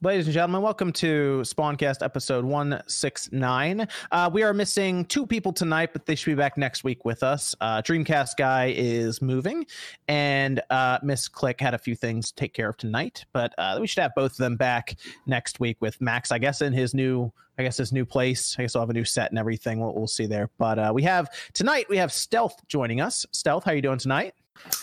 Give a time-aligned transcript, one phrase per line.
[0.00, 3.88] Ladies and gentlemen, welcome to Spawncast episode 169.
[4.12, 7.24] Uh, we are missing two people tonight, but they should be back next week with
[7.24, 7.56] us.
[7.60, 9.66] Uh, Dreamcast guy is moving,
[10.06, 13.78] and uh, Miss Click had a few things to take care of tonight, but uh,
[13.80, 16.94] we should have both of them back next week with Max, I guess, in his
[16.94, 17.32] new.
[17.58, 18.54] I guess his new place.
[18.56, 19.80] I guess I'll have a new set and everything.
[19.80, 20.48] We'll, we'll see there.
[20.58, 21.86] But uh, we have tonight.
[21.88, 23.26] We have Stealth joining us.
[23.32, 24.34] Stealth, how are you doing tonight?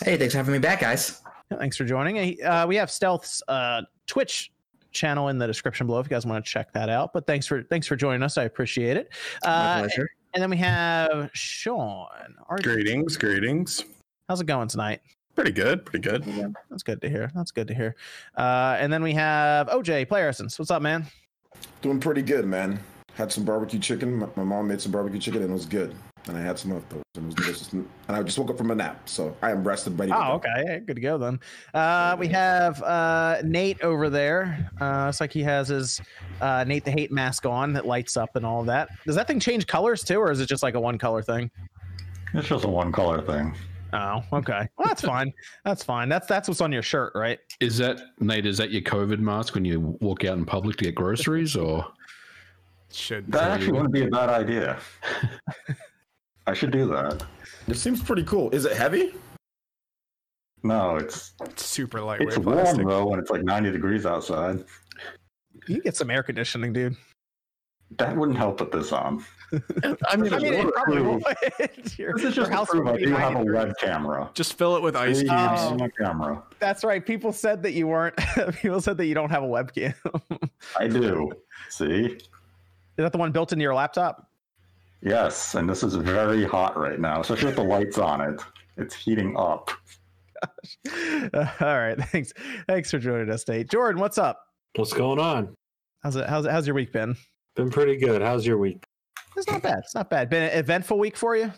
[0.02, 1.22] Hey, thanks for having me back, guys.
[1.58, 2.44] Thanks for joining.
[2.44, 4.50] Uh, we have Stealth's uh, Twitch
[4.96, 7.12] channel in the description below if you guys want to check that out.
[7.12, 8.36] But thanks for thanks for joining us.
[8.38, 9.12] I appreciate it.
[9.44, 10.08] My Uh, pleasure.
[10.34, 12.08] and then we have Sean.
[12.48, 13.84] Are- Greetings, greetings.
[14.28, 15.00] How's it going tonight?
[15.34, 16.24] Pretty good, pretty good.
[16.70, 17.30] That's good to hear.
[17.34, 17.94] That's good to hear.
[18.36, 20.58] Uh, and then we have OJ Player Essence.
[20.58, 21.06] What's up, man?
[21.82, 22.80] Doing pretty good, man.
[23.14, 24.14] Had some barbecue chicken.
[24.18, 25.94] My, my mom made some barbecue chicken and it was good.
[26.28, 27.72] And I had some leftovers and it was delicious.
[27.72, 30.10] And I just woke up from a nap, so I am rested, ready.
[30.10, 30.48] to Oh, go.
[30.50, 30.80] okay.
[30.84, 31.38] Good to go then.
[31.72, 34.68] Uh, we have uh, Nate over there.
[34.80, 36.00] Uh, it's like he has his
[36.40, 38.88] uh, Nate the Hate mask on that lights up and all of that.
[39.06, 41.48] Does that thing change colors too, or is it just like a one color thing?
[42.34, 43.54] It's just a one color thing.
[43.92, 44.68] Oh, okay.
[44.76, 45.32] Well, that's fine.
[45.64, 46.08] That's fine.
[46.08, 47.38] That's that's what's on your shirt, right?
[47.60, 48.44] Is that Nate?
[48.46, 51.86] Is that your COVID mask when you walk out in public to get groceries, or
[52.92, 54.76] Should That actually wouldn't be a bad idea.
[56.46, 57.24] I should do that.
[57.66, 58.50] This seems pretty cool.
[58.50, 59.14] Is it heavy?
[60.62, 62.86] No, it's super lightweight it's warm plastic.
[62.86, 64.64] though when it's like 90 degrees outside.
[65.68, 66.96] You get some air conditioning, dude.
[67.98, 69.24] That wouldn't help with this on.
[69.52, 71.98] I mean, I mean, it Lord, probably prove- would.
[71.98, 73.54] Your- This is your just to house prove would I be do have a degrees.
[73.54, 74.30] web camera.
[74.34, 75.30] Just fill it with ice cubes.
[75.32, 75.76] Oh.
[75.78, 76.42] my camera.
[76.58, 77.04] That's right.
[77.04, 78.16] People said that you weren't.
[78.60, 79.94] people said that you don't have a webcam.
[80.76, 81.30] I do.
[81.68, 82.06] See?
[82.06, 82.22] Is
[82.96, 84.28] that the one built into your laptop?
[85.06, 88.40] Yes, and this is very hot right now, especially with the lights on it.
[88.76, 89.70] It's heating up.
[91.32, 91.96] Uh, all right.
[92.10, 92.32] Thanks.
[92.66, 93.70] Thanks for joining us, Nate.
[93.70, 94.40] Jordan, what's up?
[94.74, 95.54] What's going on?
[96.02, 96.28] How's it?
[96.28, 97.16] How's how's your week been?
[97.54, 98.20] Been pretty good.
[98.20, 98.82] How's your week?
[99.36, 99.78] It's not bad.
[99.78, 100.28] It's not bad.
[100.28, 101.52] Been an eventful week for you.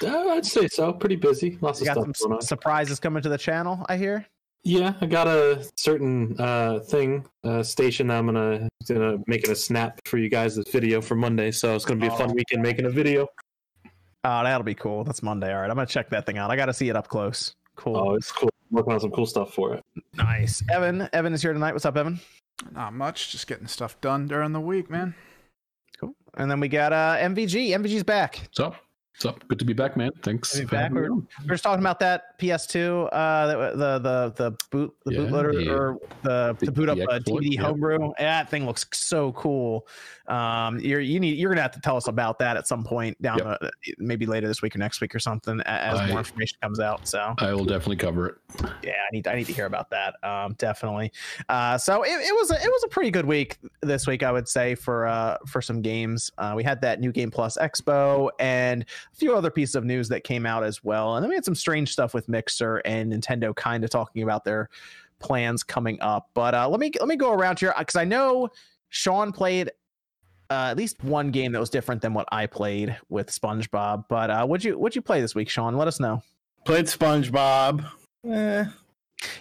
[0.00, 0.92] Uh, I'd say so.
[0.92, 1.58] Pretty busy.
[1.60, 2.42] Lots You of got stuff some going on.
[2.42, 3.84] surprises coming to the channel.
[3.88, 4.24] I hear.
[4.66, 8.10] Yeah, I got a certain uh, thing, uh, station.
[8.10, 11.50] I'm gonna gonna making a snap for you guys this video for Monday.
[11.50, 12.34] So it's gonna be a fun Oh.
[12.34, 13.26] weekend making a video.
[14.26, 15.04] Oh, that'll be cool.
[15.04, 15.52] That's Monday.
[15.54, 16.50] All right, I'm gonna check that thing out.
[16.50, 17.54] I got to see it up close.
[17.76, 17.96] Cool.
[17.96, 18.48] Oh, it's cool.
[18.70, 19.82] Working on some cool stuff for it.
[20.14, 20.62] Nice.
[20.70, 21.08] Evan.
[21.12, 21.72] Evan is here tonight.
[21.72, 22.18] What's up, Evan?
[22.72, 23.32] Not much.
[23.32, 25.14] Just getting stuff done during the week, man.
[26.00, 26.14] Cool.
[26.38, 27.68] And then we got uh MVG.
[27.68, 28.40] MVG's back.
[28.44, 28.76] what's up?
[29.14, 29.46] What's up?
[29.46, 30.10] Good to be back, man.
[30.24, 30.58] Thanks.
[30.58, 30.90] Be back.
[30.90, 35.18] We're, we're just talking about that PS2, uh, the the the, the boot the Yeah,
[35.20, 37.60] bootloader the- or the, the- the boot up the uh, DVD yeah.
[37.62, 37.98] homebrew.
[38.18, 39.86] Yeah, that thing looks so cool.
[40.26, 43.20] Um, you're you need you're gonna have to tell us about that at some point
[43.22, 43.58] down Yep.
[43.62, 46.80] uh, maybe later this week or next week or something as I- more information comes
[46.80, 47.06] out.
[47.06, 48.34] So I will definitely cover it.
[48.82, 50.16] yeah, I need I need to hear about that.
[50.24, 51.12] Um, definitely.
[51.48, 54.32] Uh, so it, it was a, it was a pretty good week this week, I
[54.32, 56.32] would say for uh for some games.
[56.36, 60.08] Uh, we had that new Game Plus Expo and a few other pieces of news
[60.08, 63.12] that came out as well, and then we had some strange stuff with Mixer and
[63.12, 64.68] Nintendo kind of talking about their
[65.20, 66.30] plans coming up.
[66.34, 68.48] But uh, let me let me go around here because I know
[68.88, 69.70] Sean played.
[70.50, 74.04] Uh, at least one game that was different than what I played with SpongeBob.
[74.10, 75.74] But uh, what'd you what'd you play this week, Sean?
[75.76, 76.22] Let us know.
[76.66, 77.84] Played SpongeBob.
[78.30, 78.64] Eh,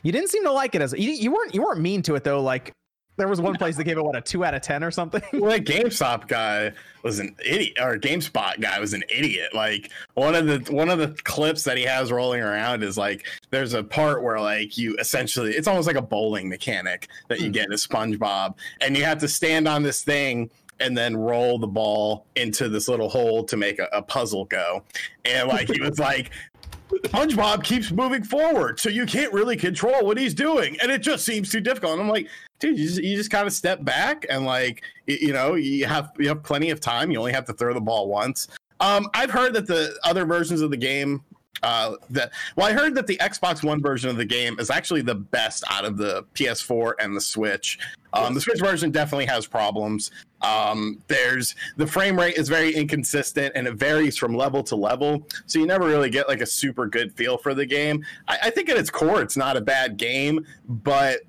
[0.02, 2.24] You didn't seem to like it as you, you weren't you weren't mean to it
[2.24, 2.42] though.
[2.42, 2.72] Like
[3.16, 5.22] there was one place that gave it what a two out of ten or something.
[5.34, 6.72] well, that GameStop guy
[7.04, 9.54] was an idiot, or GameSpot guy was an idiot.
[9.54, 13.28] Like one of the one of the clips that he has rolling around is like
[13.52, 17.48] there's a part where like you essentially it's almost like a bowling mechanic that you
[17.48, 17.52] hmm.
[17.52, 20.50] get in SpongeBob, and you have to stand on this thing
[20.80, 24.84] and then roll the ball into this little hole to make a, a puzzle go.
[25.26, 26.32] And like he was like.
[27.06, 31.26] SpongeBob keeps moving forward, so you can't really control what he's doing, and it just
[31.26, 31.94] seems too difficult.
[31.94, 32.28] And I'm like,
[32.64, 35.86] dude, you just, you just kind of step back and like, y- you know, you
[35.86, 37.12] have you have plenty of time.
[37.12, 38.48] You only have to throw the ball once.
[38.80, 41.24] Um, I've heard that the other versions of the game,
[41.62, 45.02] uh, that well, I heard that the Xbox One version of the game is actually
[45.02, 47.80] the best out of the PS4 and the Switch.
[48.14, 50.12] Um, the Switch version definitely has problems.
[50.42, 55.28] Um, there's the frame rate is very inconsistent and it varies from level to level,
[55.48, 58.06] so you never really get like a super good feel for the game.
[58.28, 61.22] I, I think at its core, it's not a bad game, but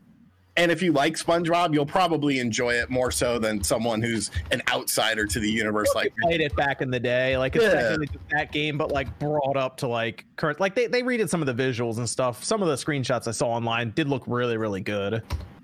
[0.57, 4.63] and if you like SpongeBob, you'll probably enjoy it more so than someone who's an
[4.73, 5.89] outsider to the universe.
[5.97, 7.89] I Like, played it back in the day, like it's Yeah.
[7.91, 10.61] technically that game, but like brought up to like current.
[10.61, 12.45] Like they they redid some of the visuals and stuff.
[12.45, 15.23] Some of the screenshots I saw online did look really really good.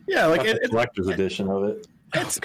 [0.08, 0.78] yeah, like Got it, the
[1.08, 1.86] it, edition of it.
[2.14, 2.40] it's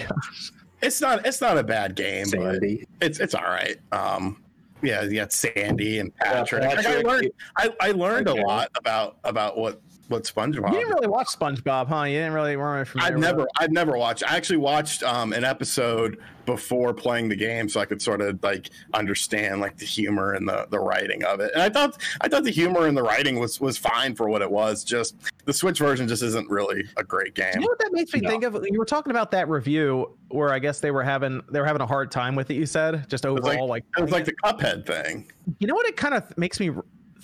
[0.82, 2.86] it's not it's not a bad game, but Sandy.
[3.02, 3.78] it's it's all right.
[3.92, 4.42] Um,
[4.84, 6.62] yeah, you got Sandy and Patrick.
[6.62, 7.08] Like, I Patrick.
[7.08, 8.40] learned I, I learned Okay.
[8.40, 10.72] a lot about about what what SpongeBob.
[10.72, 12.04] You didn't really watch SpongeBob, huh?
[12.04, 13.48] You didn't really weren't familiar I've never, it?
[13.58, 14.24] I've never watched.
[14.30, 18.42] I actually watched um, an episode before playing the game, so I could sort of
[18.44, 21.52] like understand like the humor and the the writing of it.
[21.54, 24.42] And I thought, I thought the humor and the writing was was fine for what
[24.44, 24.84] it was.
[24.84, 25.16] Just
[25.46, 27.52] the Switch version just isn't really a great game.
[27.56, 28.30] You know what that makes me No.
[28.30, 28.54] think of?
[28.70, 31.82] You were talking about that review where I guess they were having they were having
[31.82, 32.56] a hard time with it.
[32.56, 35.32] You said just overall, like, It was like the Cuphead thing.
[35.60, 36.70] you know what it kind of makes me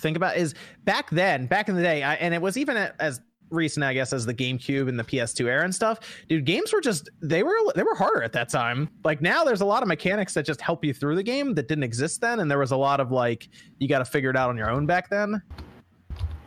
[0.02, 0.54] think about is
[0.84, 3.20] back then, back in the day, I, and it was even as
[3.50, 5.98] recent, I guess, as the GameCube and the PS2 era and stuff.
[6.28, 8.88] Dude, games were just they were they were harder at that time.
[9.04, 11.68] Like now, there's a lot of mechanics that just help you through the game that
[11.68, 14.36] didn't exist then, and there was a lot of like you got to figure it
[14.36, 15.40] out on your own back then.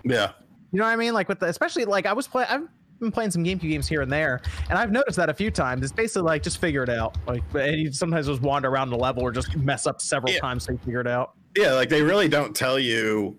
[0.03, 0.31] Yeah.
[0.71, 1.13] You know what I mean?
[1.13, 2.49] Like with the, especially like I was playing.
[2.49, 2.67] I've
[2.99, 5.83] been playing some GameCube games here and there, and I've noticed that a few times.
[5.83, 7.17] It's basically like just figure it out.
[7.27, 10.39] Like and you sometimes just wander around the level or just mess up several Yeah.
[10.39, 11.33] times so you figure it out.
[11.55, 13.37] Yeah, like they really don't tell you.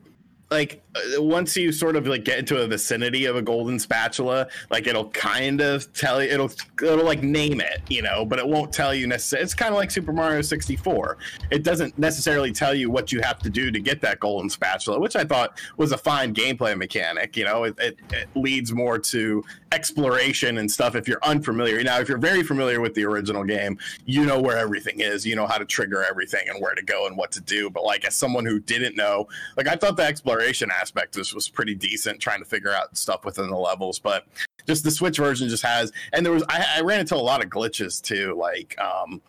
[0.50, 4.48] Like Uh, once you sort of like get into a vicinity of a golden spatula,
[4.70, 6.50] like it'll kind of tell you, it'll
[6.82, 9.44] it'll like name it, you know, but it won't tell you necessarily.
[9.44, 11.18] It's kind of like Super Mario 64.
[11.50, 14.98] It doesn't necessarily tell you what you have to do to get that golden spatula,
[14.98, 17.36] which I thought was a fine gameplay mechanic.
[17.36, 21.82] You know, it, it, it leads more to exploration and stuff if you're unfamiliar.
[21.82, 25.36] Now, if you're very familiar with the original game, you know where everything is, you
[25.36, 27.68] know how to trigger everything and where to go and what to do.
[27.70, 31.48] But like as someone who didn't know, like I thought the exploration aspect was, was
[31.48, 33.98] pretty decent, trying to figure out stuff within the levels.
[33.98, 34.26] But
[34.66, 37.42] just the Switch version just has, and there was I, I ran into a lot
[37.42, 39.20] of glitches too, like um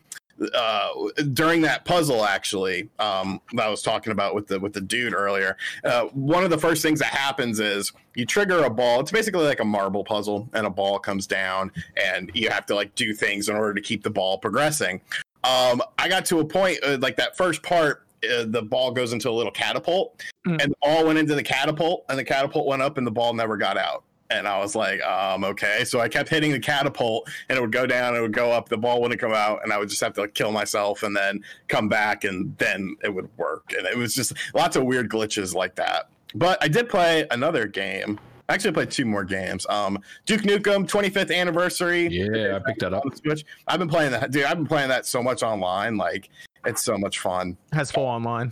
[0.53, 0.89] uh
[1.33, 5.15] during that puzzle actually um that I was talking about with the with the dude
[5.15, 9.11] earlier uh one of the first things that happens is you trigger a ball it's
[9.11, 12.93] basically like a marble puzzle and a ball comes down and you have to like
[12.93, 15.01] do things in order to keep the ball progressing
[15.43, 19.13] um I got to a point uh, like that first part uh, the ball goes
[19.13, 20.61] into a little catapult Mm.
[20.63, 23.33] and the ball went into the catapult and the catapult went up and the ball
[23.33, 25.83] never got out and I was like, um, okay.
[25.85, 28.67] So I kept hitting the catapult and it would go down, it would go up,
[28.69, 31.15] the ball wouldn't come out, and I would just have to like, kill myself and
[31.15, 33.73] then come back and then it would work.
[33.77, 36.09] And it was just lots of weird glitches like that.
[36.35, 38.19] But I did play another game.
[38.49, 39.65] I actually played two more games.
[39.69, 42.07] Um, Duke Nukem 25th anniversary.
[42.07, 43.03] Yeah, I picked that up.
[43.15, 43.45] Switch.
[43.67, 44.43] I've been playing that, dude.
[44.45, 45.97] I've been playing that so much online.
[45.97, 46.29] Like,
[46.67, 47.57] it's so much fun.
[47.73, 48.51] Has full online.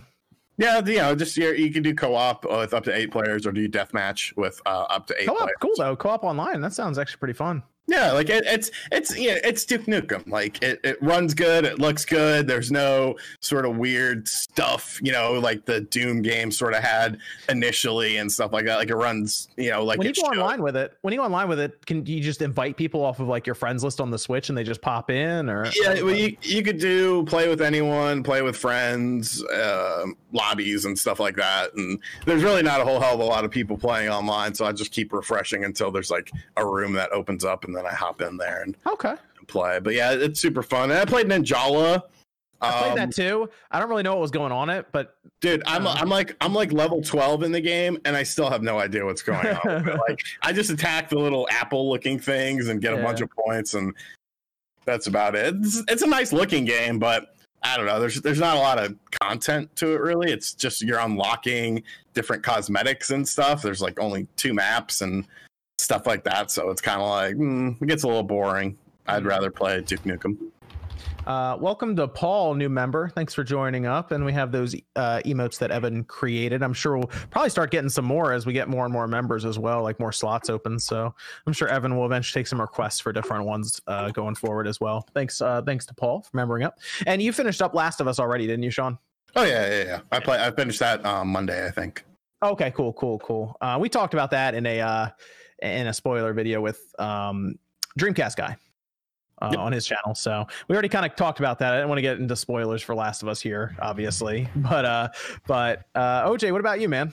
[0.58, 3.52] Yeah, you know, just you, you can do co-op with up to eight players, or
[3.52, 5.56] do deathmatch with uh, up to eight Co-op, players.
[5.60, 5.94] cool though.
[5.94, 6.60] Co-op online.
[6.62, 7.62] That sounds actually pretty fun.
[7.88, 10.28] Yeah, like it, it's it's yeah, it's Duke Nukem.
[10.28, 12.48] Like it, it runs good, it looks good.
[12.48, 17.18] There's no sort of weird stuff, you know, like the Doom game sort of had
[17.48, 18.76] initially and stuff like that.
[18.76, 20.38] Like it runs, you know, like when you go should.
[20.38, 23.20] online with it, when you go online with it, can you just invite people off
[23.20, 26.02] of like your friends list on the Switch and they just pop in or Yeah,
[26.02, 31.20] well, you you could do play with anyone, play with friends, um lobbies and stuff
[31.20, 31.72] like that.
[31.74, 34.64] And there's really not a whole hell of a lot of people playing online, so
[34.66, 37.92] I just keep refreshing until there's like a room that opens up, and then I
[37.92, 39.14] hop in there and Okay.
[39.46, 39.78] play.
[39.80, 40.90] But yeah, it's super fun.
[40.90, 42.02] And I played Ninjala.
[42.60, 43.50] I played Um, that too.
[43.70, 46.54] I don't really know what was going on it, but dude i'm i'm like i'm
[46.54, 49.84] like level 12 in the game and i still have no idea what's going on
[50.08, 53.74] like i just attack the little apple looking things and get a bunch of points
[53.74, 53.92] and
[54.86, 58.40] that's about it it's, it's a nice looking game but i don't know there's there's
[58.40, 61.82] not a lot of content to it really it's just you're unlocking
[62.14, 65.26] different cosmetics and stuff there's like only two maps and
[65.78, 68.76] stuff like that so it's kind of like mm, it gets a little boring
[69.08, 69.28] i'd Mm-hmm.
[69.28, 70.36] rather play duke nukem
[71.26, 73.08] uh, welcome to Paul, new member.
[73.08, 74.12] Thanks for joining up.
[74.12, 76.62] And we have those uh, emotes that Evan created.
[76.62, 79.44] I'm sure we'll probably start getting some more as we get more and more members
[79.44, 80.78] as well, like more slots open.
[80.78, 81.12] So
[81.44, 84.80] I'm sure Evan will eventually take some requests for different ones uh, going forward as
[84.80, 85.04] well.
[85.14, 86.78] Thanks, uh, thanks to Paul for membering up.
[87.08, 88.96] And you finished up Last of Us already, didn't you, Sean?
[89.34, 92.04] oh yeah yeah yeah i play i finished that um, monday i think
[92.42, 93.56] Okay, cool, cool, cool.
[93.60, 95.08] Uh, we talked about that in a uh,
[95.62, 97.58] in a spoiler video with um,
[97.98, 98.56] Dreamcast guy
[99.42, 99.60] uh, Yep.
[99.60, 100.14] on his channel.
[100.14, 101.72] So we already kind of talked about that.
[101.72, 105.08] I didn't want to get into spoilers for Last of Us here, obviously, but uh,
[105.46, 107.12] but uh, OJ, what about you, man?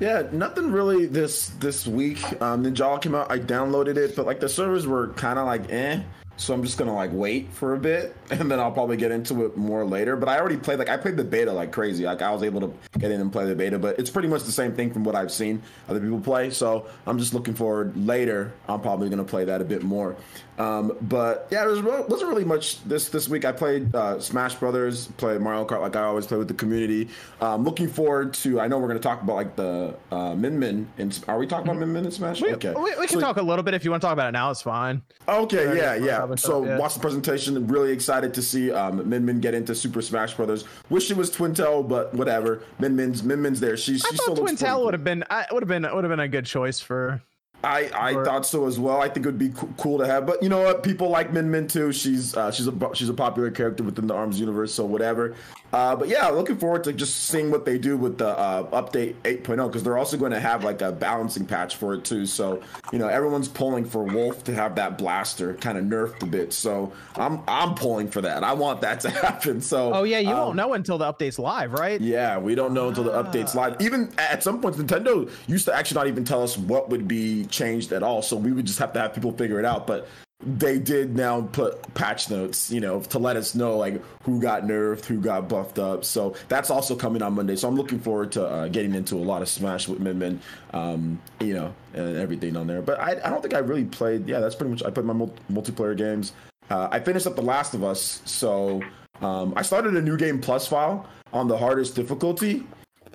[0.00, 2.20] Yeah, nothing really this this week.
[2.42, 3.30] Um, Ninjala came out.
[3.30, 6.02] I downloaded it, but like the servers were kind of like eh.
[6.36, 9.44] So I'm just gonna like wait for a bit, and then I'll probably get into
[9.44, 10.16] it more later.
[10.16, 12.04] But I already played like I played the beta like crazy.
[12.04, 14.42] Like I was able to get in and play the beta, but it's pretty much
[14.42, 16.50] the same thing from what I've seen other people play.
[16.50, 18.52] So I'm just looking forward later.
[18.68, 20.16] I'm probably gonna play that a bit more.
[20.56, 23.44] Um, but yeah, there was, wasn't really much this this week.
[23.44, 27.08] I played uh, Smash Brothers, played Mario Kart like I always play with the community.
[27.40, 28.60] Um, looking forward to.
[28.60, 30.88] I know we're gonna talk about like the uh, Min Min.
[30.98, 32.40] And are we talking about Min Min in Smash?
[32.40, 34.12] We, okay, we, we can So- talk a little bit if you want to talk
[34.12, 34.50] about it now.
[34.50, 35.02] It's fine.
[35.28, 36.36] Okay, yeah, yeah, yeah.
[36.36, 36.78] So talk, yeah.
[36.78, 37.66] watch the presentation.
[37.66, 40.64] Really excited to see um, Min Min get into Super Smash Brothers.
[40.90, 42.62] Wish it was Twintelle, but whatever.
[42.78, 43.76] Min Min's Min Min's there.
[43.76, 44.84] She's I she thought still looks Twin pretty Tail cool.
[44.86, 45.24] would have been.
[45.30, 45.82] I would have been.
[45.82, 47.22] Would have been a good choice for.
[47.64, 49.00] I, I Or- thought so as well.
[49.00, 50.82] I think it would be co- cool to have, but you know what?
[50.82, 51.92] People like Min Min too.
[51.92, 55.34] She's uh, she's a she's a popular character within the Arms universe, so whatever.
[55.72, 59.14] Uh, but yeah, looking forward to just seeing what they do with the uh, update
[59.24, 62.26] 8.0 because they're also going to have like a balancing patch for it too.
[62.26, 66.26] So you know everyone's pulling for Wolf to have that blaster kind of nerfed a
[66.26, 66.52] bit.
[66.52, 68.44] So I'm I'm pulling for that.
[68.44, 69.60] I want that to happen.
[69.60, 72.00] So Oh yeah, you um, won't know until the update's live, right?
[72.00, 73.76] yeah, we don't know until the update's live.
[73.80, 77.46] Even at some points, Nintendo used to actually not even tell us what would be
[77.54, 78.22] changed at all.
[78.22, 79.86] So we would just have to have people figure it out.
[79.86, 80.08] But
[80.44, 84.64] they did now put patch notes, you know, to let us know like who got
[84.64, 86.04] nerfed, who got buffed up.
[86.04, 87.56] So that's also coming on Monday.
[87.56, 90.40] So I'm looking forward to uh, getting into a lot of Smash with Min Min,
[90.72, 92.82] um, you know, and everything on there.
[92.82, 94.28] But I, I don't think I really played.
[94.28, 94.82] Yeah, that's pretty much.
[94.82, 96.32] I played my mul- multiplayer games.
[96.70, 98.20] Uh, I finished up The Last of Us.
[98.24, 98.82] So
[99.22, 102.66] um, I started a new game plus file on the hardest difficulty.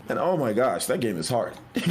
[0.10, 1.54] And oh my gosh, that game is hard.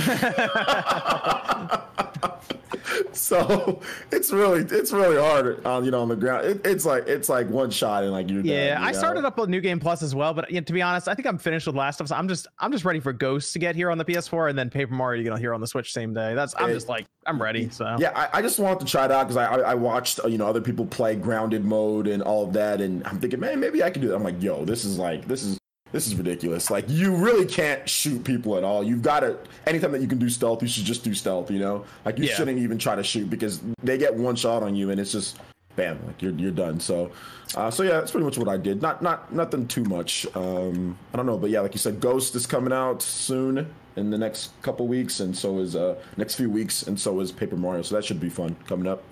[3.13, 6.47] so it's really it's really hard on you know on the ground.
[6.47, 8.99] It, it's like it's like one shot and like you're Yeah, done, you I know?
[8.99, 11.27] started up a New Game Plus as well, but yeah, to be honest, I think
[11.27, 12.13] I'm finished with Last of Us.
[12.13, 14.71] I'm just I'm just ready for Ghosts to get here on the PS4 and then
[14.71, 16.35] Paper Mario to get here on the Switch same day.
[16.35, 17.69] That's I'm It- just like I'm ready.
[17.71, 20.21] So Yeah, I, I just wanted to try it out because I, I I watched
[20.25, 23.41] uh, you know other people play grounded mode and all of that, and I'm thinking,
[23.41, 24.17] man, maybe I can do that.
[24.17, 25.59] I'm like, yo, this is like this is
[25.93, 26.71] this is ridiculous.
[26.71, 28.83] Like you really can't shoot people at all.
[28.85, 31.51] You've got to anytime that you can do stealth, you should just do stealth.
[31.51, 32.35] You know, like you Yeah.
[32.35, 35.39] shouldn't even try to shoot because they get one shot on you and it's just
[35.77, 36.81] bam, like you're you're done.
[36.81, 37.11] So,
[37.55, 38.83] uh, so yeah, that's pretty much what I did.
[38.83, 40.27] Not not nothing too much.
[40.35, 44.11] Um, I don't know, but yeah, like you said, Ghost is coming out soon in
[44.11, 47.57] the next couple weeks, and so is uh next few weeks, and so is Paper
[47.57, 47.83] Mario.
[47.83, 49.03] So that should be fun coming up.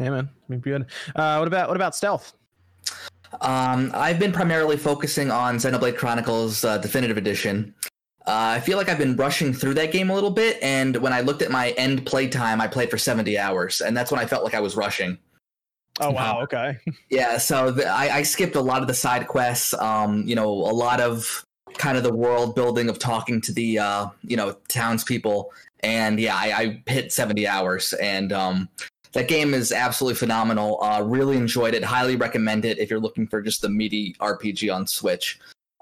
[0.00, 0.86] yeah, man, be good.
[1.14, 2.32] Uh, what about what about Stealth?
[3.40, 7.74] Um, I've been primarily focusing on Xenoblade Chronicles uh, Definitive Edition.
[8.26, 11.12] Uh, I feel like I've been rushing through that game a little bit, and when
[11.12, 14.18] I looked at my end play time, I played for 70 hours, and that's when
[14.18, 15.18] I felt like I was rushing.
[16.00, 16.78] Oh wow, okay.
[17.10, 19.74] Yeah, so the, I, I skipped a lot of the side quests.
[19.74, 23.78] Um, you know, a lot of kind of the world building of talking to the
[23.78, 28.68] uh, you know townspeople, and yeah, I, I hit seventy hours, and um,
[29.14, 30.82] that game is absolutely phenomenal.
[30.82, 31.82] Uh, really enjoyed it.
[31.82, 35.38] Highly recommend it if you're looking for just the meaty RPG on Switch.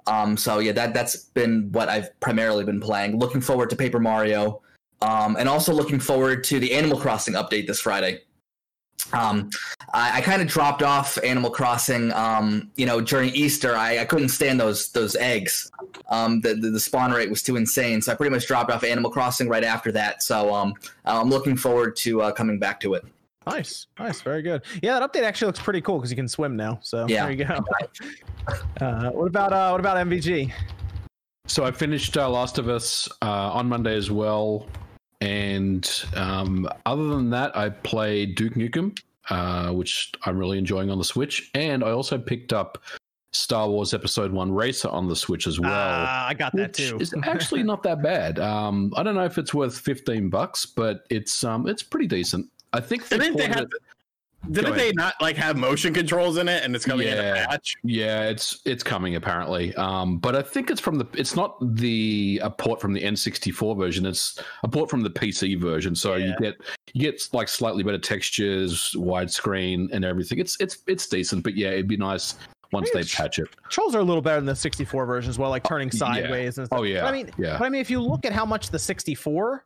[0.07, 3.19] Um, so yeah, that that's been what I've primarily been playing.
[3.19, 4.61] Looking forward to Paper Mario,
[5.01, 8.21] um, and also looking forward to the Animal Crossing update this Friday.
[9.13, 9.51] Um,
[9.95, 12.13] I, I kind of dropped off Animal Crossing.
[12.13, 15.71] Um, you know, during Easter, I, I couldn't stand those those eggs.
[16.09, 18.85] Um, the, the the spawn rate was too insane, so I pretty much dropped off
[18.85, 20.23] Animal Crossing right after that.
[20.23, 20.75] So um,
[21.05, 23.05] I'm looking forward to uh, coming back to it.
[23.47, 24.63] Nice, nice, very good.
[24.83, 26.79] Yeah, that update actually looks pretty cool because you can swim now.
[26.83, 27.25] So Yeah.
[27.27, 27.59] there you go.
[28.81, 30.53] Uh, what about uh, what about MVG?
[31.47, 34.67] So I finished uh, Last of Us uh, on Monday as well,
[35.21, 38.99] and um, other than that, I played Duke Nukem,
[39.31, 42.79] uh, which I'm really enjoying on the Switch, and I also picked up
[43.33, 45.71] Star Wars Episode One Racer on the Switch as well.
[45.73, 46.99] Ah, I got that which too.
[46.99, 48.39] is actually not that bad.
[48.41, 52.49] Um, I don't know if it's worth fifteen bucks, but it's um, it's pretty decent.
[52.73, 53.61] I think they Didn't they have?
[53.63, 53.71] it-
[54.51, 57.47] Didn't they not like have motion controls in it, and it's coming in a Yeah.
[57.47, 57.77] patch?
[57.85, 59.73] Yeah, it's it's coming apparently.
[59.77, 63.77] Um, but I think it's from the it's not the a port from the N64
[63.79, 64.05] version.
[64.05, 65.95] It's a port from the PC version.
[65.95, 66.57] So you get
[66.93, 70.41] you get like slightly better textures, widescreen, and everything.
[70.41, 71.45] It's it's it's decent.
[71.45, 72.35] But yeah, it'd be nice
[72.73, 73.47] once they patch it.
[73.63, 75.99] Controls are a little better than the 64 version as well, like turning yeah.
[75.99, 76.81] sideways and stuff.
[76.81, 77.59] Oh, yeah, But I mean, yeah.
[77.59, 79.65] but I mean, if you look at how much the 64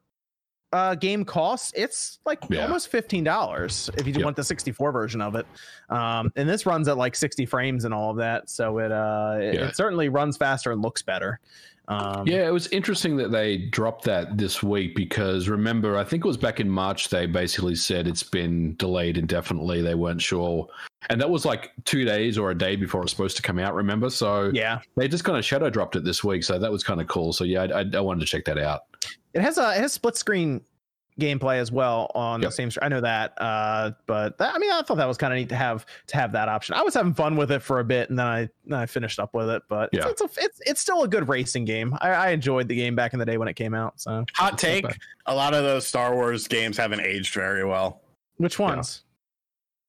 [0.77, 2.65] uh, game costs, it's like Yeah.
[2.65, 4.25] almost fifteen dollars if you Yep.
[4.25, 5.47] want the 64 version of it.
[5.91, 9.37] Um, and this runs at like 60 frames and all of that, so it uh,
[9.41, 9.69] it, Yeah.
[9.69, 11.41] it certainly runs faster and looks better.
[11.89, 16.25] Um, Yeah, it was interesting that they dropped that this week because remember, I think
[16.25, 19.83] it was back in March, they basically said it's been delayed indefinitely.
[19.83, 20.67] They weren't sure.
[21.11, 23.61] And that was like two days or a day before it was supposed to come
[23.61, 24.11] out, remember?
[24.11, 24.81] So yeah.
[24.97, 26.43] they just kind of shadow dropped it this week.
[26.43, 27.33] So that was kind of cool.
[27.33, 28.81] So yeah, I, I, I wanted to check that out.
[29.37, 30.63] It has a it has split screen
[31.21, 32.51] gameplay as well on Yep.
[32.51, 32.71] the same.
[32.71, 35.39] str- I know that, uh, but that, I mean, I thought that was kind of
[35.39, 36.75] neat to have to have that option.
[36.75, 39.19] I was having fun with it for a bit, and then I then I finished
[39.19, 39.63] up with it.
[39.69, 40.09] But Yeah.
[40.09, 41.97] it's it's, a, it's it's still a good racing game.
[42.03, 43.99] I, I enjoyed the game back in the day when it came out.
[44.01, 44.97] So Hot take: bad.
[45.27, 48.03] a lot of those Star Wars games haven't aged very well.
[48.37, 49.03] which ones?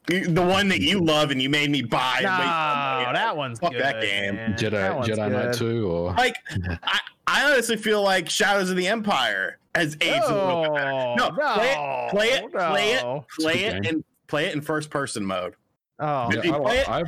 [0.10, 2.20] You- The one that you love and you made me buy.
[2.24, 4.36] No, and wait for that one's Fuck good, that game.
[4.36, 4.54] man.
[4.54, 6.38] Jedi That Jedi Knight 2 or Like
[6.84, 10.91] I, I honestly feel like Shadows of the Empire has aged a little bit better.
[10.91, 13.25] Oh, No, play it, play it, play it, no.
[13.39, 15.55] play It's a it, and play it in first person mode.
[16.00, 17.03] Oh, If you I- play it- I-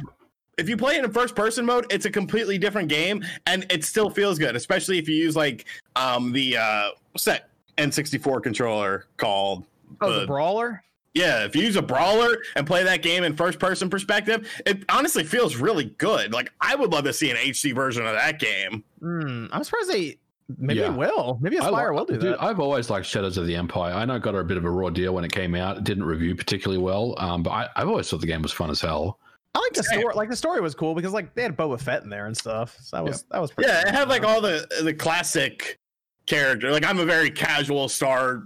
[0.57, 3.85] if you play it in first person mode, it's a completely different game and it
[3.85, 9.05] still feels good, especially if you use like um the uh what's that N64 controller
[9.15, 9.63] called
[10.01, 10.83] oh, the the- brawler.
[11.16, 14.84] Yeah, if you use a brawler and play that game in first person perspective, it
[14.89, 16.34] honestly feels really good.
[16.34, 18.84] Like I would love to see an HD version of that game.
[19.00, 20.18] Hmm, I'm surprised they.
[20.58, 20.92] Maybe Yeah.
[20.92, 21.38] it will.
[21.42, 22.42] Maybe I Aspyr li- will do dude, that.
[22.44, 23.94] I've always liked Shadows of the Empire.
[23.94, 25.78] I know it got a bit of a raw deal when it came out.
[25.78, 28.72] It didn't review particularly well, um, but I, I've always thought the game was fun
[28.72, 29.20] as hell.
[29.54, 30.00] I like the Same.
[30.00, 30.16] story.
[30.16, 32.78] Like the story was cool because like they had Boba Fett in there and stuff.
[32.82, 35.78] So that was that was pretty Yeah, it had like all the the classic
[36.25, 36.72] character.
[36.72, 38.44] Like I'm a very casual Star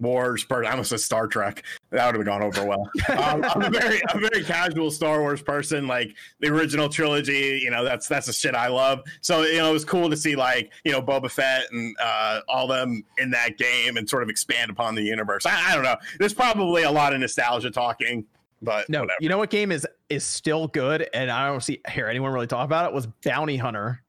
[0.00, 0.66] Wars person.
[0.66, 1.62] I almost said Star Trek.
[1.90, 2.90] That would have gone over well.
[3.10, 5.86] Um, I'm a very a very casual Star Wars person.
[5.86, 9.02] Like the original trilogy, you know, that's that's the shit I love.
[9.20, 12.40] So you know, it was cool to see like you know Boba Fett and uh,
[12.48, 15.46] all them in that game and sort of expand upon the universe.
[15.46, 15.96] I, I don't know.
[16.18, 18.24] There's probably a lot of nostalgia talking,
[18.62, 19.18] but No, whatever.
[19.20, 22.46] you know what game is is still good, and I don't see hear anyone really
[22.46, 22.94] talk about it.
[22.94, 24.02] Was Bounty Hunter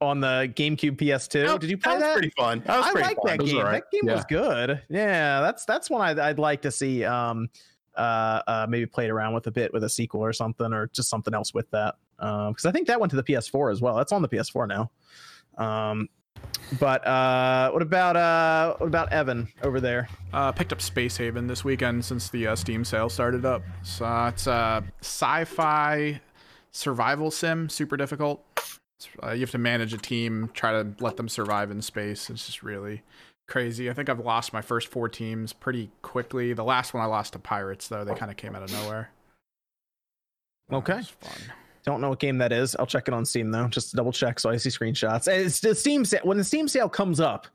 [0.00, 1.46] on the GameCube PS2?
[1.46, 2.00] No, Did you play that?
[2.00, 2.06] that?
[2.08, 2.62] Was pretty fun.
[2.66, 3.26] That was I pretty like fun.
[3.38, 3.56] that game.
[3.58, 3.82] alright.
[3.90, 4.14] That game Yeah.
[4.16, 4.82] was good.
[4.88, 7.04] Yeah, that's that's one I'd, I'd like to see.
[7.04, 7.48] Um,
[7.96, 11.08] uh, uh, maybe played around with a bit with a sequel or something, or just
[11.08, 11.94] something else with that.
[12.18, 13.94] Um, because I think that went to the PS4 as well.
[13.96, 14.90] That's on the PS4 now.
[15.64, 16.08] Um,
[16.80, 20.08] but uh, what about uh, what about Evan over there?
[20.32, 23.62] Uh, picked up Space Haven this weekend since the uh, Steam sale started up.
[23.84, 26.20] So uh, it's a sci-fi
[26.72, 28.44] survival sim, super difficult.
[29.22, 32.30] Uh, you have to manage a team, try to let them survive in space.
[32.30, 33.02] It's just really
[33.46, 33.90] crazy.
[33.90, 36.52] I think I've lost my first four teams pretty quickly.
[36.54, 38.04] The last one I lost to pirates, though.
[38.04, 39.10] They kind of came out of nowhere.
[40.72, 41.02] Uh, Okay.
[41.20, 41.52] fun.
[41.84, 42.74] Don't know what game that is.
[42.76, 45.26] I'll check it on Steam though, just to double check so I see screenshots.
[45.28, 46.20] And It's the Steam sale.
[46.22, 47.46] When the Steam sale comes up,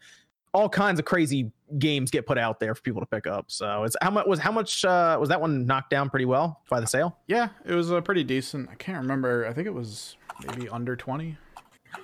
[0.54, 3.46] all kinds of crazy games get put out there for people to pick up.
[3.48, 6.62] So it's how much was how much uh, was that one knocked down pretty well
[6.70, 7.18] by the sale?
[7.28, 8.70] Yeah, it was a pretty decent.
[8.70, 9.48] I can't remember.
[9.48, 10.16] I think it was
[10.48, 11.38] maybe under 20.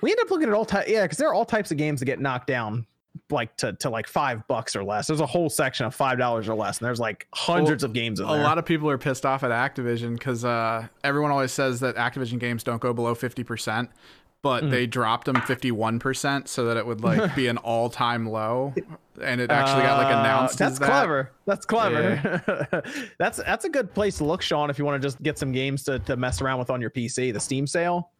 [0.02, 2.00] We end up looking at all types, yeah, because there are all types of games
[2.00, 2.86] that get knocked down
[3.30, 5.06] like to, to like five bucks or less.
[5.06, 8.20] There's a whole section of five dollars or less, and there's like hundreds of games
[8.20, 8.42] in a there.
[8.42, 12.38] lot of people are pissed off at Activision because uh, everyone always says that Activision
[12.38, 13.88] games don't go below 50%,
[14.42, 14.70] but Mm.
[14.70, 18.74] they dropped them 51% so that it would like be an all time low.
[19.22, 20.58] And it actually got like Uh, announced.
[20.58, 20.86] That's that.
[20.86, 21.32] clever.
[21.46, 22.82] That's clever.
[23.18, 25.52] that's that's a good place to look, Sean, if you want to just get some
[25.52, 27.32] games to, to mess around with on your PC.
[27.32, 28.10] The Steam sale.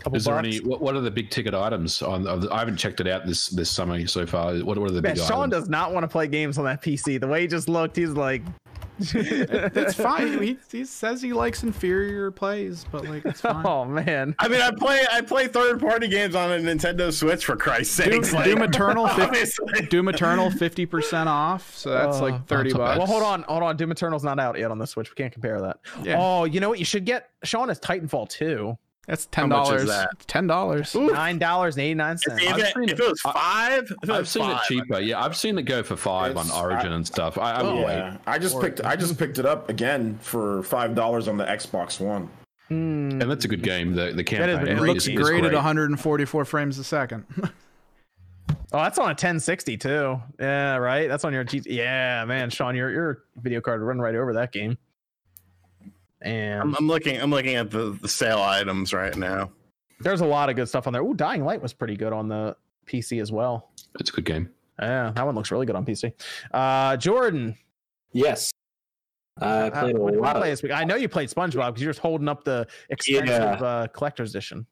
[0.00, 0.46] Couple Is there bucks.
[0.46, 0.58] any?
[0.60, 2.22] What, what are the big ticket items on?
[2.22, 4.54] The, I haven't checked it out this this summer so far.
[4.56, 5.62] What, what are the Man, big Sean items?
[5.62, 7.20] does not want to play games on that PC.
[7.20, 8.42] The way he just looked, he's like,
[8.98, 10.42] It's fine.
[10.42, 13.64] He, he says he likes inferior plays, but like it's fine.
[13.66, 14.34] oh man.
[14.38, 17.96] I mean, I play I play third party games on a Nintendo Switch for Christ's
[17.98, 18.32] Doom, sakes.
[18.32, 19.86] like, Doom Eternal, 50, obviously.
[19.90, 21.74] Doom Eternal, fifty percent off.
[21.76, 22.98] So that's Oh, like thirty not bucks.
[22.98, 23.76] Well, hold on, hold on.
[23.76, 25.10] Doom Eternal's not out yet on the Switch.
[25.10, 25.78] We can't compare that.
[26.02, 26.16] Yeah.
[26.18, 26.78] Oh, you know what?
[26.78, 28.78] You should get Sean is Titanfall 2.
[29.06, 29.86] That's ten dollars.
[29.86, 30.08] that?
[30.26, 30.94] Ten dollars.
[30.94, 32.42] Nine dollars and eighty nine cents.
[32.42, 34.98] If, it, if it- it was five, if it I've was seen five, it cheaper.
[35.00, 37.38] Yeah, I've seen it go for five on Origin I- and stuff.
[37.38, 37.94] I, I would wait.
[37.96, 41.44] Yeah, I just picked I just picked it up again for five dollars on the
[41.44, 42.28] Xbox One.
[42.68, 43.20] Hmm.
[43.22, 43.94] And that's a good game.
[43.94, 45.18] The the is campaign a It looks is, game.
[45.20, 45.52] is great, great.
[45.52, 47.24] at 144 frames a second.
[48.72, 50.20] Oh, that's on a 1060 too.
[50.40, 51.08] Yeah, right.
[51.08, 51.62] That's on your G.
[51.66, 54.76] Yeah, man, Sean, your your video card would run right over that game.
[56.26, 57.20] And I'm, I'm looking.
[57.20, 59.50] I'm looking at the, the sale items right now.
[60.00, 61.02] there's a lot of good stuff on there.
[61.02, 63.70] Ooh, Dying Light was pretty good on the PC as well.
[64.00, 64.50] It's a good game.
[64.80, 66.12] Yeah, that one looks really good on PC.
[66.52, 67.56] Uh, Jordan,
[68.12, 68.50] Yes.
[69.40, 70.72] I uh, played a what did you lot play of this week?
[70.72, 73.52] I know you played SpongeBob because you're just holding up the expensive Yeah.
[73.52, 74.66] uh, collector's edition.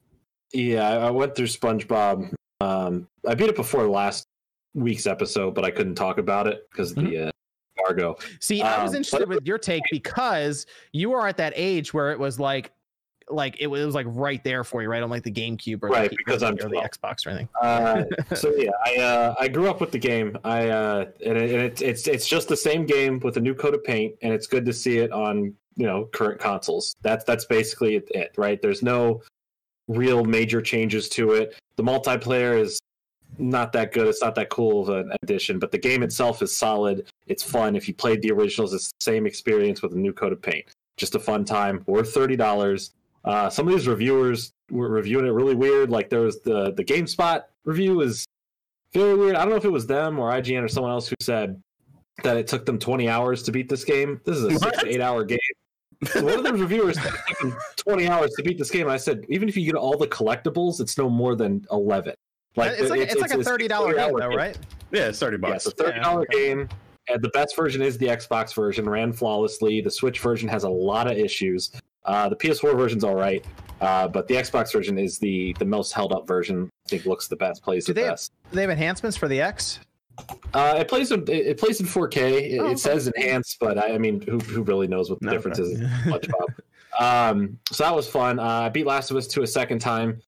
[0.53, 2.33] Yeah, I I went through SpongeBob.
[2.61, 4.25] Um, I beat it before last
[4.73, 7.31] week's episode, but I couldn't talk about it because of the uh,
[7.85, 8.17] embargo.
[8.39, 12.11] See, I was Um, interested with your take because you are at that age where
[12.11, 12.71] it was like,
[13.29, 15.81] like it was, it was like right there for you, right on like the GameCube
[15.81, 17.49] or Right, the, because or I'm the Xbox or anything.
[17.59, 18.03] Uh,
[18.35, 20.37] so yeah, I uh, I grew up with the game.
[20.43, 23.55] I uh, and, it, and it's it's it's just the same game with a new
[23.55, 26.95] coat of paint, and it's good to see it on you know current consoles.
[27.01, 28.61] That's that's basically it right?
[28.61, 29.23] There's no
[29.87, 31.55] real major changes to it.
[31.77, 32.79] The multiplayer is
[33.37, 34.07] not that good.
[34.07, 37.07] It's not that cool of an addition, but the game itself is solid.
[37.27, 37.75] It's fun.
[37.75, 40.65] If you played the originals, it's the same experience with a new coat of paint.
[40.97, 41.83] Just a fun time.
[41.87, 42.91] Worth thirty dollars.
[43.23, 45.89] Uh, some of these reviewers were reviewing it really weird.
[45.89, 48.25] Like there was the the GameSpot review was
[48.93, 49.35] very weird.
[49.35, 51.61] I don't know if it was them or IGN or someone else who said
[52.23, 54.21] that it took them 20 hours to beat this game.
[54.23, 55.39] This is a six to eight hour game.
[56.05, 58.87] So one of the reviewers said it took them 20 hours to beat this game.
[58.87, 61.65] I said, even if you get all the collectibles, it's no more than
[62.57, 62.79] 11.
[62.81, 64.37] it's like it's, like a thirty dollar game though, game.
[64.37, 64.57] right?
[64.91, 65.65] Yeah, it's thirty Yeah, bucks.
[65.65, 66.69] it's a thirty dollar game.
[67.07, 69.79] And the best version is the Xbox version, ran flawlessly.
[69.79, 71.71] The Switch version has a lot of issues.
[72.03, 73.45] Uh, the PS4 version's all right,
[73.81, 76.69] uh, but the Xbox version is the the most held up version.
[76.85, 78.31] I think looks the best, plays Do the they have- best.
[78.51, 79.79] They have enhancements for the X.
[80.53, 82.15] Uh, it plays in it, it plays in 4K.
[82.53, 82.71] It, Oh, okay.
[82.73, 85.59] it says enhanced, but I, I mean, who who really knows what the No, difference
[85.59, 85.71] okay.
[85.71, 85.79] is?
[86.05, 86.99] SpongeBob.
[86.99, 88.39] um, so that was fun.
[88.39, 90.21] Uh, I beat Last of Us 2 a second time.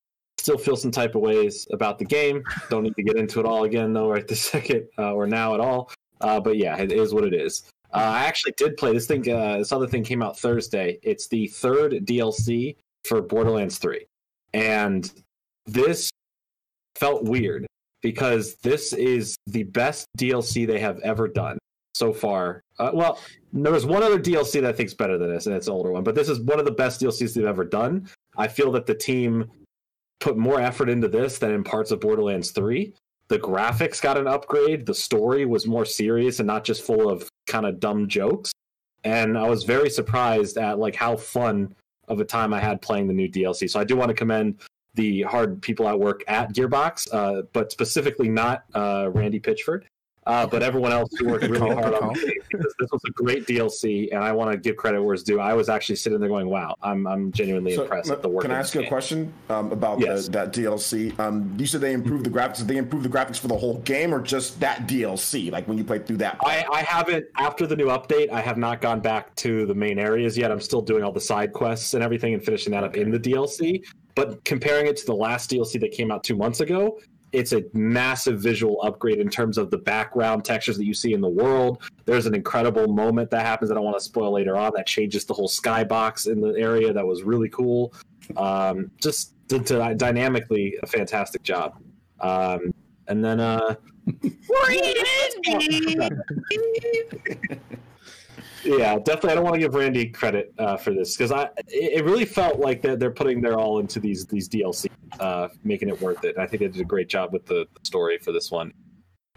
[0.48, 2.42] Still feel some type of ways about the game.
[2.70, 5.54] Don't need to get into it all again though, right this second uh, or now
[5.54, 5.92] at all.
[6.22, 7.70] Uh, but yeah, it is what it is.
[7.94, 9.30] Uh, I actually did play this thing.
[9.30, 11.00] Uh, this other thing came out Thursday.
[11.04, 14.06] It's the third DLC for Borderlands 3,
[14.54, 15.12] and
[15.66, 16.10] this
[16.96, 17.68] felt weird
[18.02, 21.58] because this is the best DLC they have ever done
[21.94, 22.62] so far.
[22.80, 23.20] Uh, well,
[23.52, 25.92] there was one other DLC that I think's better than this, and it's an older
[25.92, 28.08] one, but this is one of the best DLCs they've ever done.
[28.38, 29.52] I feel that the team
[30.19, 32.93] put more effort into this than in parts of Borderlands 3.
[33.27, 34.86] The graphics got an upgrade.
[34.86, 38.51] The story was more serious and not just full of kind of dumb jokes.
[39.03, 41.75] And I was very surprised at like how fun
[42.08, 43.69] of a time I had playing the new DLC.
[43.69, 44.62] So I do want to commend
[44.95, 49.84] the hard people at work at Gearbox, uh, but specifically not uh, Randy Pitchford,
[50.28, 52.13] uh, but everyone else who worked really hard on call.
[52.13, 55.13] the game because this was a great DLC, and I want to give credit where
[55.13, 55.40] it's due.
[55.40, 58.44] I was actually sitting there going, "Wow, I'm I'm genuinely So, impressed at the work."
[58.44, 60.26] Can I ask this you a question um, about Yes.
[60.26, 61.18] the, that DLC?
[61.20, 62.58] Um, you said they improved the graphics.
[62.58, 65.52] Did they improve the graphics for the whole game or just that DLC?
[65.52, 66.38] Like when you played through that?
[66.42, 68.30] I, I haven't after the new update.
[68.32, 70.52] I have not gone back to the main areas yet.
[70.52, 73.20] I'm still doing all the side quests and everything and finishing that up in the
[73.20, 73.84] DLC.
[74.16, 77.00] But comparing it to the last DLC that came out two months ago,
[77.32, 81.22] it's a massive visual upgrade in terms of the background textures that you see in
[81.22, 81.84] the world.
[82.06, 85.26] There's an incredible moment that happens that I want to spoil later on that changes
[85.26, 86.94] the whole skybox in the area.
[86.94, 87.94] That was really cool.
[88.36, 91.76] Um, just to, to dynamically a fantastic job.
[92.20, 92.74] Um,
[93.08, 93.76] and then uh,
[98.63, 99.32] yeah, definitely.
[99.32, 102.60] I don't want to give Randy credit uh, for this because I it really felt
[102.60, 104.88] like they're, they're putting their all into these these DLC,
[105.20, 106.38] uh, making it worth it.
[106.38, 108.74] I think they did a great job with the story for this one.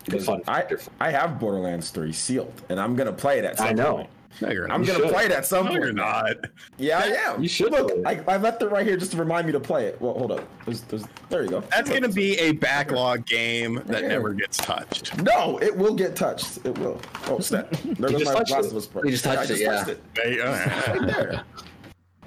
[0.07, 0.65] The fun I.
[0.99, 3.97] I have Borderlands 3 sealed, and I'm gonna play it at some I know.
[3.97, 4.11] point.
[4.41, 4.87] No, you're I'm not.
[4.87, 5.13] gonna should.
[5.13, 5.85] play it at some No, point.
[5.85, 6.37] you're not.
[6.79, 7.43] Yeah, I am.
[7.43, 7.91] You should Look.
[8.07, 10.01] I, I left it right here just to remind me to play it.
[10.01, 10.49] Well, hold up.
[10.65, 11.61] There's, there's, there you go.
[11.63, 14.09] That's gonna be a backlog game that Yeah.
[14.09, 15.21] never gets touched.
[15.23, 16.59] No, it will get touched.
[16.65, 17.01] It will.
[17.27, 17.71] Oh, snap.
[17.85, 18.71] There goes just my touched Last it.
[18.71, 19.05] of Us part.
[19.05, 19.73] You just I touched it, yeah.
[19.73, 20.15] touched it.
[20.15, 21.43] They- Right there.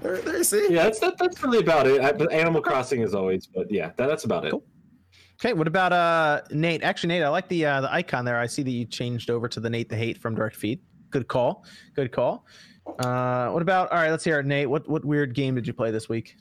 [0.01, 0.67] There, there you see.
[0.69, 2.01] Yeah, that's that, that's really about it.
[2.01, 4.53] I, but Animal Crossing is always, but yeah, that, that's about it.
[5.39, 6.83] Okay, what about uh Nate?
[6.83, 8.37] Actually, Nate, I like the uh, the icon there.
[8.37, 10.81] I see that you changed over to the Nate the Hate from Direct Feed.
[11.13, 11.63] Good call.
[11.95, 12.45] Good call.
[12.99, 13.91] Uh, what about?
[13.91, 14.67] All right, let's hear it, Nate.
[14.69, 16.36] What what weird game did you play this week?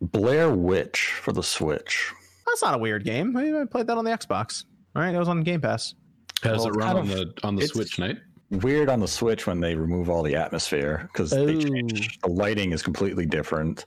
[0.00, 2.10] Blair Witch for the Switch.
[2.46, 3.36] That's not a weird game.
[3.36, 4.64] I I played that on the Xbox.
[4.96, 5.94] All right, it was on Game Pass.
[6.42, 8.18] How does Well, it run on of- the on the Switch, Nate?
[8.50, 11.60] Weird on the Switch when they remove all the atmosphere because they Oh.
[11.60, 13.84] change the lighting is completely different.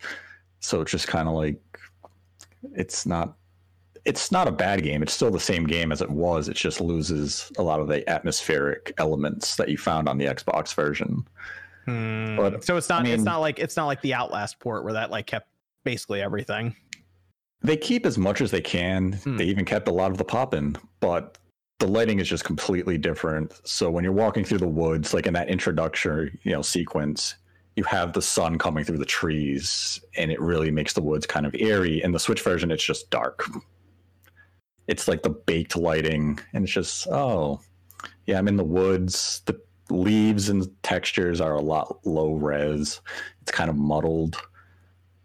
[0.59, 1.59] So it's just kind of like
[2.75, 3.35] it's not
[4.05, 5.01] it's not a bad game.
[5.01, 6.49] It's still the same game as it was.
[6.49, 10.73] It just loses a lot of the atmospheric elements that you found on the Xbox
[10.73, 11.25] version.
[11.85, 14.93] But so it's not I it's not like it's not like the Outlast port where
[14.93, 15.49] that like kept
[15.83, 16.75] basically everything.
[17.61, 19.13] they keep as much as they can.
[19.13, 19.37] Hmm.
[19.37, 21.37] They even kept a lot of the pop in, but
[21.79, 23.59] the lighting is just completely different.
[23.65, 27.35] So when you're walking through the woods, like in that introductory, you know, sequence,
[27.75, 31.45] you have the sun coming through the trees, and it really makes the woods kind
[31.45, 32.01] of eerie.
[32.01, 33.45] In the Switch version, it's just dark.
[34.87, 37.61] It's like the baked lighting, and it's just oh,
[38.25, 39.41] yeah, I'm in the woods.
[39.45, 43.01] The leaves and textures are a lot low res.
[43.41, 44.37] It's kind of muddled.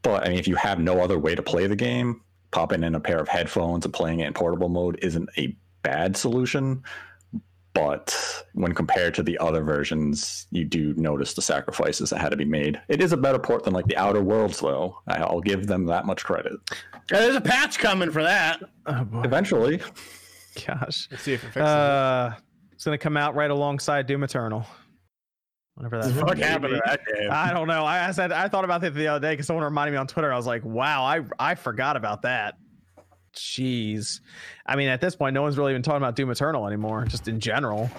[0.03, 2.95] But I mean, if you have no other way to play the game, popping in
[2.95, 6.83] a pair of headphones and playing it in portable mode isn't a bad solution.
[7.75, 12.37] But when compared to the other versions, you do notice the sacrifices that had to
[12.37, 12.81] be made.
[12.89, 14.99] It is a better port than like the Outer Worlds, though.
[15.07, 16.55] I- I'll give them that much credit.
[17.11, 18.63] Yeah, there's a patch coming for that.
[18.87, 19.81] Oh boy, Eventually,
[20.67, 22.35] Let's see if it fixes Uh,
[22.73, 24.67] it's gonna come out right alongside Doom Eternal.
[25.75, 26.25] Whatever that.
[26.25, 26.45] What is.
[26.45, 27.29] happened to that game?
[27.31, 27.85] I don't know.
[27.85, 30.09] I, I said I thought about it the other day because someone reminded me on
[30.09, 30.33] Twitter.
[30.33, 32.57] I was like, wow, I I forgot about that.
[33.35, 34.21] Jeez.
[34.67, 37.29] I mean, at this point, no one's really even talking about Doom Eternal anymore, just
[37.29, 37.91] in general.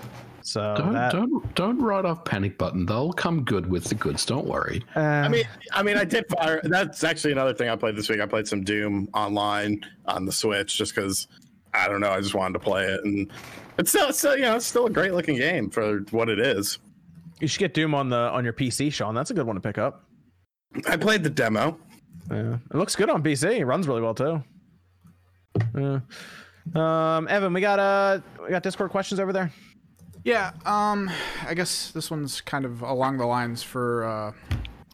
[0.42, 2.86] So Don't that, don't don't write off panic button.
[2.86, 4.26] They'll come good with the goods.
[4.26, 4.84] Don't worry.
[4.96, 6.62] uh, I mean, I mean, I did fire.
[6.64, 8.20] That's actually another thing I played this week.
[8.22, 11.28] I played some Doom online on the Switch just because
[11.74, 12.10] I don't know.
[12.10, 13.30] I just wanted to play it, and
[13.78, 16.40] it's still, it's still, you know, it's still a great looking game for what it
[16.40, 16.80] is.
[17.40, 19.14] you should get Doom on the on your PC, Sean.
[19.14, 20.06] That's a good one to pick up.
[20.88, 21.78] I played the demo.
[22.32, 22.58] Yeah.
[22.72, 23.60] It looks good on PC.
[23.60, 24.42] It runs really well too.
[25.76, 26.00] Yeah.
[26.76, 29.52] Um, Evan, we got uh, we got Discord questions over there.
[30.24, 31.10] Yeah, um,
[31.48, 34.32] I guess this one's kind of along the lines for, uh,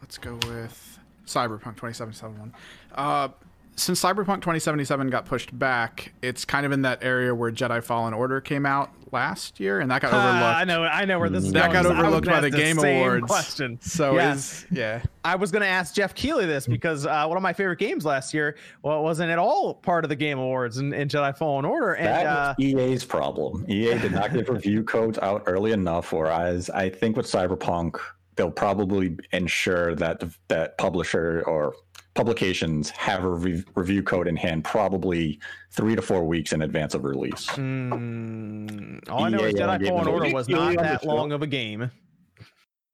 [0.00, 2.54] let's go with Cyberpunk 2077 one.
[2.94, 3.28] Uh,
[3.76, 8.14] since Cyberpunk 2077 got pushed back, it's kind of in that area where Jedi Fallen
[8.14, 10.42] Order came out last year, and that got overlooked.
[10.42, 11.84] Uh, I know, I know where this is That going.
[11.84, 13.26] got overlooked by the ask Game same Awards.
[13.26, 13.78] Question.
[13.82, 14.64] So Yes.
[14.64, 15.02] is yeah.
[15.24, 18.04] I was going to ask Geoff Keighley this because uh, one of my favorite games
[18.04, 21.36] last year, well, it wasn't at all part of the Game Awards in, in Jedi
[21.36, 23.64] Fallen Order, and That uh, was EA's problem.
[23.68, 26.12] EA did not get review codes out early enough.
[26.12, 27.98] Whereas I think with Cyberpunk,
[28.36, 31.74] they'll probably ensure that that publisher or
[32.16, 35.38] publications have a re- review code in hand, probably
[35.70, 37.46] three to four weeks in advance of release.
[37.50, 41.04] mm, all I know is EA Jedi gave Fallen it a Order was not that
[41.04, 41.90] long of a game.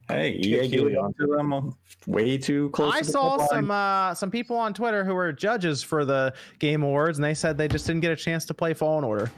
[0.08, 1.14] Hey, EA Keighley gave on.
[1.14, 1.74] to them
[2.06, 2.92] way too close.
[2.92, 6.82] I to saw some uh, some people on Twitter who were judges for the Game
[6.82, 9.30] Awards, and they said they just didn't get a chance to play Fallen Order.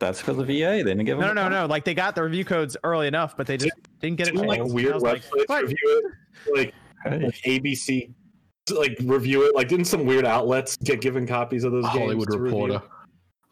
[0.00, 0.82] That's because of EA.
[0.82, 1.66] They didn't give No, them no, no, no.
[1.66, 4.34] Like they got the review codes early enough, but they just didn't get it.
[4.34, 5.22] Like I weird was like,
[5.62, 5.76] review
[6.46, 7.18] it, like, Hey.
[7.24, 8.12] like ABC,
[8.72, 9.54] like review it.
[9.54, 11.98] Like, didn't some weird outlets get given copies of those games?
[11.98, 12.64] Hollywood to review?
[12.64, 12.82] Reporter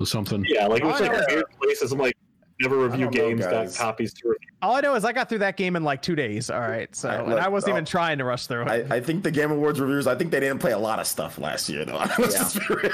[0.00, 0.44] or something.
[0.48, 1.92] Yeah, like it Oh, was like oh, weird places.
[1.92, 2.16] I'm like,
[2.60, 3.76] never review don't know, games, guys.
[3.76, 4.48] copies to review.
[4.60, 6.50] All I know is I got through that game in like two days.
[6.50, 7.86] All right, so All right, and I wasn't even oh.
[7.86, 8.68] trying to rush through it.
[8.90, 10.08] I, I think the Game Awards reviewers.
[10.08, 11.94] I think they didn't play a lot of stuff last year, though.
[12.18, 12.38] Let's Yeah.
[12.40, 12.92] just be real.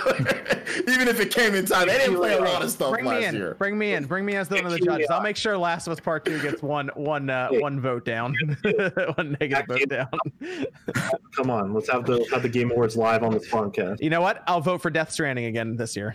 [0.89, 3.25] Even if it came in time, they didn't play a lot of stuff Bring me
[3.25, 3.35] in.
[3.35, 3.55] year.
[3.59, 4.05] Bring me in.
[4.05, 5.09] Bring me as one of the judges.
[5.09, 7.59] I'll make sure Last of Us Part Two gets one one uh, Hey.
[7.61, 8.35] one vote down,
[9.15, 10.09] one negative vote down.
[11.37, 14.03] Come on, let's have the have the Game Awards live on this podcast.
[14.03, 14.43] You know what?
[14.47, 16.15] I'll vote for Death Stranding again this year.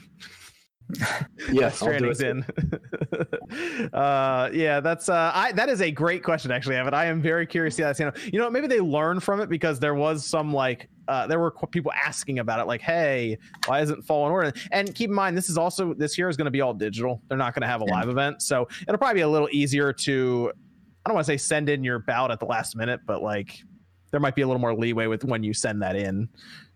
[1.51, 2.43] Yes, I'll Stranding's in.
[3.93, 6.93] uh, yeah, that's uh, I that is a great question actually, Evan.
[6.93, 7.95] I am very curious to see that.
[7.95, 8.33] stand out.
[8.33, 11.51] You know, maybe they learn from it because there was some like uh, there were
[11.51, 15.37] qu- people asking about it, like, "Hey, why isn't Fallen Order?" And keep in mind,
[15.37, 17.21] this is also this year is going to be all digital.
[17.27, 17.95] They're not going to have a Yeah.
[17.95, 20.51] live event, so it'll probably be a little easier to.
[21.05, 23.57] I don't want to say send in your ballot at the last minute, but like
[24.11, 26.27] there might be a little more leeway with when you send that in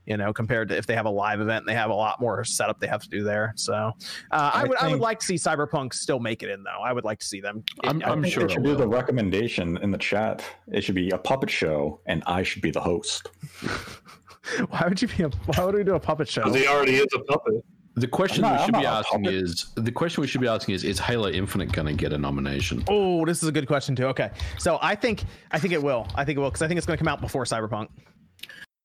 [0.05, 2.19] you know, compared to if they have a live event, and they have a lot
[2.19, 3.53] more setup they have to do there.
[3.55, 3.91] So, uh,
[4.31, 6.81] I, I would I would like to see Cyberpunk still make it in though.
[6.83, 7.63] I would like to see them.
[7.83, 10.43] I'm, I I'm sure they it should do the recommendation in the chat.
[10.71, 13.29] It should be a puppet show, and I should be the host.
[14.69, 15.29] Why would you be a?
[15.29, 16.43] Why would we do a puppet show?
[16.43, 17.63] Because he already is a puppet.
[17.95, 19.35] The question not- we should be asking puppet.
[19.35, 22.17] is the question we should be asking is is Halo Infinite going to get a
[22.17, 22.83] nomination?
[22.87, 24.05] Oh, this is a good question too.
[24.07, 26.07] Okay, so I think I think it will.
[26.15, 27.89] I think it will because I think it's going to come out before Cyberpunk.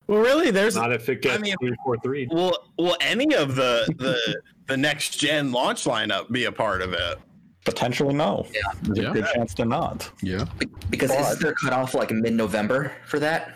[0.08, 2.26] Well, really, there's Not if it gets I mean- three four three.
[2.30, 6.92] will will any of the the the next gen launch lineup be a part of
[6.94, 7.18] it?
[7.64, 8.46] Potentially, no.
[8.54, 8.60] Yeah.
[8.82, 9.10] There's Yeah.
[9.10, 10.10] a good chance they're not.
[10.22, 10.46] Yeah.
[10.88, 13.52] Because But- isn't there cut off like mid November for that?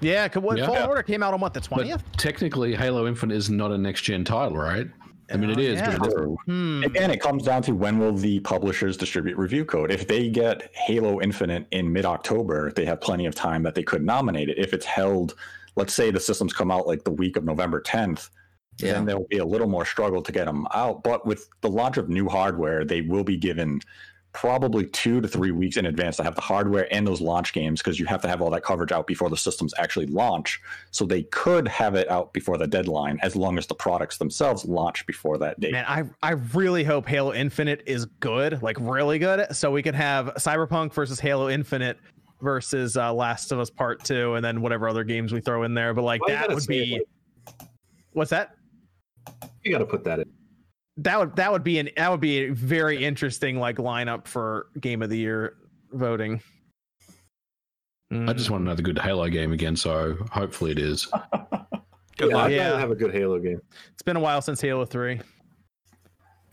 [0.00, 0.66] Yeah, 'cause what Yeah.
[0.66, 2.02] Fallen Order came out on what the But twentieth?
[2.18, 4.86] technically, Halo Infinite is not a next gen title, right?
[5.30, 5.80] I mean, it is.
[5.80, 5.94] Oh, yeah.
[5.94, 6.82] it Hmm.
[6.84, 9.90] Again, it comes down to when will the publishers distribute review code.
[9.90, 14.04] If they get Halo Infinite in mid-October, they have plenty of time that they could
[14.04, 14.58] nominate it.
[14.58, 15.34] If it's held,
[15.76, 18.30] let's say the systems come out like the week of November 10th,
[18.78, 18.92] Yeah.
[18.92, 21.02] then there'll be a little more struggle to get them out.
[21.02, 23.80] But with the launch of new hardware, they will be given
[24.40, 27.80] probably two to three weeks in advance to have the hardware and those launch games
[27.82, 30.60] because you have to have all that coverage out before the systems actually launch.
[30.92, 34.64] So they could have it out before the deadline as long as the products themselves
[34.64, 35.72] launch before that date.
[35.72, 39.94] Man, I I really hope Halo Infinite is good, like really good, so we can
[39.94, 41.98] have Cyberpunk versus Halo Infinite
[42.40, 45.74] versus uh, Last of Us Part Two, and then whatever other games we throw in
[45.74, 45.94] there.
[45.94, 47.68] But like Why that would say it be like-
[48.12, 48.54] what's that?
[49.64, 50.30] You got to put that in.
[50.98, 54.66] That would that would be an that would be a very interesting like lineup for
[54.80, 55.54] Game of the Year
[55.92, 56.42] voting.
[58.10, 61.06] I just want another good Halo game again, so hopefully it is.
[62.16, 62.50] Good Yeah, luck.
[62.50, 62.70] yeah.
[62.72, 63.60] Yeah, have a good Halo game.
[63.92, 65.20] It's been a while since Halo Three.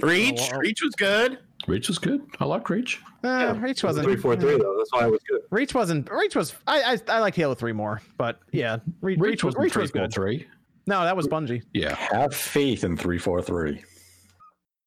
[0.01, 0.59] Reach, Oh, wow.
[0.59, 1.39] Reach was good.
[1.67, 2.21] Reach was good.
[2.39, 3.01] I like Reach.
[3.23, 4.75] Uh, Reach wasn't three four three though.
[4.77, 5.41] That's why it was good.
[5.49, 6.11] Reach wasn't.
[6.11, 6.53] Reach was.
[6.67, 9.55] I I, I like Halo Three more, but yeah, Re- Reach, was.
[9.55, 10.13] Reach was good.
[10.13, 10.45] Three.
[10.85, 11.63] No, that was Bungie.
[11.73, 11.95] Yeah.
[11.95, 13.71] Have faith in 343.
[13.71, 13.94] Yeah, Have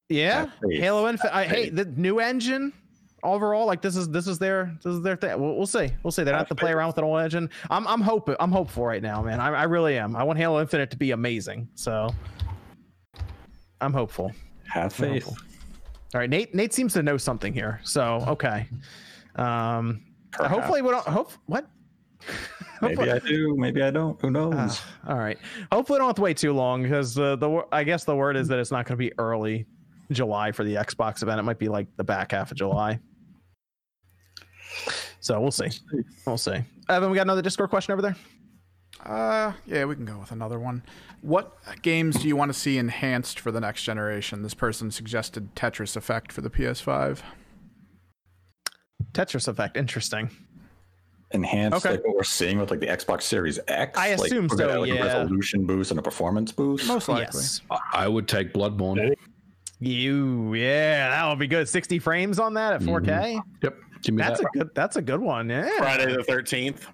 [0.09, 0.81] faith.
[0.81, 1.35] Halo Infinite.
[1.35, 2.73] I, hey, the new engine
[3.23, 5.41] overall, like this is this is their this is their thing.
[5.41, 5.91] We'll, we'll see.
[6.03, 6.23] We'll see.
[6.23, 7.51] They don't have to play around with an old engine.
[7.71, 8.37] I'm I'm hoping.
[8.41, 9.41] I'm hopeful right now, man.
[9.41, 10.17] I, I really am.
[10.17, 11.69] I want Halo Infinite to be amazing.
[11.75, 12.15] So
[13.81, 14.33] I'm hopeful.
[14.73, 15.29] Have faith.
[15.29, 16.55] All right, Nate.
[16.55, 17.81] Nate seems to know something here.
[17.85, 18.69] So okay.
[19.37, 20.55] Um, Perhaps.
[20.55, 21.07] hopefully we don't.
[21.07, 21.67] Hope what?
[22.83, 23.57] Maybe I do.
[23.57, 24.21] Maybe I don't.
[24.21, 24.55] Who knows?
[24.57, 25.39] Ah, all right.
[25.73, 28.37] Hopefully, we don't have to wait too long because uh, the I guess the word
[28.37, 29.67] is that it's not going to be early
[30.11, 31.39] July for the Xbox event.
[31.41, 33.01] It might be like the back half of July.
[35.21, 35.69] So we'll see.
[36.27, 36.63] We'll see.
[36.89, 38.17] Evan, we got another Discord question over there.
[39.05, 40.83] Uh, yeah, we can go with another one.
[41.21, 44.43] What games do you want to see enhanced for the next generation?
[44.43, 47.21] This person suggested Tetris Effect for the PS5.
[49.13, 50.31] Tetris Effect, interesting.
[51.33, 51.97] Enhanced Okay.
[51.97, 53.99] like what we're seeing with like the Xbox Series X.
[53.99, 54.95] I Like, assume we're gonna so, have, like, yeah.
[55.17, 56.87] A resolution boost and a performance boost.
[56.89, 57.41] Most likely.
[57.41, 57.61] Yes.
[57.71, 59.13] I- I would take Bloodborne.
[59.81, 61.69] You, yeah, that would be good.
[61.69, 63.05] 60 frames on that at 4K.
[63.07, 63.39] Mm-hmm.
[63.63, 63.77] Yep.
[64.03, 64.49] Give me That's that.
[64.55, 64.71] a good.
[64.75, 65.49] That's a good one.
[65.51, 65.69] Yeah.
[65.79, 66.87] Friday the Thirteenth.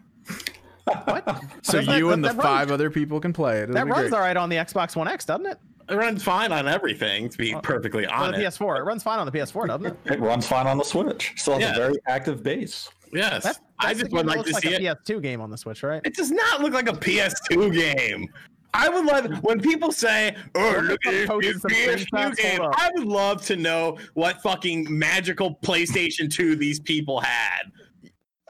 [1.05, 1.25] What?
[1.63, 3.65] So Does that- you and the that runs- five other people can play it.
[3.65, 4.13] It'll That runs great.
[4.15, 5.59] all right on the Xbox One X, doesn't it?
[5.89, 7.29] It runs fine on everything.
[7.29, 8.35] To be perfectly honest.
[8.37, 8.47] On the.
[8.47, 9.97] PS4, it runs fine on the PS4, doesn't it?
[10.07, 11.33] It runs fine on the Switch.
[11.37, 11.73] Still has Yeah.
[11.73, 12.89] a very active base.
[13.13, 14.99] Yes, That, I just the would game that like looks to like see a it.
[15.05, 16.01] PS2 game on the Switch, right?
[16.05, 18.29] It does not look like a PS2 game.
[18.75, 22.91] I would love when people say, "Oh, look at this posted new PS2 game." I
[22.95, 27.71] would love to know what fucking magical PlayStation 2 these people had.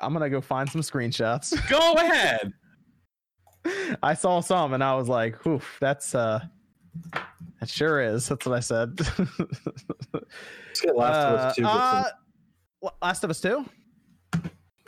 [0.01, 1.55] I'm gonna go find some screenshots.
[1.71, 2.53] Go ahead.
[4.03, 6.43] I saw some and I was like, "Oof, that's uh,
[7.61, 8.99] that sure is." That's what I said.
[10.13, 11.65] Let's get Last of Us 2.
[11.65, 12.05] Uh,
[12.83, 13.65] uh, Last of Us Two.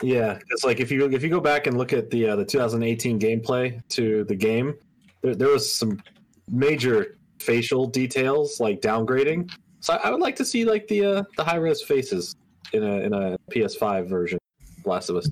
[0.01, 2.45] Yeah, it's like if you if you go back and look at the uh, the
[2.45, 4.75] 2018 gameplay to the game,
[5.21, 6.01] there, there was some
[6.49, 9.51] major facial details like downgrading.
[9.79, 12.35] So I, I would like to see like the uh, the high res faces
[12.73, 14.39] in a in a PS5 version
[14.79, 15.29] of Last of Us.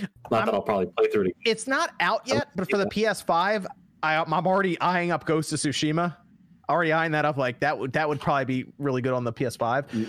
[0.00, 1.36] Not that I'm- I'll probably play through it.
[1.44, 3.66] It's not out yet, but for the PS5,
[4.02, 6.16] I, I'm already eyeing up Ghost of Tsushima.
[6.68, 7.36] Already eyeing that up.
[7.38, 10.08] Like that would that would probably be really good on the PS5.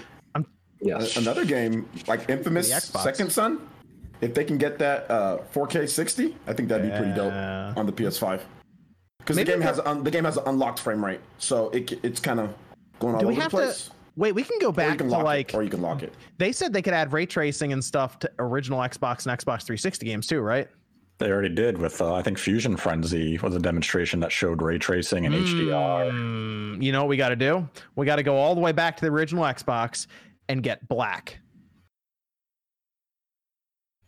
[0.81, 3.67] Yeah, A- Another game like Infamous Second Son.
[4.21, 7.33] If they can get that uh, 4K 60, I think that'd be pretty dope
[7.77, 8.41] on the PS5.
[9.29, 12.19] Because the game has un- the game has an unlocked frame rate, so it it's
[12.19, 12.51] kind of
[12.99, 13.85] going all we over the have place.
[13.85, 14.31] to wait?
[14.33, 16.15] We can go back can to lock like it, or you can lock it.
[16.39, 20.03] they said they could add ray tracing and stuff to original Xbox and Xbox 360
[20.07, 20.67] games too, right?
[21.19, 24.79] They already did with uh, I think Fusion Frenzy was a demonstration that showed ray
[24.79, 26.09] tracing and HDR.
[26.09, 27.69] Mm, you know what we got to do?
[27.95, 30.07] We got to go all the way back to the original Xbox
[30.47, 31.37] and get black.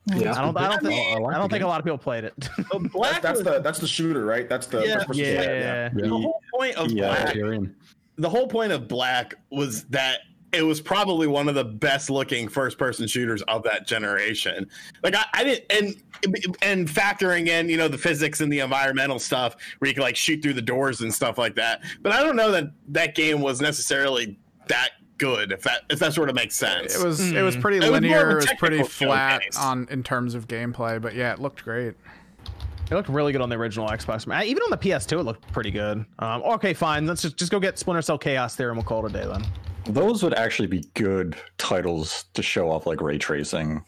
[0.07, 0.33] Yeah.
[0.33, 0.57] I don't.
[0.57, 1.15] I don't think.
[1.15, 2.33] I, like don't think a lot of people played it.
[2.91, 4.47] Black That's was- the that's the shooter, right?
[4.49, 4.95] That's the Yeah.
[4.97, 5.89] first person yeah.
[5.89, 7.31] shooter, the whole point of Yeah.
[7.33, 7.69] Black
[8.17, 10.19] the whole point of Black was that
[10.53, 14.67] it was probably one of the best looking first person shooters of that generation.
[15.01, 19.17] Like I, I didn't and and factoring in, you know, the physics and the environmental
[19.17, 21.81] stuff where you can like shoot through the doors and stuff like that.
[22.01, 24.37] But I don't know that that game was necessarily
[24.67, 24.89] that
[25.21, 26.95] good if that if that sort of makes sense.
[26.95, 28.31] It was it was pretty It was more of a linear.
[28.31, 29.57] It was pretty flat showcase.
[29.57, 31.93] on in terms of gameplay, but yeah, it looked great.
[32.89, 34.27] It looked really good on the original Xbox.
[34.45, 36.05] Even on the PS2, it looked pretty good.
[36.19, 37.05] Um, okay, fine.
[37.05, 39.25] Let's just, just go get Splinter Cell Chaos Theory, and we'll call it a day
[39.25, 39.45] then.
[39.85, 43.85] Those would actually be good titles to show off like ray tracing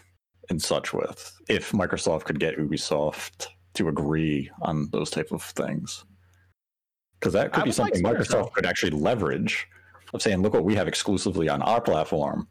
[0.49, 6.05] and such with if Microsoft could get Ubisoft to agree on those type of things.
[7.19, 8.51] Because that I could be would like something Microsoft Cell.
[8.55, 9.67] could actually leverage
[10.13, 12.47] of saying, look what we have exclusively on our platform.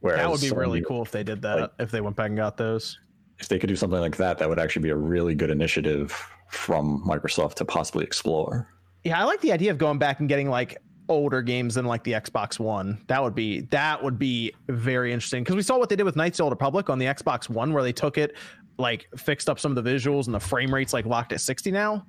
[0.00, 1.60] Whereas that would be really cool if they did that.
[1.60, 2.98] like- if they went back and got those.
[3.38, 6.12] If they could do something like that, that would actually be a really good initiative
[6.50, 8.68] from Microsoft to possibly explore.
[9.04, 10.78] Yeah, I like the idea of going back and getting like
[11.08, 13.04] older games than like the Xbox One.
[13.08, 16.16] That would be that would be very interesting because we saw what they did with
[16.16, 18.36] Knights of the Old Republic on the Xbox One, where they took it,
[18.78, 21.70] like fixed up some of the visuals and the frame rates like locked at sixty
[21.70, 22.06] now.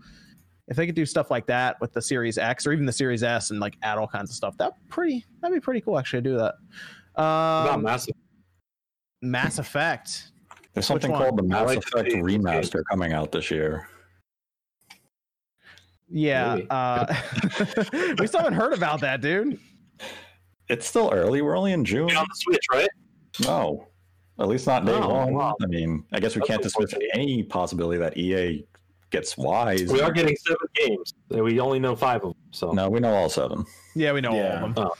[0.69, 3.23] If they could do stuff like that with the Series X or even the Series
[3.23, 6.21] S and like add all kinds of stuff, that pretty that'd be pretty cool actually
[6.23, 6.55] to do that.
[7.17, 8.15] Not Um, massive.
[9.21, 10.31] Mass Effect.
[10.73, 13.87] There's something called the Mass like Effect see- remaster coming out this year.
[16.09, 16.67] Yeah, Really?
[16.69, 17.05] uh,
[18.19, 19.59] we still haven't heard about that, dude.
[20.69, 21.41] It's still early.
[21.41, 22.09] We're only in June.
[22.15, 22.89] On the Switch, right?
[23.43, 23.87] No,
[24.39, 25.33] at least not day Oh, one.
[25.33, 25.55] wow.
[25.61, 28.65] I mean, I guess we That's can't dismiss any possibility that EA
[29.09, 29.91] gets wise.
[29.91, 31.13] We are getting seven games.
[31.29, 32.35] We only know five of them.
[32.51, 33.65] So No, we know all seven.
[33.95, 34.73] Yeah, we know all of them.
[34.77, 34.93] Oh.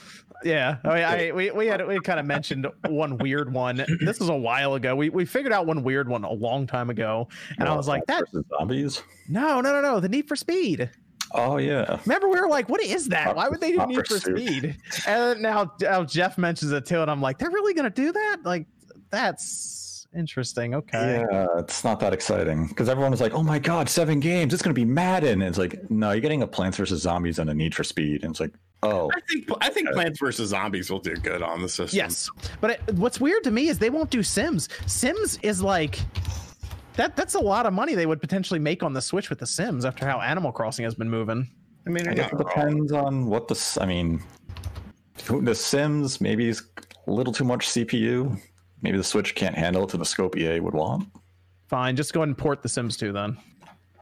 [0.44, 3.84] Yeah, I mean, I we we had we kind of mentioned one weird one.
[4.00, 4.94] This was a while ago.
[4.94, 7.88] We we figured out one weird one a long time ago, and I oh, was
[7.88, 9.02] like, that Plants zombies.
[9.28, 10.90] no, no, no, no, the Need for Speed.
[11.32, 13.34] Oh yeah, Remember, we were like, what is that?
[13.34, 14.38] Why would they do Hot Need for Pursuit.
[14.38, 14.76] Speed?
[15.06, 18.38] And now, now Geoff mentions it too, and I'm like, they're really gonna do that?
[18.44, 18.66] Like,
[19.10, 20.74] that's interesting.
[20.74, 21.24] Okay.
[21.30, 21.46] yeah.
[21.58, 24.52] It's not that exciting because everyone was like, "Oh my god, seven games!
[24.52, 27.02] It's gonna be Madden." And it's like, no, you're getting a Plants vs.
[27.02, 30.18] Zombies and a Need for Speed, and it's like, oh, I think I think Plants
[30.18, 31.96] vs Zombies will do good on the system.
[31.96, 32.30] Yes,
[32.60, 34.68] but it, what's weird to me is they won't do Sims.
[34.86, 36.00] Sims is like
[36.94, 37.16] that.
[37.16, 39.84] That's a lot of money they would potentially make on the Switch with the Sims
[39.84, 41.48] after how Animal Crossing has been moving.
[41.86, 42.54] I mean, I guess not it wrong.
[42.54, 43.78] depends on what the.
[43.80, 44.22] I mean,
[45.40, 46.62] the Sims maybe is
[47.06, 48.38] a little too much CPU.
[48.82, 51.08] Maybe the Switch can't handle it to the scope EA would want.
[51.68, 53.36] Fine, just go ahead and port The Sims 2 then.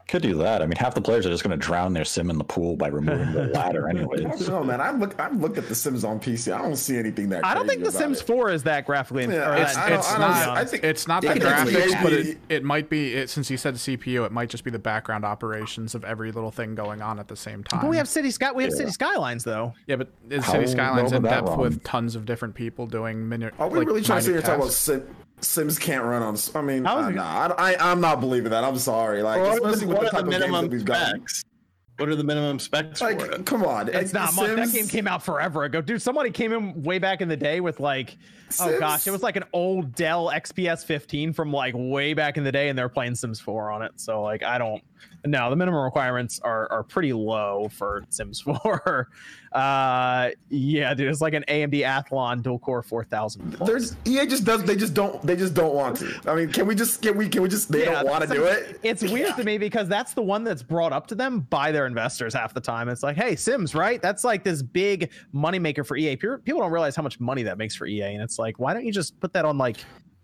[0.07, 0.61] Could do that.
[0.61, 2.77] I mean, half the players are just going to drown their sim in the pool
[2.77, 4.21] by removing the ladder, I anyways.
[4.21, 4.79] don't know, man.
[4.79, 6.53] I look, I've looked at The Sims on PC.
[6.53, 7.43] I don't see anything that.
[7.45, 8.25] I don't think The Sims it.
[8.27, 9.25] 4 is that graphically.
[9.25, 12.01] Yeah, or I- that- I it's don't- I think- it's not the I think graphics,
[12.03, 13.15] but it, it might be.
[13.15, 16.51] It, since you said CPU, it might just be the background operations of every little
[16.51, 17.81] thing going on at the same time.
[17.81, 18.53] But we have City Sky.
[18.53, 19.73] We have City Skylines though.
[19.87, 21.59] yeah, but is How City Skylines in depth wrong?
[21.59, 23.49] with tons of different people doing mini?
[23.59, 24.71] Are we like, really trying to sit here minute talk about?
[24.71, 25.03] Sim,
[25.41, 26.35] Sims can't run on?
[26.55, 28.63] I mean, How is uh, it- nah, I, I, I'm not believing that.
[28.63, 29.21] I'm sorry.
[29.21, 30.85] Like, What are especially the, with what the type the of games that minimum we've
[30.85, 31.07] got.
[31.09, 31.43] specs?
[31.97, 33.45] What are the minimum specs for it?
[33.47, 34.55] Come on, It's like, not much.
[34.55, 35.99] That game came out forever ago, dude.
[36.01, 38.17] Somebody came in way back in the day with like,
[38.61, 42.43] oh gosh, it was like an old Dell XPS 15 from like way back in
[42.43, 43.93] the day, and they're playing Sims 4 on it.
[43.95, 44.83] So like, I don't.
[45.27, 49.07] No, the minimum requirements are are pretty low for Sims 4.
[49.53, 53.53] Uh, yeah, dude, it's like an AMD Athlon dual core 4000.
[53.65, 54.63] There's EA just does.
[54.63, 55.21] They just don't.
[55.25, 56.19] They just don't want to.
[56.27, 57.01] I mean, can we just?
[57.01, 57.27] Can we?
[57.29, 57.71] Can we just?
[57.71, 58.79] They Yeah, don't want to do it.
[58.83, 61.85] It's weird to me because that's the one that's brought up to them by their
[61.87, 62.89] investors half the time.
[62.89, 64.01] It's like, hey, Sims, right?
[64.01, 66.15] That's like this big moneymaker for EA.
[66.15, 68.85] People don't realize how much money that makes for EA, and it's like, why don't
[68.85, 69.77] you just put that on like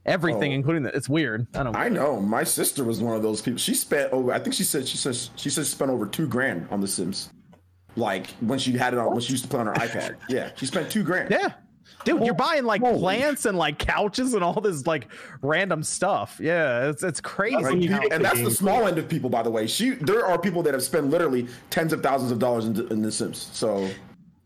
[0.06, 0.56] everything, Oh.
[0.56, 0.95] including that?
[0.95, 1.47] It's weird.
[1.56, 1.76] I don't.
[1.76, 2.20] I know.
[2.20, 3.58] My sister was one of those people.
[3.60, 4.32] She spent over.
[4.34, 6.88] I think she said she says she says she spent over two grand on The
[6.88, 7.30] Sims.
[7.95, 10.16] Like when she had it on when she used to play on her iPad.
[10.30, 11.30] Yeah, she spent two grand.
[11.32, 11.54] Yeah.
[12.06, 12.99] Dude, you're buying like holy.
[12.99, 15.08] plants and like couches and all this like
[15.41, 16.38] random stuff.
[16.41, 17.56] Yeah, it's it's crazy.
[17.56, 19.68] Like, you how- get and that's the small end of people, by the way.
[19.68, 23.01] She there are people that have spent literally tens of thousands of dollars in, in
[23.01, 23.49] The Sims.
[23.54, 23.88] So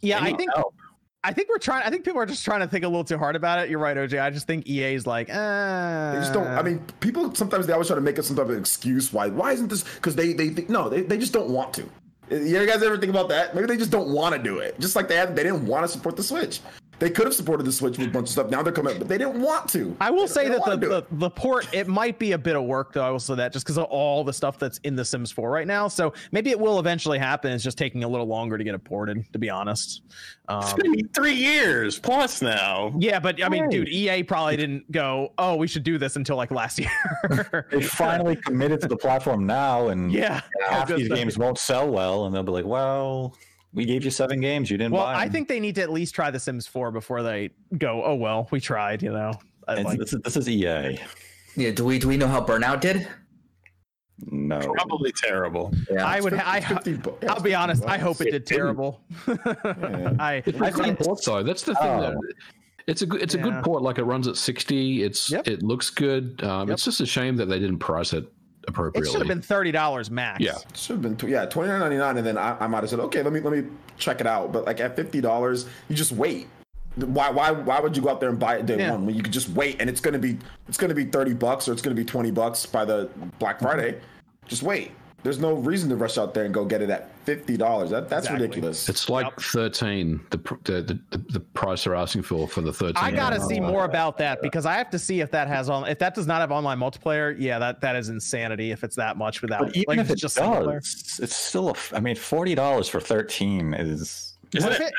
[0.01, 0.75] yeah, I think help.
[1.23, 1.83] I think we're trying.
[1.83, 3.69] I think people are just trying to think a little too hard about it.
[3.69, 4.21] You're right, OJ.
[4.21, 6.47] I just think EA is like, uh, they just don't.
[6.47, 9.27] I mean, people sometimes they always try to make up some type of excuse why
[9.29, 9.83] why isn't this?
[9.83, 11.89] Because they they think no, they, they just don't want to.
[12.29, 13.55] You guys ever think about that?
[13.55, 14.79] Maybe they just don't want to do it.
[14.79, 16.59] Just like they they didn't want to support the Switch.
[16.99, 18.49] They could have supported the Switch with a bunch of stuff.
[18.49, 19.95] Now they're coming, but they didn't want to.
[20.01, 22.55] I will They say don't that the, the, the port it might be a bit
[22.55, 23.03] of work though.
[23.05, 25.49] I will say that just because of all the stuff that's in The Sims 4
[25.51, 25.87] right now.
[25.87, 27.51] So maybe it will eventually happen.
[27.51, 30.01] It's just taking a little longer to get it ported, to be honest.
[30.09, 32.93] It's Um, gonna be three years plus now.
[32.97, 36.35] yeah, but I mean, dude, EA probably didn't go, oh, we should do this until
[36.37, 37.67] like last year.
[37.69, 40.41] They finally committed to the platform now, and yeah.
[40.69, 41.17] half these stuff.
[41.17, 43.35] games won't sell well, and they'll be like, "Well,
[43.77, 45.91] we gave you seven games, you didn't Well, buy." I think they need to at
[45.91, 49.31] least try The Sims 4 before they go, oh well, we tried, you know.
[49.67, 50.99] Like- this, is, this is EA.
[51.55, 53.07] Yeah, do we do we know how Burnout did?
[54.31, 55.71] No, Probably terrible.
[55.91, 56.33] Yeah, I would.
[56.33, 56.59] I.
[56.61, 57.85] 50 bu- yeah, I'll be 50 honest.
[57.85, 58.57] I hope it It did didn't.
[58.57, 59.01] terrible.
[59.27, 60.41] I.
[60.45, 60.99] It's I a good think.
[60.99, 61.43] port though.
[61.43, 61.99] That's the thing.
[61.99, 62.15] That,
[62.87, 63.43] it's a good, it's a Yeah.
[63.43, 63.83] good port.
[63.83, 65.03] Like it runs at sixty.
[65.03, 65.47] It's Yep.
[65.47, 66.43] it looks good.
[66.43, 66.73] Um, Yep.
[66.75, 68.25] It's just a shame that they didn't price it
[68.67, 70.41] It should have been thirty dollars max.
[70.41, 70.57] Yeah.
[70.69, 72.81] It should have been tw- yeah twenty nine ninety nine, and then I, I might
[72.81, 74.51] have said okay, let me let me check it out.
[74.51, 76.47] But like at fifty dollars, you just wait.
[76.95, 78.91] Why why why would you go out there and buy it day Yeah.
[78.91, 80.37] one when you could just wait and it's gonna be
[80.67, 83.09] it's gonna be thirty bucks or it's gonna be twenty bucks by the
[83.39, 83.93] Black Friday?
[83.93, 84.47] Mm-hmm.
[84.47, 84.91] Just wait.
[85.23, 87.89] There's no reason to rush out there and go get it at fifty dollars.
[87.89, 88.45] That that's Exactly.
[88.47, 88.87] ridiculous.
[88.87, 89.39] It's like Yep.
[89.41, 90.19] thirteen.
[90.29, 93.03] The, the the the price they're asking for for the thirteen.
[93.03, 95.87] I gotta see more about that because I have to see if that has on.
[95.87, 98.71] If that does not have online multiplayer, yeah, that that is insanity.
[98.71, 101.69] If it's that much without, but even like, if it's it single does, it's still
[101.69, 101.71] a.
[101.71, 104.93] f- I mean, forty dollars for thirteen is Isn't What it?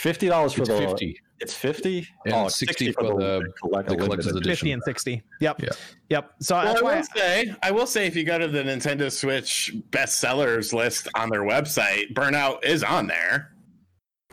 [0.00, 0.08] If 50?
[0.08, 0.78] fifty dollars for It's the.
[0.78, 1.20] fifty.
[1.40, 2.06] It's fifty.
[2.26, 4.42] And oh, it's 60 for the- collect- the limited collector's edition.
[4.50, 5.22] fifty and sixty.
[5.40, 5.62] Yep.
[5.62, 5.68] Yeah.
[6.10, 6.30] Yep.
[6.40, 6.96] So Well, I why.
[6.96, 11.30] will say, I will say, if you go to the Nintendo Switch bestsellers list on
[11.30, 13.52] their website, Burnout is on there.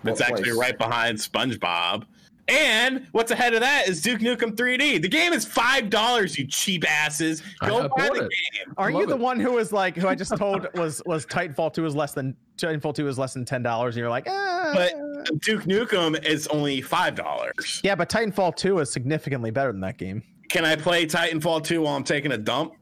[0.04, 0.56] It's actually place?
[0.58, 2.06] right behind SpongeBob.
[2.48, 5.02] And what's ahead of that is Duke Nukem 3D.
[5.02, 7.44] The game is five dollars, you cheap asses.
[7.60, 8.20] Go buy the it.
[8.20, 8.74] game.
[8.78, 9.20] Aren't you the it.
[9.20, 12.36] one who was like, who I just told was was Titanfall two is less than
[12.58, 14.72] Titanfall two is less than ten dollars, and you're like, ah.
[14.74, 14.94] But
[15.42, 17.82] Duke Nukem is only five dollars.
[17.84, 20.24] yeah, but Titanfall two is significantly better than that game.
[20.50, 22.74] Can I play Titanfall 2 while I'm taking a dump?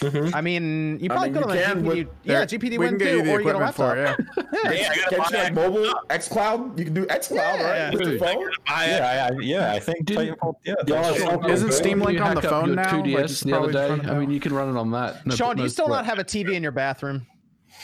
[0.00, 0.34] Mm-hmm.
[0.34, 1.96] I mean, you I probably mean, could you on can the GPD.
[1.98, 3.74] with- yeah, GPD we win can get too, you the or you get a equipment
[3.74, 4.16] for Yeah.
[4.64, 4.72] Yeah.
[4.72, 6.78] Yeah, I gotta you buy like mobile X Cloud?
[6.78, 7.84] You can do X Cloud, Yeah.
[7.88, 7.94] right?
[7.98, 8.40] With your phone.
[8.68, 10.54] Yeah, I, I- yeah, I think Didn't- Titanfall.
[10.64, 12.96] Yeah, Yeah, Isn't Steam you Link on the phone your now?
[12.96, 13.88] Like, 2DS it's the other day.
[13.90, 14.34] I mean, you.
[14.34, 15.26] you can run it on that.
[15.26, 17.26] No- Sean, do you still not have a TV in your bathroom?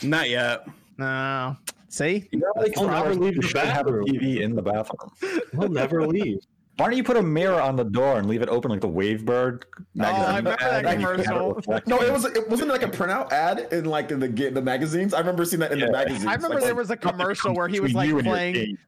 [0.02, 0.66] Not yet.
[0.98, 1.56] No.
[1.88, 3.92] See, You know, like, I'll never leave you the should have a.
[3.92, 5.10] TV in the bathroom.
[5.52, 6.38] We'll never leave.
[6.76, 8.88] Why don't you put a mirror on the door and leave it open like the
[8.88, 9.62] Wavebird
[9.94, 10.22] magazine?
[10.24, 11.62] Oh, I remember that ad, you can it commercial.
[11.86, 15.14] No, it was it wasn't like a printout ad in like the the, the magazines.
[15.14, 15.92] I remember seeing that in the Yeah.
[15.92, 16.26] magazines.
[16.26, 18.78] I remember Like, there was a commercial where he was like you and your playing.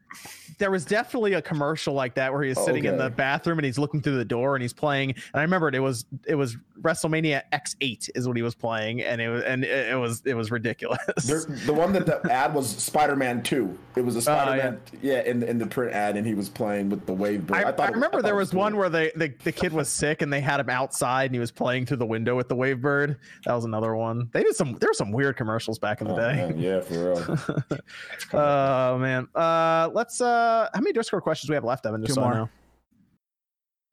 [0.59, 3.67] There was definitely a commercial like that where he was sitting in the bathroom and
[3.67, 5.11] he's looking through the door and he's playing.
[5.11, 9.21] And I remembered it was it was WrestleMania X8 is what he was playing, and
[9.21, 10.99] it was and it, it was it was ridiculous.
[11.25, 13.79] There- the one that the ad was Spider-Man Two.
[13.97, 15.23] It was a Spider-Man, yeah.
[15.23, 17.53] in the in the print ad, and he was playing with the WaveBird.
[17.53, 18.61] I, I it- remember thought there it was cool.
[18.61, 21.39] one where they, the the kid was sick and they had him outside and he
[21.41, 23.17] was playing through the window with the WaveBird.
[23.47, 24.29] That was another one.
[24.33, 26.35] They did some there were some weird commercials back in the Oh, day.
[26.37, 27.39] man, yeah, for real.
[28.33, 29.29] Oh man.
[29.35, 32.03] Uh let's uh how many Discord questions we have left, Evan?
[32.03, 32.35] Just Two so I more.
[32.35, 32.49] know.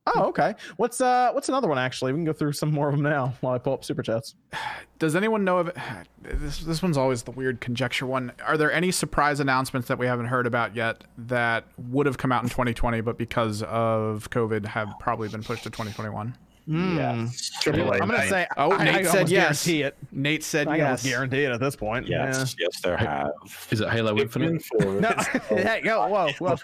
[0.05, 0.55] Oh, okay.
[0.75, 2.11] What's uh what's another one actually?
[2.11, 4.35] We can go through some more of them now while I pull up super chats.
[4.99, 5.71] Does anyone know of?
[6.21, 8.31] This this one's always the weird conjecture one.
[8.45, 12.31] Are there any surprise announcements that we haven't heard about yet that would have come
[12.31, 16.37] out in 2020, but because of COVID have probably been pushed to 2021?
[16.65, 17.51] Yes.
[17.61, 19.65] Triple A I'm gonna say Oh, I, Nate I said yes.
[19.65, 19.97] guarantee it.
[20.11, 21.13] Nate said I can almost yes.
[21.13, 22.07] guarantee it at this point.
[22.07, 23.31] Yes, yes, there have.
[23.71, 24.61] Is it Halo Infinite?
[24.63, 24.93] Pikmin 4.
[25.01, 25.09] No,
[25.63, 26.55] hey, yo, whoa, whoa.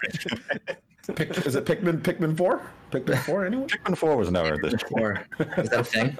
[1.14, 2.00] Pick, is it Pikmin?
[2.02, 2.62] Pikmin Four?
[2.90, 3.44] Pikmin Four?
[3.44, 3.68] Anyone?
[3.68, 4.80] Pikmin 4 was never this.
[4.92, 5.24] Or
[5.58, 6.16] is that a thing?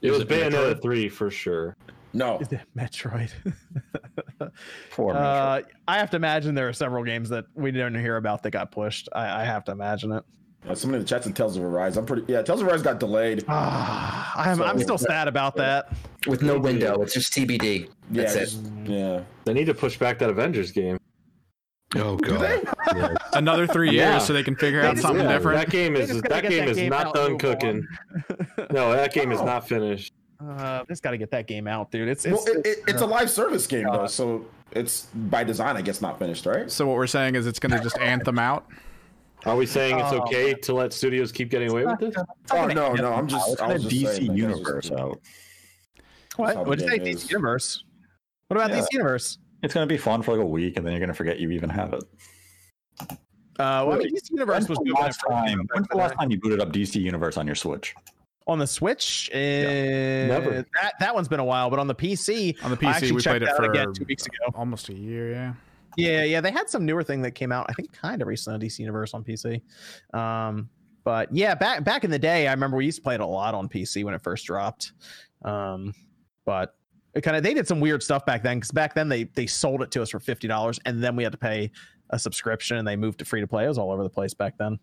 [0.00, 0.52] It was Is it Metroid?
[0.52, 1.76] Bayonetta 3 for sure.
[2.14, 2.38] No.
[2.76, 3.30] Metroid.
[4.90, 5.16] Poor Metroid.
[5.16, 8.52] Uh, I have to imagine there are several games that we didn't hear about that
[8.52, 9.08] got pushed.
[9.12, 10.24] I, I have to imagine it.
[10.66, 11.96] Uh, somebody in the chat said Tales of Arise.
[11.96, 12.24] I'm pretty.
[12.30, 13.44] Yeah, Tales of Arise got delayed.
[13.48, 15.92] Ah, I'm, I'm still sad about that.
[16.26, 17.88] With no window, it's just TBD.
[18.10, 18.40] Yeah, That's it.
[18.40, 19.22] just- yeah.
[19.44, 20.98] They need to push back that Avengers game.
[21.96, 22.64] Oh god.
[23.32, 24.18] Another three years Yeah.
[24.18, 25.58] so they can figure out just- something Yeah, different.
[25.60, 27.86] That game is just gotta that game that is game not done cooking.
[28.70, 30.12] No, that game is not finished.
[30.46, 32.08] Uh, just got to get that game out, dude.
[32.08, 35.76] It's it's, Well, it, it, it's a live service game though, so it's by design.
[35.76, 36.70] I guess not finished, right?
[36.70, 38.66] So what we're saying is it's going to just anthem out.
[39.46, 40.20] Are we saying it's Oh.
[40.22, 42.14] okay to let studios keep getting away with this?
[42.50, 43.48] Oh no, no, I'm just.
[43.52, 45.20] It's I in a was just DC saying, like, I was just- universe out.
[46.36, 46.56] what?
[46.56, 46.98] how What did you say?
[46.98, 47.30] game DC.
[47.30, 47.84] Universe.
[48.48, 48.80] What about Yeah.
[48.80, 49.38] DC Universe?
[49.62, 51.38] It's going to be fun for like a week, and then you're going to forget
[51.38, 52.04] you even have it.
[53.00, 55.60] Uh, well, I mean, DC Universe When's was the moving last it time?
[55.74, 57.94] When's the last time you booted up DC Universe on your Switch?
[58.46, 59.28] on the Switch.
[59.34, 60.64] Uh, Never.
[60.80, 63.12] That that one's been a while, but on the PC, On the I PC, actually
[63.12, 64.36] we played checked it out for again two weeks ago.
[64.54, 65.30] almost a year.
[65.32, 65.52] Yeah.
[65.98, 67.66] Yeah, yeah, they had some newer thing that came out.
[67.68, 69.60] I think kind of recently on DC Universe on PC.
[70.14, 70.70] Um,
[71.02, 73.26] but yeah, back back in the day, I remember we used to play it a
[73.26, 74.92] lot on PC when it first dropped.
[75.44, 75.92] Um,
[76.44, 76.76] but
[77.14, 79.48] it kind of they did some weird stuff back then because back then they they
[79.48, 81.72] sold it to us for fifty dollars and then we had to pay
[82.10, 83.64] a subscription and they moved to free to play.
[83.64, 84.78] It was all over the place back then.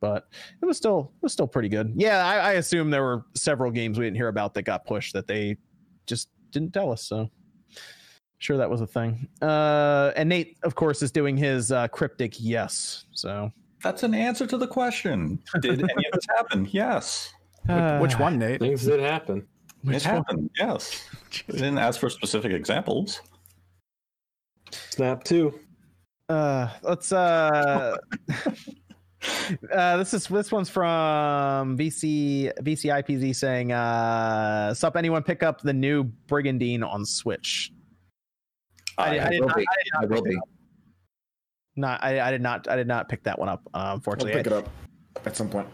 [0.00, 0.26] But
[0.62, 1.92] it was still it was still pretty good.
[1.96, 5.12] Yeah, I, I assume there were several games we didn't hear about that got pushed
[5.12, 5.58] that they
[6.06, 7.02] just didn't tell us.
[7.02, 7.28] So
[8.44, 9.26] sure that was a thing.
[9.40, 13.06] Uh, and Nate, of course, is doing his uh, cryptic yes.
[13.12, 13.50] So
[13.82, 15.42] That's an answer to the question.
[15.62, 16.68] Did any of this happen?
[16.72, 17.32] Yes.
[17.66, 18.60] Which, which one, Nate?
[18.60, 19.46] Things did happen.
[19.86, 20.50] it happened.
[20.58, 21.08] Yes.
[21.48, 23.22] They didn't ask for specific examples.
[24.90, 25.58] Snap 2.
[26.28, 27.96] Uh, let's uh.
[29.72, 35.72] Uh, this is this one's from VC VCIPZ saying, uh, "Sup, anyone pick up the
[35.72, 37.72] new Brigandine on Switch?"
[38.98, 39.56] I, I did will not.
[39.56, 39.62] be.
[39.62, 40.38] I did I not will pick be.
[41.76, 42.02] Not.
[42.04, 42.68] I, I did not.
[42.68, 43.62] I did not pick that one up.
[43.74, 44.68] Uh, I'll unfortunately, pick it up
[45.26, 45.68] at some point.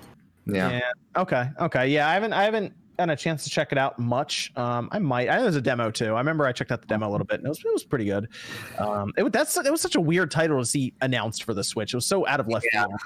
[0.46, 0.80] Yeah.
[1.16, 1.48] Okay.
[1.60, 1.88] Okay.
[1.88, 2.08] Yeah.
[2.08, 2.32] I haven't.
[2.32, 4.50] I haven't gotten a chance to check it out much.
[4.56, 5.28] Um, I might.
[5.28, 6.14] I know there's a demo too.
[6.14, 7.84] I remember I checked out the demo a little bit, and it was it was
[7.84, 8.28] pretty good.
[8.78, 11.64] Um, it was that's it was such a weird title to see announced for the
[11.64, 11.92] Switch.
[11.92, 12.84] It was so out of left Yeah.
[12.86, 13.00] field.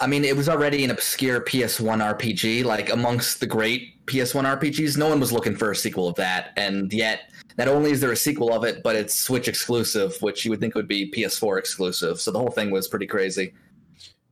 [0.00, 2.64] I mean, it was already an obscure PS1 RPG.
[2.64, 6.52] Like amongst the great PS1 RPGs, no one was looking for a sequel of that.
[6.56, 10.44] And yet, not only is there a sequel of it, but it's Switch exclusive, which
[10.44, 12.20] you would think would be PS4 exclusive.
[12.20, 13.52] So the whole thing was pretty crazy.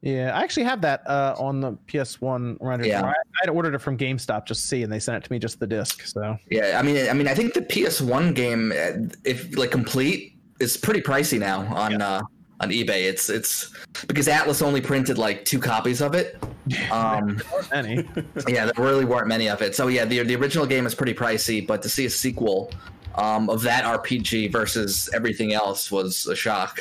[0.01, 2.87] Yeah, I actually have that uh, on the PS1 render.
[2.87, 3.03] Yeah.
[3.05, 5.39] I, had ordered it from GameStop just to see, and they sent it to me
[5.39, 6.07] just the disc.
[6.07, 10.35] So Yeah, I mean, I mean, I think the PS1 game, uh, if like complete,
[10.61, 12.23] is pretty pricey now on uh,
[12.61, 13.09] on eBay.
[13.09, 13.73] It's it's
[14.07, 16.43] because Atlus only printed like two copies of it.
[16.91, 17.41] Um,
[17.73, 18.09] any.
[18.49, 19.77] yeah, there really weren't many of it.
[19.77, 22.73] So yeah, the the original game is pretty pricey, but to see a sequel
[23.17, 26.81] um, of that RPG versus everything else was a shock.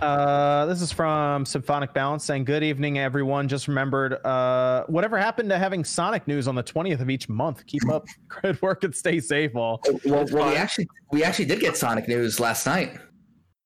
[0.00, 3.48] Uh, this is from Symphonic Balance saying, "Good evening, everyone.
[3.48, 7.64] Just remembered, uh, whatever happened to having Sonic news on the twentieth of each month?
[7.66, 8.04] Keep up,
[8.42, 12.08] good work, and stay safe, all." Well, well, we actually we actually did get Sonic
[12.08, 12.98] news last night.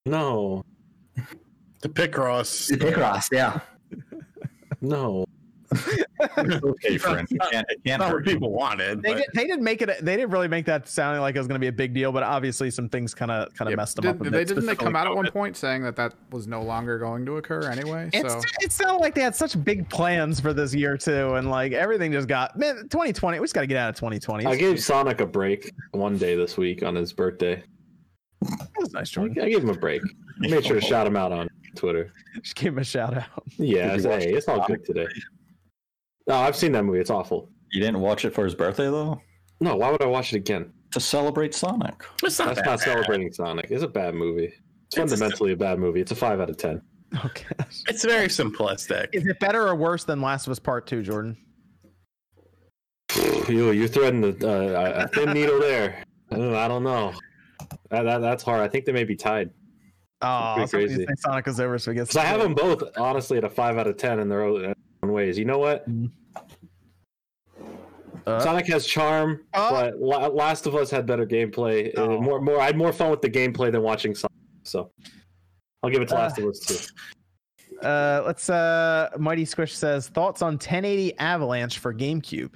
[0.05, 0.63] No.
[1.81, 2.67] The Picross.
[2.67, 3.61] The Picross, yeah.
[4.81, 5.23] No.
[6.37, 7.27] Okay, friend.
[7.31, 9.01] It can't, it can't Not what hurt people wanted.
[9.01, 9.89] They but- did, they didn't make it.
[10.03, 12.11] They didn't really make that sounding like it was going to be a big deal,
[12.11, 14.21] but obviously some things kind of kind of Yeah, messed them did- up.
[14.21, 16.47] a did bit, they didn't they come out at one point saying that that was
[16.47, 18.09] no longer going to occur anyway?
[18.13, 21.49] It's, so it sounded like they had such big plans for this year too, and
[21.49, 22.75] like everything just got man.
[22.89, 24.45] 2020, we just got to get out of 2020.
[24.45, 27.63] I gave Sonic a break one day this week on his birthday.
[28.41, 29.33] it was nice, I Jordan.
[29.49, 30.01] gave him a break.
[30.43, 31.49] I made sure to shout him out on.
[31.75, 32.11] Twitter.
[32.41, 33.43] Just give him a shout out.
[33.57, 35.05] Yeah, Did you hey, it's all good today.
[36.29, 36.99] No, I've seen that movie.
[36.99, 37.49] It's awful.
[37.71, 39.19] You didn't watch it for his birthday though?
[39.59, 40.71] No, why would I watch it again?
[40.91, 42.05] To celebrate Sonic.
[42.23, 43.67] It's not That's that not celebrating Sonic.
[43.69, 44.45] It's a bad movie.
[44.45, 44.55] It's
[44.87, 46.01] It's a- fundamentally a bad movie.
[46.01, 46.81] It's a five out of ten.
[47.15, 47.27] Oh.
[47.87, 49.07] It's very simplistic.
[49.13, 51.35] Is it better or worse than Last of Us Part Two, Jordan?
[53.49, 56.03] You, you're threading the, uh, a thin needle there.
[56.31, 57.13] I don't, know.
[57.89, 58.61] That, that, that's hard.
[58.61, 59.49] I think they may be tied.
[60.21, 61.07] Oh, Pretty somebody crazy.
[61.17, 62.01] Sonic is over, so we get.
[62.01, 64.75] Because I have them both, honestly, at a five out of ten in their own
[65.01, 65.39] own ways.
[65.39, 65.87] You know what?
[68.29, 69.71] Uh, Sonic has charm, Oh.
[69.71, 71.97] but La- Last of Us had better gameplay.
[71.97, 72.21] Uh, Oh.
[72.21, 72.59] More, more.
[72.59, 74.31] I had more fun with the gameplay than watching Sonic.
[74.63, 74.91] So
[75.83, 76.75] I'll give it to Uh, Last of Us too.
[77.81, 78.49] Uh, let's.
[78.49, 82.51] Uh, Mighty Squish says thoughts on 1080 Avalanche for GameCube.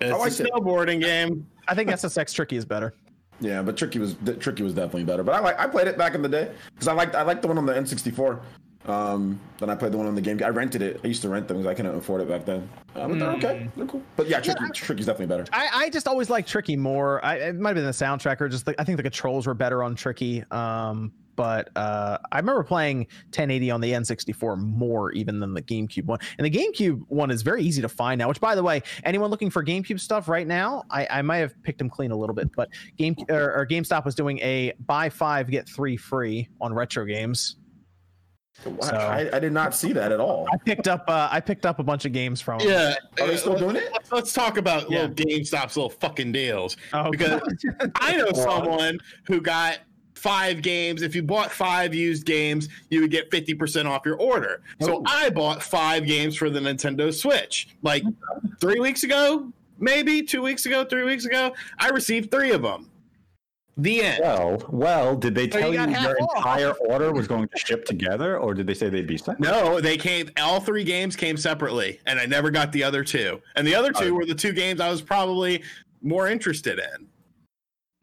[0.00, 0.52] It's I liked a it.
[0.52, 1.44] snowboarding game.
[1.66, 2.94] I think SSX Tricky is better.
[3.40, 5.24] Yeah, but Tricky was Tricky was definitely better.
[5.24, 7.42] But I like I played it back in the day because I liked I liked
[7.42, 8.40] the one on the N64.
[8.86, 10.40] Um, then I played the one on the game.
[10.44, 11.00] I rented it.
[11.02, 12.68] I used to rent them because I couldn't afford it back then.
[12.94, 13.68] Um, but they're okay.
[13.76, 14.02] They're cool.
[14.16, 15.46] But yeah, Tricky, Tricky's definitely better.
[15.52, 17.24] I, I just always liked Tricky more.
[17.24, 19.54] I, it might have been the soundtrack or just the, I think the controls were
[19.54, 20.44] better on Tricky.
[20.50, 26.04] Um, but uh, I remember playing 1080 on the N64 more even than the GameCube
[26.04, 26.18] one.
[26.38, 28.28] And the GameCube one is very easy to find now.
[28.28, 31.60] Which, by the way, anyone looking for GameCube stuff right now, I, I might have
[31.62, 32.54] picked them clean a little bit.
[32.54, 37.04] But Game or, or GameStop was doing a buy five get three free on retro
[37.04, 37.56] games.
[38.62, 40.46] So- I, I did not see that at all.
[40.52, 42.60] I picked up uh, I picked up a bunch of games from.
[42.60, 42.94] Yeah.
[43.20, 43.90] Are they still let's- doing it?
[43.92, 45.02] Let's, let's talk about Yeah.
[45.02, 46.76] little GameStop's little fucking deals.
[46.92, 47.40] Oh, Because
[47.78, 47.92] God.
[47.96, 49.78] I know someone who got
[50.14, 51.02] five games.
[51.02, 54.62] If you bought five used games, you would get 50% off your order.
[54.80, 57.68] So I bought five games for the Nintendo Switch.
[57.82, 58.04] Like
[58.60, 62.88] three weeks ago, maybe two weeks ago, three weeks ago, I received three of them.
[63.76, 64.20] The end.
[64.22, 66.36] Well, well, did they So tell you, got half your off.
[66.36, 69.40] entire order was going to ship together, or did they say they'd be separate?
[69.40, 70.30] No, they came.
[70.40, 73.40] All three games came separately, and I never got the other two.
[73.56, 75.62] And the other two were the two games I was probably
[76.02, 77.08] more interested in.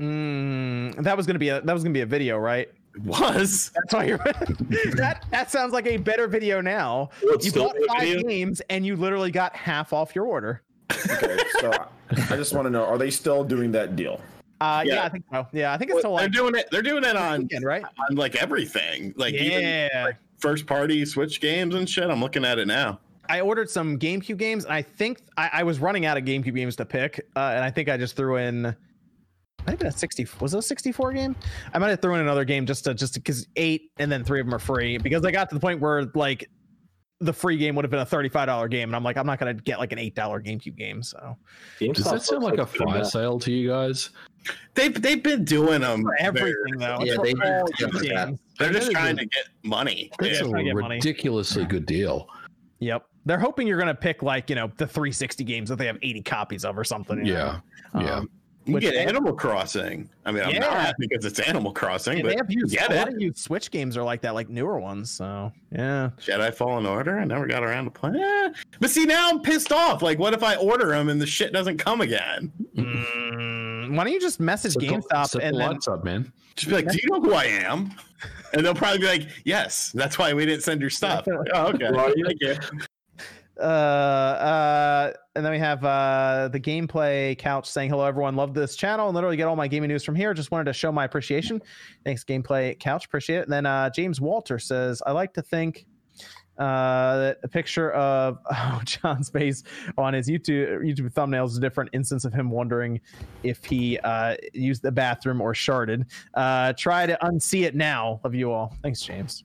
[0.01, 2.67] Mm, that was gonna be a that was gonna be a video, right?
[2.95, 4.17] It was That's why you're
[4.97, 7.11] that that sounds like a better video now.
[7.23, 8.23] Will it You still bought five video?
[8.27, 10.63] games and you literally got half off your order.
[10.91, 11.71] Okay, so
[12.09, 14.19] I just want to know: Are they still doing that deal?
[14.61, 14.93] Uh, yeah.
[14.93, 15.03] Yeah.
[15.03, 15.47] I think so.
[15.51, 16.67] Yeah, I think it's till they're doing it.
[16.71, 17.83] They're doing it on weekend, right?
[18.09, 20.11] on like everything, like even Yeah.
[20.37, 22.09] first party Switch games and shit.
[22.09, 22.99] I'm looking at it now.
[23.27, 26.55] I ordered some GameCube games, and I think I, I was running out of GameCube
[26.55, 28.65] games to pick, uh, and I think I just threw in.
[28.67, 28.73] I
[29.65, 31.35] think a sixty was it a sixty-four game?
[31.73, 34.39] I might have thrown in another game just to just because eight and then three
[34.41, 36.49] of them are free because I got to the point where like
[37.21, 39.39] the free game would have been a thirty-five dollar game, and I'm like I'm not
[39.39, 41.01] gonna get like an eight dollar GameCube game.
[41.03, 41.37] So
[41.79, 44.09] Does that sound like a fire sale to you guys?
[44.73, 46.01] They've they've been doing them.
[46.01, 48.27] for everything though, Yeah, for they- all yeah, these like that.
[48.27, 48.39] games.
[48.57, 50.11] They're just trying to get money.
[50.19, 50.47] That's Yeah.
[50.47, 50.95] a trying to money.
[50.95, 52.27] ridiculously good deal.
[52.79, 53.05] Yep.
[53.25, 56.21] They're hoping you're gonna pick like you know the 360 games that they have 80
[56.23, 57.23] copies of or something.
[57.25, 57.61] you know?
[57.95, 58.01] Yeah.
[58.01, 58.15] Yeah.
[58.15, 58.29] Um,
[58.65, 60.07] You which- get Animal Crossing.
[60.25, 60.59] I mean, I'm Yeah.
[60.59, 63.39] not because it's Animal Crossing, Yeah, but they have used get a lot of used
[63.39, 65.09] Switch games are like that, like newer ones.
[65.09, 66.11] So yeah.
[66.19, 67.17] Jedi Fallen Order.
[67.19, 68.17] I never got around to playing.
[68.17, 68.49] Eh.
[68.79, 70.01] But see, now I'm pissed off.
[70.03, 72.51] Like, what if I order them and the shit doesn't come again?
[72.77, 76.03] Mm, why don't you just message Set the- GameStop set the and then lights up,
[76.03, 76.31] man.
[76.55, 77.91] Just be like, "Do you know who I am?"
[78.53, 81.87] And they'll probably be like, "Yes, that's why we didn't send your stuff." Oh, okay.
[81.87, 82.25] Who are you?
[83.61, 88.35] Uh uh and then we have uh the gameplay couch saying hello everyone.
[88.35, 89.07] Love this channel.
[89.07, 90.33] And literally get all my gaming news from here.
[90.33, 91.61] Just wanted to show my appreciation.
[92.03, 93.05] Thanks gameplay couch.
[93.05, 93.43] Appreciate it.
[93.43, 95.85] And then uh james walter says i like to think
[96.59, 99.63] uh a picture of oh john's face
[99.97, 101.89] on his youtube youtube thumbnails is a different.
[101.93, 102.99] Instance of him wondering
[103.43, 106.05] if he uh used the bathroom or sharded.
[106.33, 108.75] Uh try to unsee it now love you all.
[108.81, 109.43] Thanks james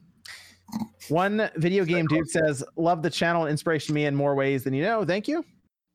[1.09, 4.73] one video game dude says, "Love the channel and inspiration me in more ways than
[4.73, 5.43] you know." Thank you.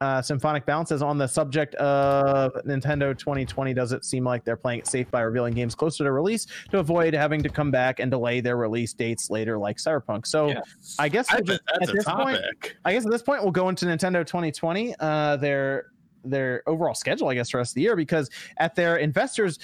[0.00, 4.56] Uh, Symphonic Balance says, "On the subject of Nintendo 2020, does it seem like they're
[4.56, 8.00] playing it safe by revealing games closer to release to avoid having to come back
[8.00, 10.96] and delay their release dates later, like Cyberpunk?" So, Yes.
[10.98, 12.40] I guess I we'll just- at this point.
[12.84, 15.86] I guess at this point we'll go into Nintendo 2020, uh, their
[16.24, 19.58] their overall schedule, I guess, for the rest of the year, because at their investors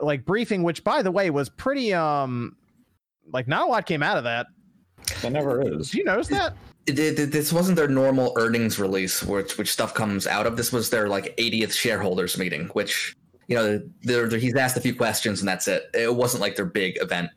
[0.00, 2.56] like briefing, which by the way was pretty um
[3.32, 4.46] like not a lot came out of that.
[5.22, 5.90] That never is.
[5.90, 6.54] Did you notice that?
[6.86, 10.56] It- it- this wasn't their normal earnings release, which which stuff comes out of.
[10.56, 13.14] This was their like 80th shareholders meeting, which
[13.48, 15.84] you know they're, they're- he's asked a few questions and that's it.
[15.94, 17.30] It wasn't like their big event.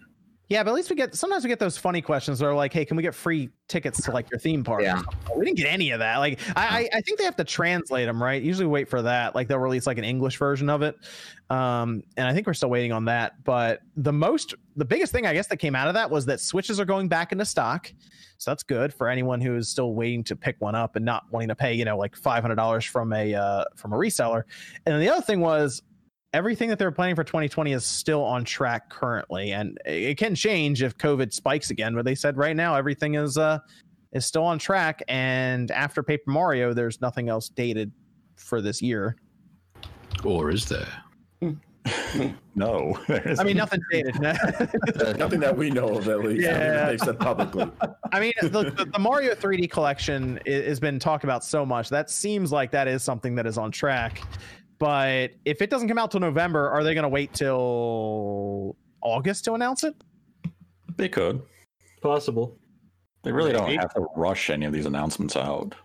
[0.50, 2.72] Yeah, but at least we get sometimes we get those funny questions that are like,
[2.72, 5.02] "Hey, can we get free tickets to like your theme park?" Yeah.
[5.36, 6.18] We didn't get any of that.
[6.18, 8.42] Like, I I, think they have to translate them, right?
[8.42, 9.36] Usually, wait for that.
[9.36, 10.96] Like, they'll release like an English version of it,
[11.50, 13.44] um, and I think we're still waiting on that.
[13.44, 16.40] But the most, the biggest thing I guess that came out of that was that
[16.40, 17.92] switches are going back into stock,
[18.38, 21.26] so that's good for anyone who is still waiting to pick one up and not
[21.30, 24.44] wanting to pay, you know, like five hundred dollars from a uh, from a reseller.
[24.86, 25.82] And then the other thing was
[26.38, 30.84] everything that they're planning for 2020 is still on track currently and it can change
[30.84, 33.58] if covid spikes again but they said right now everything is uh
[34.14, 37.92] is still on track and after paper mario there's nothing else dated
[38.36, 39.16] for this year
[40.24, 40.88] Or is there?
[42.54, 43.00] No,
[43.40, 44.20] i mean nothing dated
[45.18, 46.44] Nothing that we know of, at least.
[46.44, 46.60] Yeah.
[46.60, 46.86] Yeah.
[46.88, 47.72] They said publicly.
[48.12, 52.10] i mean the, the, the mario 3d collection has been talked about so much that
[52.12, 54.22] seems like that is something that is on track
[54.80, 59.46] but if it doesn't come out till november are they going to wait till august
[59.46, 59.96] to announce it
[60.98, 61.42] they could.
[62.02, 62.58] Possible.
[63.24, 65.76] They really don't have to rush any of these announcements out.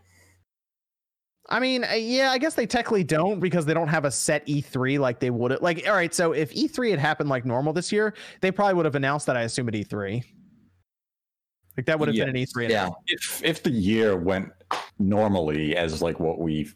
[1.48, 4.46] I mean, uh, yeah, I guess they technically don't because they don't have a set
[4.46, 5.60] E3 like they would.
[5.60, 8.84] Like, all right, so if E3 had happened like normal this year, they probably would
[8.84, 9.36] have announced that.
[9.36, 10.22] I assume at E3.
[11.76, 12.68] Like that would have been an E3.
[12.68, 12.90] Yeah.
[13.06, 14.50] If if the year went
[14.98, 16.70] normally as like what we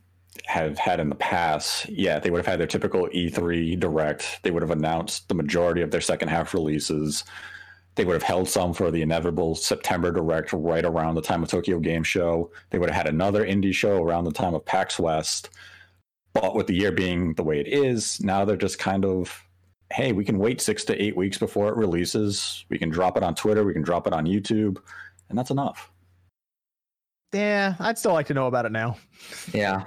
[0.46, 4.40] have had in the past, yeah, they would have had their typical E3 direct.
[4.42, 7.24] They would have announced the majority of their second half releases.
[7.94, 11.48] They would have held some for the inevitable September direct right around the time of
[11.48, 12.50] Tokyo Game Show.
[12.70, 15.50] They would have had another indie show around the time of PAX West.
[16.34, 19.42] But with the year being the way it is, now they're just kind of,
[19.90, 22.66] hey, we can wait six to eight weeks before it releases.
[22.68, 24.76] We can drop it on Twitter, we can drop it on YouTube,
[25.30, 25.90] and that's enough.
[27.32, 28.96] Yeah, I'd still like to know about it now.
[29.52, 29.84] Yeah,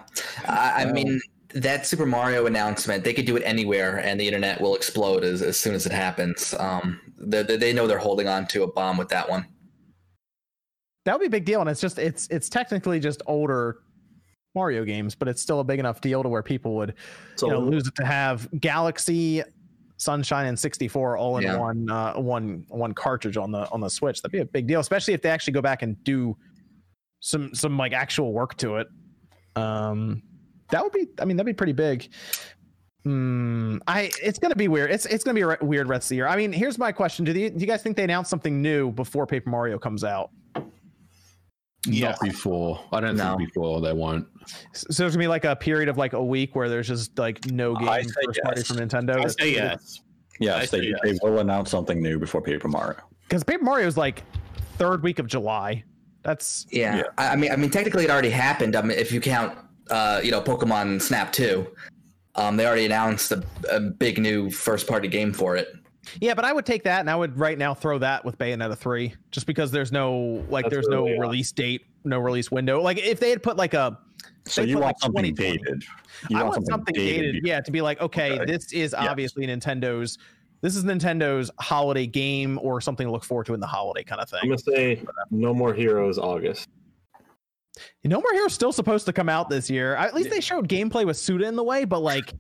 [0.48, 1.20] I, I mean
[1.56, 5.42] that Super Mario announcement, they could do it anywhere, and the internet will explode as,
[5.42, 6.54] as soon as it happens.
[6.60, 9.48] Um, they, they- they know they're holding on to a bomb with that one.
[11.06, 13.80] That would be a big deal, and it's just it's it's technically just older
[14.54, 16.94] Mario games, but it's still a big enough deal to where people would
[17.36, 19.42] So you know lose it to have Galaxy,
[19.98, 21.58] Sunshine, and 64 all in Yeah.
[21.58, 24.22] one uh, one one cartridge on the on the Switch.
[24.22, 26.38] That'd be a big deal, especially if they actually go back and do
[27.20, 28.88] some some like actual work to it.
[29.56, 30.22] Um,
[30.72, 32.10] that would be, I mean, that'd be pretty big.
[33.06, 34.92] Hmm, I it's gonna be weird.
[34.92, 36.28] It's it's gonna be a re- weird rest of the year.
[36.28, 38.92] I mean, here's my question: Do, the, do you guys think they announced something new
[38.92, 40.32] before Paper Mario comes out?
[41.88, 42.10] Yeah.
[42.10, 42.84] Not before.
[42.92, 43.38] I don't No.
[43.38, 44.28] think before they won't.
[44.74, 47.46] So there's gonna be like a period of like a week where there's just like
[47.50, 48.68] no game I say first party yes.
[48.68, 49.24] from Nintendo.
[49.24, 50.00] I say yes.
[50.02, 50.06] I
[50.42, 51.00] Yes, they, yes.
[51.04, 52.98] they will announce something new before Paper Mario.
[53.24, 54.24] because Paper Mario is like
[54.78, 55.84] third week of July.
[56.24, 57.04] That's Yeah, Yeah.
[57.18, 58.76] I, I mean, I mean, technically, it already happened.
[58.76, 59.58] I mean, if you count,
[59.90, 61.68] uh, you know, Pokemon Snap Two,
[62.36, 65.74] um, they already announced a, a big new first-party game for it.
[66.22, 68.78] yeah, but I would take that and I would right now throw that with Bayonetta
[68.78, 72.82] three, just because there's no like That's there's no early release date, no release window.
[72.82, 73.98] Like if they had put like a
[74.46, 75.84] So you want like, something dated.
[76.30, 78.46] You I want something dated, before- yeah, to be like, okay, Okay.
[78.46, 79.08] this is Yes.
[79.10, 80.18] obviously Nintendo's.
[80.62, 84.22] This is Nintendo's holiday game or something to look forward to in the holiday kind
[84.22, 84.40] of thing.
[84.44, 86.68] I'm gonna say No More Heroes August.
[88.04, 89.96] No More Heroes still supposed to come out this year.
[89.96, 92.34] At least they showed gameplay with Suda in the way, but like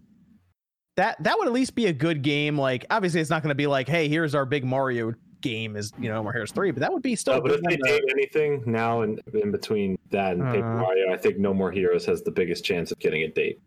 [0.97, 2.57] that that would at least be a good game.
[2.57, 5.93] Like obviously it's not going to be like, hey, here's our big Mario game is
[5.97, 7.36] you know No More Heroes three, but that would be still.
[7.36, 10.82] No, but if good they date anything now and in between that and Paper Uh.
[10.82, 13.61] Mario, I think No More Heroes has the biggest chance of getting a date.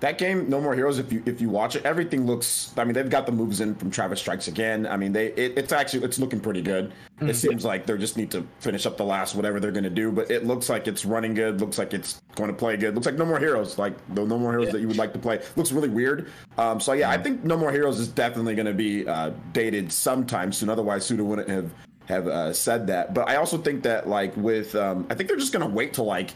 [0.00, 0.98] That game, No More Heroes.
[0.98, 2.72] If you if you watch it, everything looks.
[2.78, 4.86] I mean, they've got the moves in from Travis Strikes Again.
[4.86, 6.92] I mean, they it, it's actually it's looking pretty good.
[7.20, 9.90] It seems like they just need to finish up the last whatever they're going to
[9.90, 11.60] do, but it looks like it's running good.
[11.60, 12.94] Looks like it's going to play good.
[12.94, 15.18] Looks like No More Heroes, like the No More Heroes that you would like to
[15.18, 15.42] play.
[15.56, 16.30] Looks really weird.
[16.56, 19.92] Um, so yeah, I think No More Heroes is definitely going to be uh, dated
[19.92, 20.70] sometime soon.
[20.70, 21.70] Otherwise, Suda wouldn't have
[22.06, 23.12] have uh, said that.
[23.12, 25.92] But I also think that like with um, I think they're just going to wait
[25.92, 26.30] till like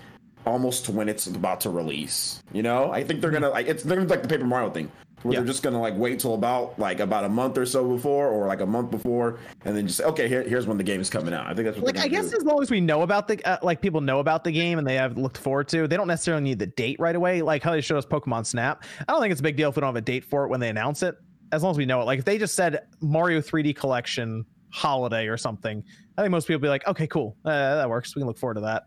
[0.46, 2.42] almost to when it's about to release.
[2.52, 4.70] You know, I think they're gonna like it's they're gonna be like the Paper Mario
[4.70, 4.90] thing,
[5.22, 5.40] where Yeah.
[5.40, 8.46] they're just gonna like wait till about like about a month or so before, or
[8.46, 11.08] like a month before, and then just say, okay, here, here's when the game is
[11.10, 11.46] coming out.
[11.46, 12.36] I think that's what like I guess do.
[12.36, 14.86] as long as we know about the uh, like people know about the game and
[14.86, 17.42] they have looked forward to, they don't necessarily need the date right away.
[17.42, 18.84] Like how they showed us Pokemon Snap.
[19.00, 20.48] I don't think it's a big deal if we don't have a date for it
[20.48, 21.16] when they announce it.
[21.52, 22.04] As long as we know it.
[22.04, 25.84] Like if they just said Mario 3D Collection holiday or something,
[26.18, 28.16] I think most people would be like, okay, cool, uh, that works.
[28.16, 28.84] We can look forward to that.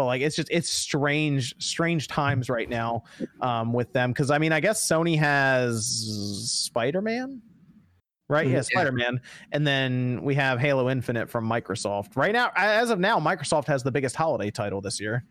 [0.00, 3.02] But like it's just it's strange, strange times right now
[3.42, 5.84] um, with them because I mean I guess Sony has
[6.50, 7.42] Spider Man,
[8.26, 8.46] right?
[8.46, 8.54] Yeah, Mhm.
[8.56, 8.60] Yeah.
[8.62, 9.20] Spider Man,
[9.52, 12.16] and then we have Halo Infinite from Microsoft.
[12.16, 15.22] Right now, as of now, Microsoft has the biggest holiday title this year.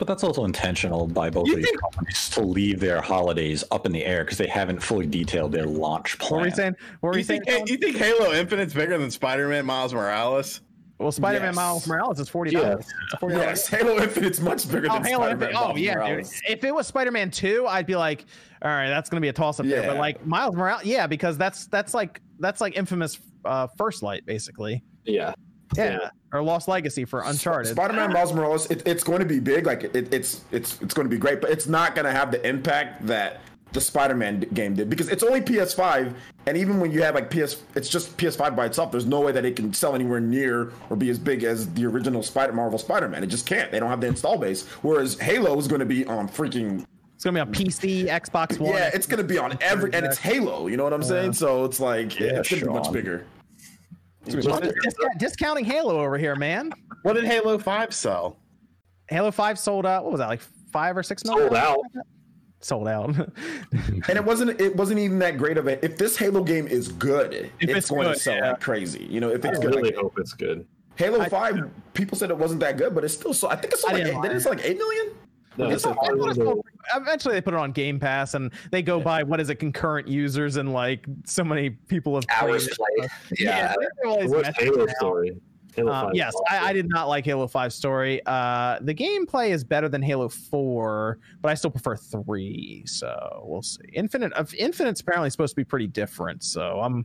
[0.00, 3.62] But that's also intentional by both You of these think- companies to leave their holidays
[3.70, 6.30] up in the air because they haven't fully detailed their launch plan.
[6.30, 6.50] What were plan.
[6.50, 6.74] you saying?
[6.98, 7.42] What were you, You saying?
[7.46, 10.62] think, you think Halo Infinite's bigger than Spider-Man Miles Morales?
[10.98, 11.56] Well, Spider-Man Yes.
[11.56, 12.86] Miles Morales is forty dollars.
[13.22, 13.30] Yes.
[13.30, 15.48] Yes, Halo Infinite's much bigger Oh, than Halo Spider-Man.
[15.50, 15.70] Infinite.
[15.72, 16.26] Oh, yeah, dude.
[16.48, 18.24] If it was Spider-Man 2, I'd be like,
[18.62, 19.86] all right, that's gonna be a toss-up there.
[19.86, 24.24] But like Miles Morales, yeah, because that's that's like that's like infamous uh, First Light,
[24.26, 24.82] basically.
[25.04, 25.34] Yeah.
[25.76, 25.98] Yeah.
[26.02, 26.10] Yeah.
[26.32, 27.72] Or Lost Legacy for Uncharted.
[27.72, 29.66] Spider-Man Miles Morales, it, it's going to be big.
[29.66, 32.30] Like it, it's it's it's going to be great, but it's not going to have
[32.30, 33.40] the impact that
[33.74, 36.14] the Spider-Man game did because it's only PS5,
[36.46, 38.90] and even when you have like PS, it's just PS5 by itself.
[38.92, 41.84] There's no way that it can sell anywhere near or be as big as the
[41.84, 43.22] original Spider Marvel Spider-Man.
[43.22, 43.70] It just can't.
[43.70, 44.66] They don't have the install base.
[44.82, 48.72] Whereas Halo is going to be on freaking It's gonna be on PC, Xbox One.
[48.74, 50.68] yeah, it's going to be on every, and it's Halo.
[50.68, 51.32] You know what I'm saying?
[51.34, 53.26] So it's like Yeah, it's going to be much bigger.
[54.24, 54.72] Discount-
[55.18, 56.72] discounting Halo over here, man.
[57.02, 58.38] What did Halo 5 sell?
[59.10, 60.04] Halo 5 sold out.
[60.04, 60.28] What was that?
[60.28, 60.40] Like
[60.72, 61.50] five or six million?
[61.50, 61.78] Sold out.
[62.64, 63.14] Sold out.
[64.08, 65.82] And it wasn't it wasn't even that great of a.
[65.84, 68.50] If this Halo game is good, If it's, it's going good, to sell yeah.
[68.52, 69.04] like crazy.
[69.04, 70.66] You know, if I it's good, really like, hope it's good.
[70.96, 73.50] Halo I- Five, people said it wasn't that good, but it's still so.
[73.50, 75.12] I think it's sold I like eight, didn't it like eight million.
[75.56, 76.62] No, It's it's a- a part of the-
[76.96, 80.08] Eventually, they put it on Game Pass, and they go by what is it, concurrent
[80.08, 82.76] users, and like so many people have played Hours it.
[82.76, 83.10] played.
[83.38, 83.74] Yeah.
[84.02, 84.92] they always What's Halo now.
[84.98, 85.36] story?
[85.76, 88.20] Halo Um, yes, I, I did not like Halo 5 story.
[88.26, 92.84] Uh, the gameplay is better than Halo 4, but I still prefer 3.
[92.86, 93.80] So we'll see.
[93.92, 96.44] Infinite, uh, Infinite's apparently supposed to be pretty different.
[96.44, 97.04] So I'm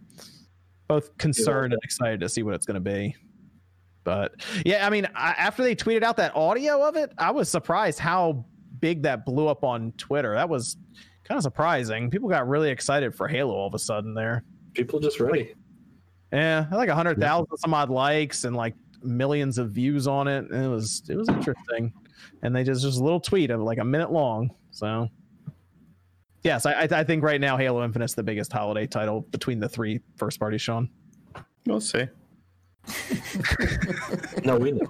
[0.88, 3.16] both concerned and excited to see what it's going to be.
[4.04, 4.34] But
[4.66, 8.00] yeah, I mean, I, after they tweeted out that audio of it, I was surprised
[8.00, 8.46] how
[8.80, 10.34] big that blew up on Twitter.
[10.34, 10.78] That was
[11.24, 12.10] kind of surprising.
[12.10, 14.44] People got really excited for Halo all of a sudden there.
[14.74, 15.54] People just ready.
[16.32, 20.50] Yeah, like a hundred thousand some odd likes and like millions of views on it.
[20.52, 21.92] And it was it was interesting,
[22.44, 24.52] and they just just a little tweet of like a minute long.
[24.72, 25.08] So,
[26.44, 29.68] yes, I I I think right now Halo Infinite's the biggest holiday title between the
[29.70, 30.62] three first parties.
[30.62, 30.90] Sean,
[31.66, 32.08] We'll see.
[34.46, 34.88] No, we know.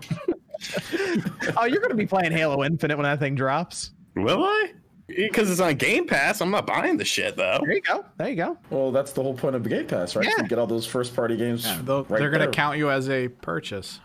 [1.57, 3.91] oh, you're gonna be playing Halo Infinite when that thing drops.
[4.15, 4.73] Will I?
[5.15, 6.41] Because it's on Game Pass.
[6.41, 7.59] I'm not buying the shit though.
[7.63, 8.05] There you go.
[8.17, 8.57] There you go.
[8.69, 10.25] Well, that's the whole point of the Game Pass, right?
[10.25, 10.43] So Yeah.
[10.43, 11.65] you get all those first party games.
[11.65, 13.99] Yeah, they'll, right they're going to count you as a purchase.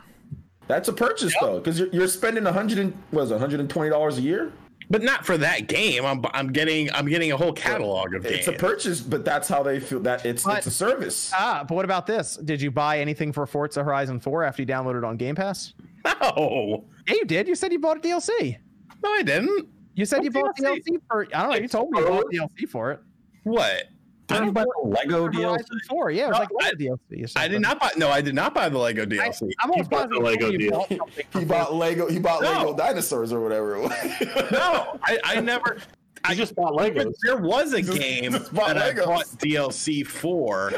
[0.66, 3.68] That's a purchase though, because you're, you're spending a hundred and was one hundred and
[3.68, 4.52] twenty dollars a year.
[4.90, 6.04] But not for that game.
[6.04, 8.36] I'm I'm getting I'm getting a whole catalog of games.
[8.40, 11.30] It's a purchase, but that's how they feel that it's But- it's a service.
[11.34, 12.36] Ah, but what about this?
[12.36, 15.74] Did you buy anything for Forza Horizon 4 after you downloaded it on Game Pass?
[16.06, 17.48] No, Yeah, you did.
[17.48, 18.58] You said you bought a DLC.
[19.02, 19.68] no, I didn't.
[19.94, 20.82] You said you What bought DLC?
[20.88, 21.00] DLC?
[21.08, 21.26] for.
[21.34, 21.56] I don't know.
[21.56, 23.00] You told me you bought DLC for it.
[23.44, 23.84] What?
[24.26, 25.50] Did you buy the Lego deal?
[25.50, 26.10] Horizon 4.
[26.10, 27.36] Yeah, it was No, like I- Lego DLC.
[27.36, 27.90] or I did not buy.
[27.98, 29.50] No, I did not buy the Lego I, DLC.
[29.60, 30.70] I'm almost bought positive the Lego you deal.
[30.70, 32.08] bought something for He bought Lego.
[32.08, 32.50] He bought No.
[32.52, 33.76] Lego dinosaurs or whatever.
[33.76, 34.50] It was.
[34.50, 35.76] no, I, I never.
[36.24, 37.14] I I just bought Legos.
[37.22, 40.72] There was a game just bought that I bought DLC for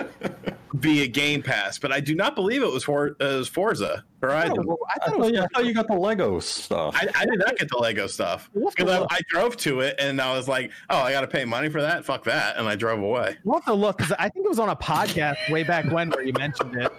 [0.74, 4.04] via Game Pass, but I do not believe it was for uh, it was Forza
[4.20, 4.58] Horizon.
[4.58, 6.94] I thought I it thought, was you, I thought you got the Lego stuff.
[6.96, 9.16] I, I did not get the Lego stuff We'll have to because I.
[9.16, 11.80] I drove to it and I was like, "Oh, I got to pay money for
[11.80, 12.04] that?
[12.04, 13.36] Fuck that!" And I drove away.
[13.44, 16.10] We'll have to look because I think it was on a podcast way back when
[16.10, 16.92] where you mentioned it.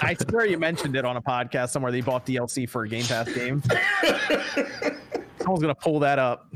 [0.00, 2.88] I swear you mentioned it on a podcast somewhere that you bought DLC for a
[2.88, 3.62] Game Pass game.
[5.38, 6.52] Someone's gonna pull that up.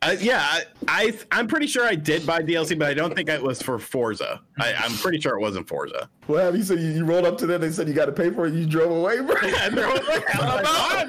[0.00, 3.28] Uh, yeah, I, I I'm pretty sure I did buy DLC, but I don't think
[3.28, 4.40] it was for Forza.
[4.58, 6.08] I, I'm pretty sure it wasn't Forza.
[6.28, 6.58] what happened?
[6.58, 7.60] He said you, you rolled up to them.
[7.60, 8.54] They said you got to pay for it.
[8.54, 9.34] You drove away, bro.
[9.60, 10.62] And there was like, "Hell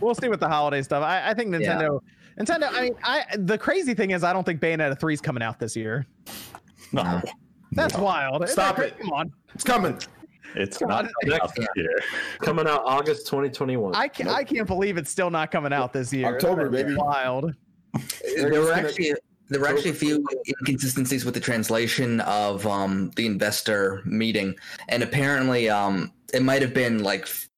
[0.00, 1.02] we'll see with the holiday stuff.
[1.02, 2.00] I, I think Nintendo.
[2.38, 2.68] Nintendo.
[2.72, 5.58] I mean, I the crazy thing is, I don't think Bayonetta three is coming out
[5.58, 6.06] this year.
[6.92, 7.20] no,
[7.72, 8.48] That's wild.
[8.48, 8.98] Stop it.
[9.00, 9.32] Come on.
[9.54, 9.98] It's coming.
[10.54, 11.10] it's Come not on.
[11.24, 11.98] coming out year.
[12.40, 13.94] Coming out August 2021.
[13.94, 16.26] I can't, I can't believe it's still not coming out this year.
[16.34, 16.96] October, That's baby.
[16.96, 17.54] Wild.
[18.36, 19.14] there were actually
[19.48, 20.24] there were actually a few
[20.60, 24.54] inconsistencies with the translation of um, the investor meeting,
[24.88, 27.48] and apparently um, it might have been like f-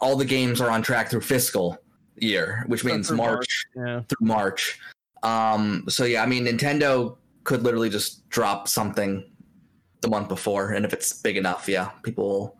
[0.00, 1.78] all the games are on track through fiscal
[2.16, 4.00] year, which means Through March Yeah.
[4.08, 4.80] through March.
[5.22, 9.24] Um, so yeah, I mean Nintendo could literally just drop something
[10.06, 12.28] the month before, and if it's big enough, yeah, people.
[12.28, 12.58] will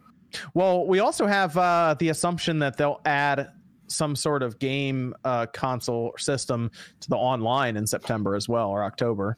[0.54, 3.48] Well, we also have uh, the assumption that they'll add
[3.88, 6.70] some sort of game uh, console system
[7.00, 9.36] to the online in September as well or October.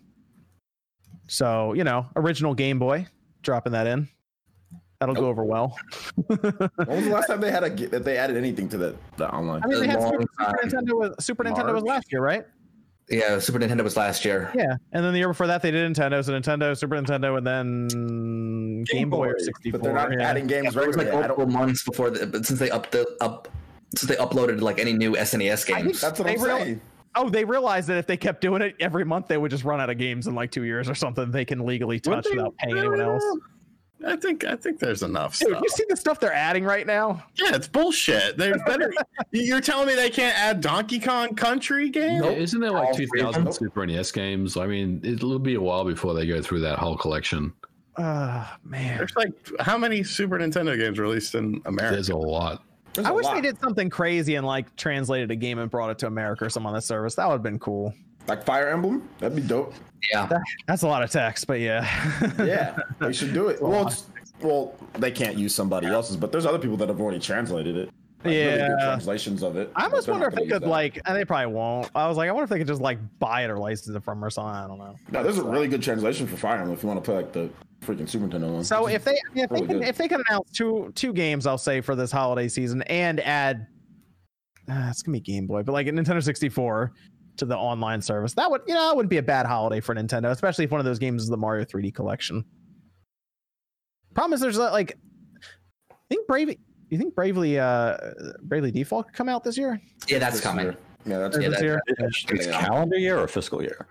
[1.27, 3.07] So you know, original Game Boy,
[3.43, 4.09] dropping that in.
[5.01, 5.77] That'll go over well.
[6.27, 6.39] When
[6.89, 9.63] was the last time they had a that they added anything to the, the online?
[9.63, 10.59] I mean, they had Super, Super.
[10.65, 12.47] Nintendo was Super Nintendo was last year, right?
[13.11, 14.51] Yeah, Super Nintendo was last year.
[14.55, 17.47] Yeah, and then the year before that they did Nintendo, so Nintendo, Super Nintendo, and
[17.47, 19.39] then Game, Boy, or Boy.
[19.39, 19.73] 64.
[19.73, 20.29] But they're not yeah.
[20.29, 21.29] adding games Yeah, it was like regularly.
[21.29, 23.49] Multiple months before the, but since they up the up
[23.97, 26.01] since they uploaded like any new SNES games.
[26.01, 26.81] that's what I'm really- saying.
[27.15, 29.81] Oh, they realized that if they kept doing it every month, they would just run
[29.81, 31.31] out of games in like two years or something.
[31.31, 33.25] They can legally touch they without paying anyone else.
[34.07, 35.63] I think I think there's enough Dude, stuff.
[35.63, 37.25] you see the stuff they're adding right now?
[37.35, 38.37] Yeah, it's bullshit.
[38.37, 38.93] There's better.
[39.33, 42.23] You're telling me they can't add Donkey Kong Country game?
[42.23, 43.53] Yeah, Isn't there like All 2,000 them?
[43.53, 44.57] Super NES games?
[44.57, 47.53] I mean, it'll be a while before they go through that whole collection.
[47.97, 48.99] Ah, man.
[48.99, 51.97] There's like how many Super Nintendo games released in America?
[51.97, 52.63] There's a lot.
[52.95, 53.35] There's I a wish lot.
[53.35, 56.51] they did something crazy and like translated a game and brought it to America or
[56.51, 57.17] something on the service.
[57.17, 57.93] That would have been cool.
[58.29, 59.09] Like Fire Emblem.
[59.19, 59.75] That'd be dope.
[60.13, 60.29] yeah.
[60.67, 61.85] That's a lot of text, but yeah.
[62.39, 63.61] Yeah, they should do it.
[63.61, 64.07] Well, it's,
[64.41, 67.91] well, they can't use somebody else's, but there's other people that have already translated it.
[68.25, 68.85] Like, really good Yeah.
[68.85, 69.71] translations of it.
[69.77, 70.69] I almost wonder if they could that.
[70.69, 71.89] like, and they probably won't.
[71.95, 74.03] I was like, I wonder if they could just like buy it or license it
[74.03, 74.55] from or something.
[74.55, 74.95] I don't know.
[75.13, 77.33] No, there's a really good translation for Fire Emblem if you want to play like
[77.33, 77.49] the
[77.85, 78.65] freaking Super Nintendo one.
[78.65, 79.89] So if they I if Really they can good.
[79.89, 83.69] if they can announce two two games, I'll say for this holiday season and add
[84.69, 86.93] uh, it's gonna be Game Boy, but like a Nintendo 64
[87.39, 89.95] to the online service, that would you know that wouldn't be a bad holiday for
[89.95, 92.45] Nintendo, especially if one of those games is the Mario 3D collection.
[94.15, 94.97] Problem is, there's uh, like,
[95.91, 96.59] I think Bravely.
[96.91, 97.97] You think Bravely uh
[98.43, 99.81] Bravely Default could come out this year?
[100.07, 100.65] Yeah, that's This coming.
[100.67, 100.77] year.
[101.05, 101.81] Yeah, that's Or Yeah, this that- year?
[101.87, 102.61] It's Yeah.
[102.67, 103.87] calendar year or fiscal year?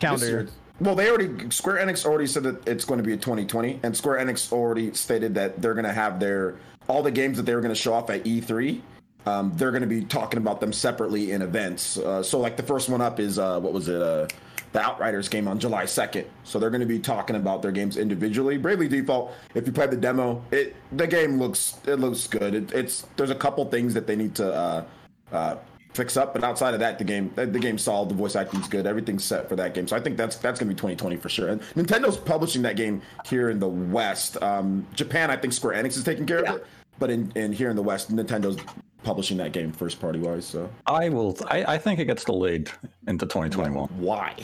[0.00, 0.40] Calendar year.
[0.42, 0.48] year.
[0.80, 3.94] Well, they already Square Enix already said that it's going to be a 2020, and
[3.96, 6.56] Square Enix already stated that they're going to have their
[6.88, 8.80] all the games that they were going to show off at E3.
[9.28, 11.98] Um, they're going to be talking about them separately in events.
[11.98, 14.00] Uh, so, like the first one up is uh, what was it?
[14.00, 14.26] Uh,
[14.72, 16.26] the Outriders game on July 2nd.
[16.44, 18.58] So they're going to be talking about their games individually.
[18.58, 22.54] Bravely Default, if you play the demo, it the game looks it looks good.
[22.54, 24.84] It, it's there's a couple things that they need to uh,
[25.32, 25.56] uh,
[25.94, 28.10] fix up, but outside of that, the game the, the game's solid.
[28.10, 28.86] The voice acting's good.
[28.86, 29.88] Everything's set for that game.
[29.88, 31.48] So I think that's that's gonna be 2020 for sure.
[31.48, 34.40] And Nintendo's publishing that game here in the West.
[34.42, 36.66] Um, Japan, I think Square Enix is taking care of it,
[36.98, 38.58] but in, in here in the West, Nintendo's
[39.04, 40.44] publishing that game first party wise.
[40.44, 41.36] So I will.
[41.48, 42.70] I, I think it gets delayed
[43.06, 43.88] into 2021.
[43.98, 44.34] why?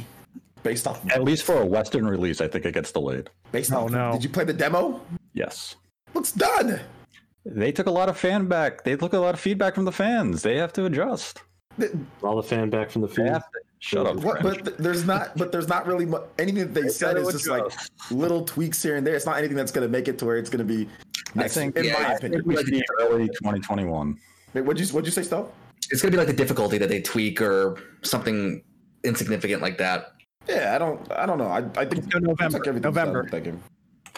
[0.63, 3.29] Based off At least for a Western release, I think it gets delayed.
[3.53, 3.91] based Oh, off.
[3.91, 4.13] no.
[4.13, 5.01] Did you play the demo?
[5.35, 5.77] Yes.
[6.15, 6.81] Looks done.
[7.45, 8.83] They took a lot of fan back.
[8.85, 10.43] They took a lot of feedback from the fans.
[10.43, 11.43] They have to adjust.
[12.23, 13.27] All the fan back from the They feed.
[13.27, 13.61] have to.
[13.85, 14.17] Shut up.
[14.17, 17.29] What, but th- there's not, but there's not really mu- anything that they said is
[17.31, 17.65] just like
[18.11, 19.15] little tweaks here and there.
[19.15, 20.89] It's not anything that's going to make it to where it's going to be.
[21.37, 22.43] I Next, think, in yeah, my I opinion.
[22.47, 24.19] we should be early 2021.
[24.55, 25.45] Wait, what'd you what'd you say, Steph?
[25.91, 28.63] It's gonna be like the difficulty that they tweak or something
[29.05, 30.13] insignificant like that.
[30.49, 31.49] Yeah, I don't, I don't know.
[31.49, 32.59] I, I think November.
[32.59, 33.23] like November.
[33.25, 33.63] done That game.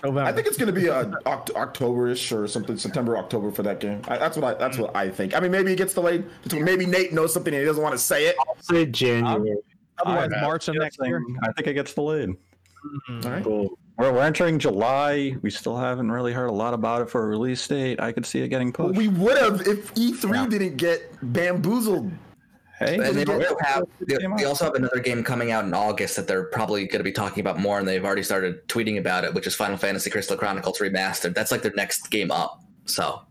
[0.03, 0.29] November.
[0.29, 3.81] I think it's going to be a Oct- October-ish or something, September, October for that
[3.81, 4.03] game.
[4.09, 5.35] I, that's what I, that's what I think.
[5.37, 6.25] I mean, maybe it gets delayed.
[6.53, 8.37] Maybe Nate knows something and he doesn't want to say it.
[8.47, 9.57] I'll say January.
[10.05, 11.23] otherwise I- March of next year.
[11.43, 12.29] I think it gets delayed.
[12.31, 13.27] Mm-hmm.
[13.27, 13.43] All right.
[13.43, 13.69] Boom.
[13.99, 15.35] We're, we're entering July.
[15.41, 17.99] We still haven't really heard a lot about it for a release date.
[17.99, 18.99] I could see it getting Well, pushed.
[18.99, 22.11] we would have if E3 didn't get bamboozled.
[22.79, 26.17] Hey, And they also have they, they also have another game coming out in August
[26.17, 29.25] that they're probably going to be talking about more, and they've already started tweeting about
[29.25, 31.35] it, which is Final Fantasy Crystal Chronicles Remastered.
[31.35, 32.63] That's like their next game up.
[32.85, 33.23] So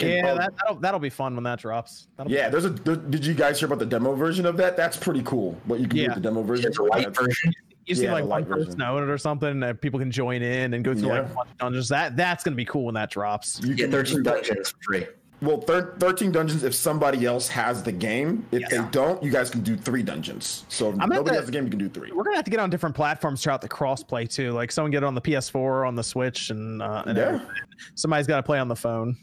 [0.00, 2.08] Yeah, that, that'll that'll be fun when that drops.
[2.16, 2.70] That'll Yeah, there's a.
[2.70, 4.76] There, did you guys hear about the demo version of that?
[4.76, 5.58] That's pretty cool.
[5.66, 6.66] What you can do with the demo version.
[6.66, 7.52] it's a light version.
[7.86, 8.82] you see yeah, like the one light person version.
[8.82, 11.50] own it or something that people can join in and go through like a bunch
[11.50, 11.88] of dungeons.
[11.88, 13.60] That that's gonna be cool when that drops.
[13.62, 15.06] You You get can 13 dungeons for free.
[15.42, 18.46] Well, thir- 13 dungeons if somebody else has the game.
[18.50, 20.64] If they don't, you guys can do three dungeons.
[20.68, 22.12] So if I'm at nobody the- has the game, you can do three.
[22.12, 24.52] We're gonna have to get on different platforms throughout the crossplay too.
[24.52, 27.24] Like someone get it on the PS4, on the Switch, and, uh, and Yeah.
[27.24, 27.48] everything.
[27.94, 29.16] somebody's got to play on the phone.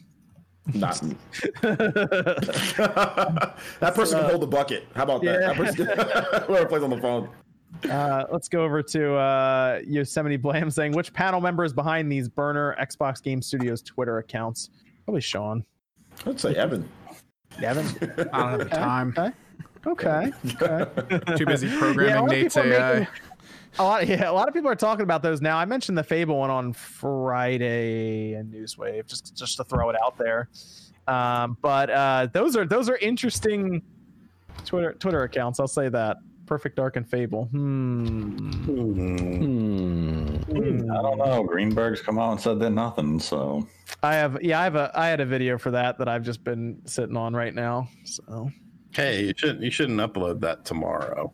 [0.75, 1.15] Not me.
[1.61, 3.53] that
[3.95, 4.85] person can hold the bucket.
[4.95, 5.39] How about that?
[5.39, 5.85] that person
[6.47, 7.29] whoever plays on the phone.
[7.89, 12.29] Uh, let's go over to uh, Yosemite Blam saying which panel member is behind these
[12.29, 14.69] burner Xbox Game Studios Twitter accounts?
[15.05, 15.65] Probably Sean.
[16.25, 16.87] I'd say Evan.
[17.61, 17.85] Evan.
[18.33, 19.13] I don't have the time.
[19.17, 19.31] Okay.
[19.87, 20.31] Okay.
[20.61, 21.35] okay.
[21.37, 22.99] Too busy programming lot of Nate's AI.
[22.99, 23.07] making-
[23.79, 25.57] A lot, yeah, a lot of people are talking about those now.
[25.57, 30.17] I mentioned the Fable one on Friday in Newswave, just just to throw it out
[30.17, 30.49] there.
[31.07, 33.81] Um, but uh, those are those are interesting
[34.65, 35.59] Twitter Twitter accounts.
[35.59, 36.17] I'll say that.
[36.45, 37.45] Perfect Dark and Fable.
[37.45, 38.51] Hmm.
[38.65, 40.91] Hmm.
[40.91, 41.43] I don't know.
[41.43, 43.19] Greenberg's come out and said they're nothing.
[43.19, 43.67] So
[44.03, 46.43] I have yeah, I have a I had a video for that that I've just
[46.43, 47.87] been sitting on right now.
[48.03, 48.51] So
[48.91, 51.31] Hey, you shouldn't you shouldn't upload that tomorrow.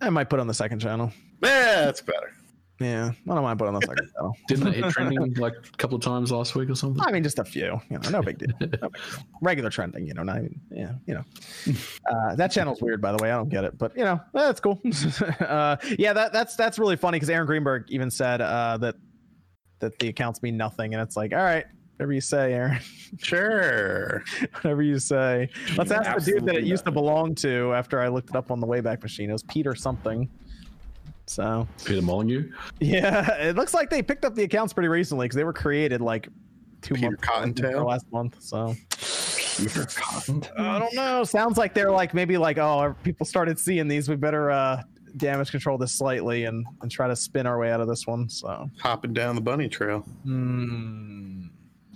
[0.00, 1.12] I might put on the second channel.
[1.42, 2.32] Yeah, that's better.
[2.80, 4.36] Yeah, I don't mind putting on the second channel.
[4.48, 7.00] Didn't it hit trending like a couple of times last week or something?
[7.06, 7.80] I mean, just a few.
[7.88, 8.48] You know, no big deal.
[8.60, 8.92] No big deal.
[9.40, 10.06] Regular trending.
[10.06, 10.60] You know, not even.
[10.70, 11.24] Yeah, you know.
[12.10, 13.32] Uh, that channel's weird, by the way.
[13.32, 14.78] I don't get it, but you know, that's cool.
[15.40, 18.96] uh, yeah, that that's that's really funny because Aaron Greenberg even said uh, that
[19.80, 21.64] that the accounts mean nothing, and it's like, all right,
[21.96, 22.78] whatever you say, Aaron.
[23.18, 24.22] Sure.
[24.52, 25.48] whatever you say.
[25.76, 27.72] Let's ask the dude that it used to belong to.
[27.72, 30.28] After I looked it up on the Wayback Machine, it was Peter something.
[31.26, 32.50] So Peter Molyneux.
[32.80, 36.00] yeah, it looks like they picked up the accounts pretty recently because they were created
[36.00, 36.28] like
[36.82, 37.84] two Peter months Cottontail?
[37.86, 38.36] last month.
[38.42, 38.74] So
[39.56, 40.44] Peter Cotton.
[40.58, 41.24] I don't know.
[41.24, 44.08] Sounds like they're like maybe like oh people started seeing these.
[44.08, 44.82] We better uh
[45.16, 48.28] damage control this slightly and and try to spin our way out of this one.
[48.28, 50.00] So Hopping down the bunny trail.
[50.24, 51.46] hmm.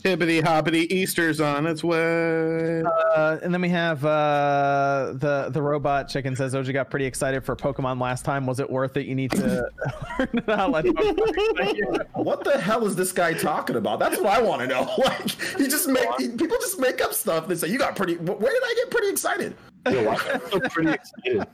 [0.02, 2.82] Hippity hoppity Easter's on its way.
[3.16, 7.42] Uh, and then we have uh, the the robot chicken says Oji got pretty excited
[7.44, 8.46] for Pokemon last time.
[8.46, 9.06] Was it worth it?
[9.06, 9.68] You need to
[10.18, 13.98] learn how to let Pokemon What the hell is this guy talking about?
[13.98, 14.88] That's what I want to know.
[14.98, 17.48] Like, he just make he- people just make up stuff.
[17.48, 18.16] They say you got pretty.
[18.16, 19.54] Where did I get pretty excited?
[19.90, 21.46] Yo, why am so pretty excited?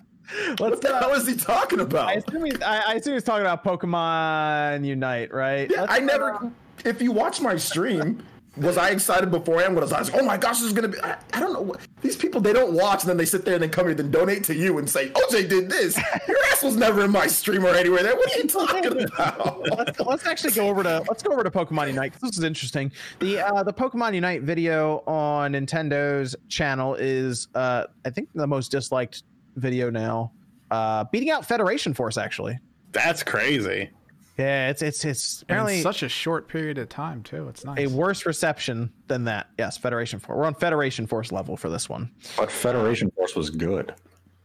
[0.48, 2.08] Let's What the hell is he talking about?
[2.08, 5.70] I assume, he's, I, I assume he's talking about Pokemon Unite, right?
[5.70, 6.50] Yeah, Let's- I never.
[6.84, 8.22] If you watch my stream,
[8.56, 9.44] was I excited before?
[9.44, 9.76] beforehand?
[9.76, 10.98] Was I like, oh my gosh, this is gonna be?
[11.00, 11.60] I, I don't know.
[11.60, 13.94] what- These people they don't watch, and then they sit there and then come here,
[13.94, 15.96] then donate to you and say, OJ did this.
[16.28, 18.14] Your ass was never in my stream or anywhere there.
[18.16, 19.60] What are you talking about?
[19.76, 22.44] let's, let's actually go over to let's go over to Pokemon Unite 'cause this is
[22.44, 22.90] interesting.
[23.18, 28.70] The uh, the Pokemon Unite video on Nintendo's channel is uh, I think the most
[28.70, 29.24] disliked
[29.56, 30.32] video now,
[30.70, 32.58] uh, beating out Federation Force actually.
[32.92, 33.90] That's crazy.
[34.36, 37.48] Yeah, it's it's it's apparently in such a short period of time too.
[37.48, 37.78] It's nice.
[37.78, 39.48] a worse reception than that.
[39.58, 40.36] Yes, Federation Force.
[40.36, 42.10] We're on Federation Force level for this one.
[42.36, 43.94] But Federation Force was good.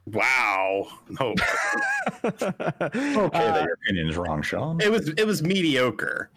[0.05, 0.87] Wow.
[1.19, 1.29] No,
[2.23, 4.79] Okay, uh, that your opinion is wrong, Sean.
[4.81, 6.29] it was it was mediocre.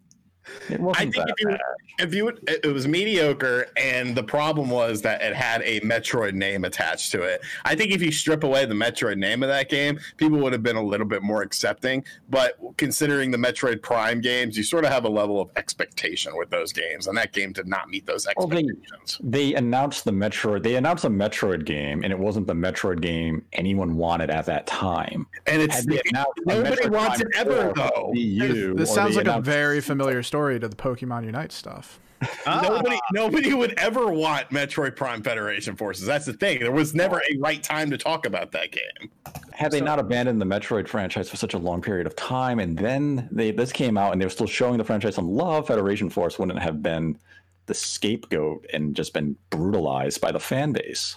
[0.68, 1.60] It I wasn't think that if you bad.
[1.98, 6.64] if you it was mediocre, and the problem was that it had a Metroid name
[6.64, 7.42] attached to it.
[7.64, 10.62] I think if you strip away the Metroid name of that game, people would have
[10.62, 12.04] been a little bit more accepting.
[12.30, 16.50] But considering the Metroid Prime games, you sort of have a level of expectation with
[16.50, 19.18] those games, and that game did not meet those Well, they- expectations.
[19.22, 20.62] They announced the Metroid.
[20.62, 24.66] They announced a Metroid game, and it wasn't the Metroid game anyone wanted at that
[24.66, 25.26] time.
[25.46, 28.12] and it's Had they announced a nobody Metroid wants Prime it ever though.
[28.14, 32.00] Wii U, this sounds they like a very familiar story to the Pokemon Unite stuff.
[32.46, 36.06] Nobody, nobody would ever want Metroid Prime Federation Forces.
[36.06, 36.60] That's the thing.
[36.60, 39.10] There was never a right time to talk about that game.
[39.50, 42.78] had they not abandoned the Metroid franchise for such a long period of time, and
[42.78, 46.08] then they this came out and they were still showing the franchise some love, Federation
[46.08, 47.18] Force wouldn't have been
[47.66, 51.16] the scapegoat and just been brutalized by the fan base.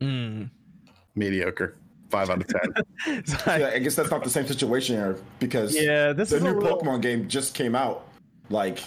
[0.00, 0.44] Hmm.
[1.14, 1.76] Mediocre.
[2.12, 3.22] Five out of ten.
[3.58, 6.52] Yeah, I guess that's not the same situation here because yeah, this the is new
[6.52, 8.06] little, Pokemon game just came out
[8.50, 8.80] like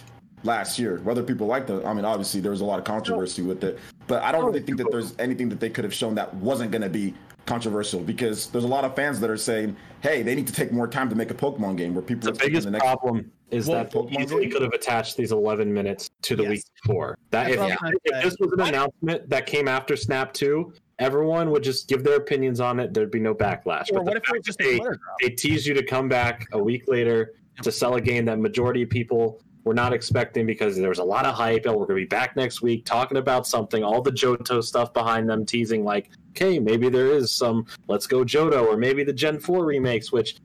[0.44, 1.00] last year.
[1.04, 3.80] Whether people like the, I mean, obviously there was a lot of controversy with it,
[4.06, 6.70] but I don't really think that there's anything that they could have shown that wasn't
[6.70, 7.16] going to be
[7.48, 10.72] controversial because there's a lot of fans that are saying, "Hey, they need to take
[10.72, 12.84] more time to make a Pokemon game where people The are taking biggest the next."
[12.84, 14.52] problem is Well, that they Pokemon easily game?
[14.52, 16.50] could have attached these 11 minutes to the Yes.
[16.52, 17.18] week before.
[17.32, 19.96] That if, what I was trying to if this was an announcement that came after
[19.96, 22.94] Snap 2, everyone would just give their opinions on it.
[22.94, 23.92] There'd be no backlash.
[23.92, 24.80] or But what if it just they,
[25.22, 28.84] they tease you to come back a week later to sell a game that majority
[28.84, 32.00] of people were not expecting because there was a lot of hype and we're going
[32.00, 35.84] to be back next week talking about something all the johto stuff behind them teasing
[35.84, 40.12] like okay maybe there is some let's go johto or maybe the gen 4 remakes
[40.12, 40.36] which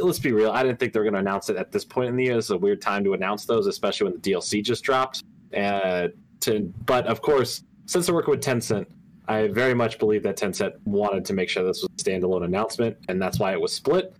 [0.00, 2.08] let's be real i didn't think they were going to announce it at this point
[2.08, 4.84] in the year it's a weird time to announce those especially when the dlc just
[4.84, 5.24] dropped
[5.56, 6.08] uh,
[6.40, 8.86] to, but of course since they're working with tencent
[9.28, 12.96] i very much believe that tencent wanted to make sure this was a standalone announcement
[13.08, 14.14] and that's why it was split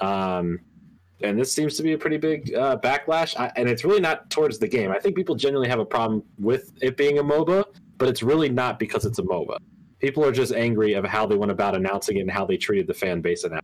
[0.00, 0.60] um,
[1.22, 3.38] and this seems to be a pretty big uh, backlash.
[3.38, 4.90] I, and it's really not towards the game.
[4.90, 7.64] I think people genuinely have a problem with it being a MOBA,
[7.96, 9.56] but it's really not because it's a MOBA.
[9.98, 12.86] People are just angry of how they went about announcing it and how they treated
[12.86, 13.44] the fan base.
[13.44, 13.58] And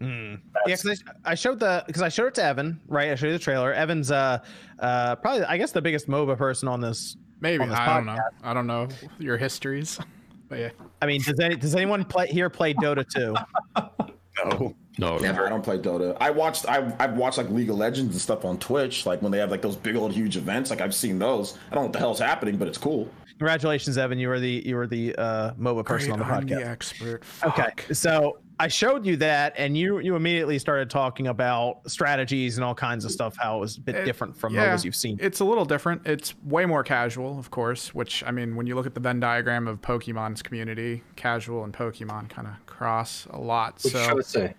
[0.00, 0.34] Hmm.
[0.66, 3.10] Yeah, because I, I showed the because I showed it to Evan, right?
[3.10, 3.72] I showed you the trailer.
[3.72, 4.38] Evan's uh
[4.78, 7.16] uh probably I guess the biggest MOBA person on this.
[7.40, 8.18] Maybe On this I don't know.
[8.44, 9.98] I don't know your histories,
[10.48, 10.70] but yeah.
[11.02, 13.34] I mean, does any does anyone play here play Dota 2?
[14.44, 14.74] No.
[14.98, 15.46] No, Never.
[15.46, 16.16] I don't play Dota.
[16.20, 16.68] I watched.
[16.68, 19.06] I, I've watched like League of Legends and stuff on Twitch.
[19.06, 20.70] Like when they have like those big old huge events.
[20.70, 21.56] Like I've seen those.
[21.70, 23.08] I don't know what the hell's happening, but it's cool.
[23.38, 24.18] Congratulations, Evan.
[24.18, 26.48] You were the you were the uh MOBA person on the I'm podcast.
[26.48, 27.22] the expert.
[27.44, 32.64] Okay, so I showed you that, and you you immediately started talking about strategies and
[32.64, 33.36] all kinds of stuff.
[33.38, 35.16] How it was a bit It- different from yeah, MOBAs you've seen.
[35.20, 36.06] It's a little different.
[36.06, 37.94] It's way more casual, of course.
[37.94, 41.72] Which I mean, when you look at the Venn diagram of Pokemon's community, casual and
[41.72, 43.74] Pokemon kind of cross a lot.
[43.74, 44.54] what you So trying to say?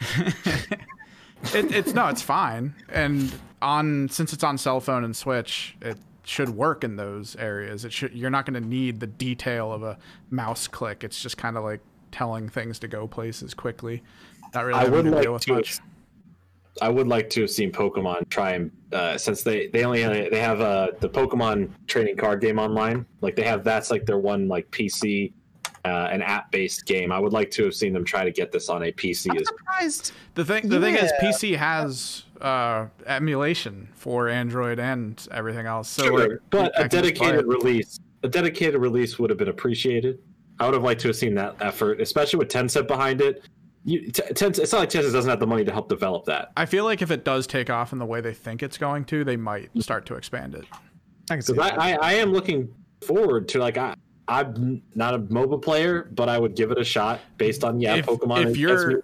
[1.54, 2.74] it, it's no, it's fine.
[2.88, 7.84] And on since it's on cell phone and Switch, it should work in those areas.
[7.84, 8.12] It should.
[8.14, 9.98] You're not going to need the detail of a
[10.30, 11.02] mouse click.
[11.04, 11.80] It's just kind of like
[12.12, 14.02] telling things to go places quickly.
[14.54, 15.54] Not really I would to like deal with to.
[15.54, 15.78] much.
[16.80, 20.40] I would like to have seen Pokemon try and uh, since they they only they
[20.40, 23.06] have uh, the Pokemon trading card game online.
[23.20, 25.32] Like they have that's like their one like PC
[25.84, 27.12] uh, an app based game.
[27.12, 29.30] I would like to have seen them try to get this on a PC.
[29.30, 30.12] I'm As, surprised.
[30.34, 35.88] The thing, the thing is, PC has uh, emulation for Android and everything else.
[35.88, 39.38] So, Sure, like, but a can just play dedicated release, a dedicated release would have
[39.38, 40.18] been appreciated.
[40.60, 43.42] I would have liked to have seen that effort, especially with Tencent behind it.
[43.84, 46.52] You, T- Tencent, it's not like Tencent doesn't have the money to help develop that.
[46.54, 49.06] I feel like if it does take off in the way they think it's going
[49.06, 50.66] to, they might start to expand it.
[51.30, 51.80] I can see that.
[51.80, 52.68] I, I, I am looking
[53.00, 53.94] forward to like I,
[54.28, 57.96] I'm not a MOBA player, but I would give it a shot based on yeah,
[57.96, 58.42] If- Pokemon.
[58.42, 59.02] if If you're- you're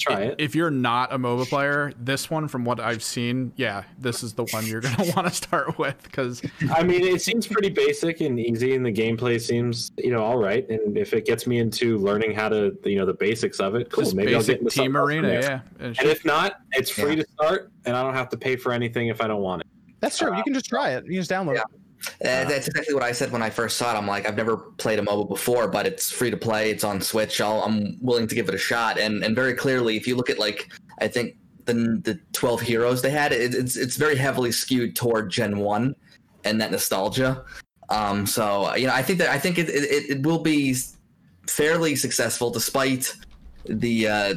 [0.00, 0.34] try it.
[0.38, 4.32] If you're not a MOBA player, this one, from what I've seen, yeah, this is
[4.34, 6.42] the one you're gonna want to start with because
[6.74, 10.36] I mean, it seems pretty basic and easy, and the gameplay seems, you know, all
[10.38, 10.68] right.
[10.68, 13.90] And if it gets me into learning how to, you know, the basics of it,
[13.90, 14.02] cool.
[14.04, 15.60] just Maybe I'll get basic into team something else arena, yeah.
[15.78, 17.22] And And if not, it's free Yeah.
[17.22, 19.68] to start, and I don't have to pay for anything if I don't want it.
[20.00, 20.32] That's true.
[20.34, 21.04] You uh, can just try it.
[21.04, 21.60] You can just download Yeah.
[21.62, 21.80] it.
[22.06, 23.98] Uh, that's exactly what I said when I first saw it.
[23.98, 26.70] I'm like, I've never played a MOBA before, but it's free to play.
[26.70, 27.40] It's on Switch.
[27.40, 28.98] I'll, I'm willing to give it a shot.
[28.98, 33.02] And and very clearly, if you look at like, I think the the 12 heroes
[33.02, 35.94] they had, it, it's it's very heavily skewed toward Gen One
[36.44, 37.44] and that nostalgia.
[37.88, 40.76] Um, so you know, I think that I think it it, it will be
[41.46, 43.14] fairly successful despite
[43.66, 44.34] the uh,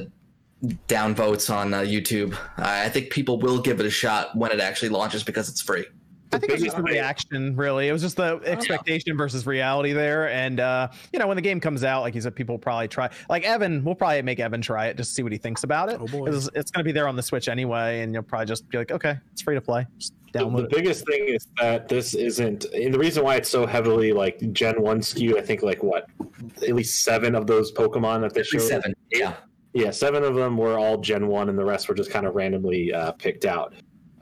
[0.88, 2.38] downvotes on uh, YouTube.
[2.58, 5.62] I I think people will give it a shot when it actually launches because it's
[5.62, 5.86] free.
[6.32, 7.88] I think it was just the reaction, really.
[7.88, 10.30] It was just the expectation versus reality there.
[10.30, 12.88] And uh, you know, when the game comes out, like you said, people will probably
[12.88, 13.10] try.
[13.30, 15.90] Like Evan, we'll probably make Evan try it just to see what he thinks about
[15.90, 16.00] it.
[16.02, 16.28] Oh, boy.
[16.28, 18.78] It's, it's going to be there on the Switch anyway, and you'll probably just be
[18.78, 19.86] like, okay, it's free to play.
[19.98, 20.72] Just The, download the it.
[20.72, 24.82] biggest thing is that this isn't, and the reason why it's so heavily like Gen
[24.82, 25.38] One skewed.
[25.38, 26.08] I think like what,
[26.68, 28.62] at least seven of those Pokemon that they showed.
[28.62, 29.36] Seven, yeah.
[29.74, 32.34] Yeah, seven of them were all Gen 1, and the rest were just kind of
[32.34, 33.76] randomly uh, picked out.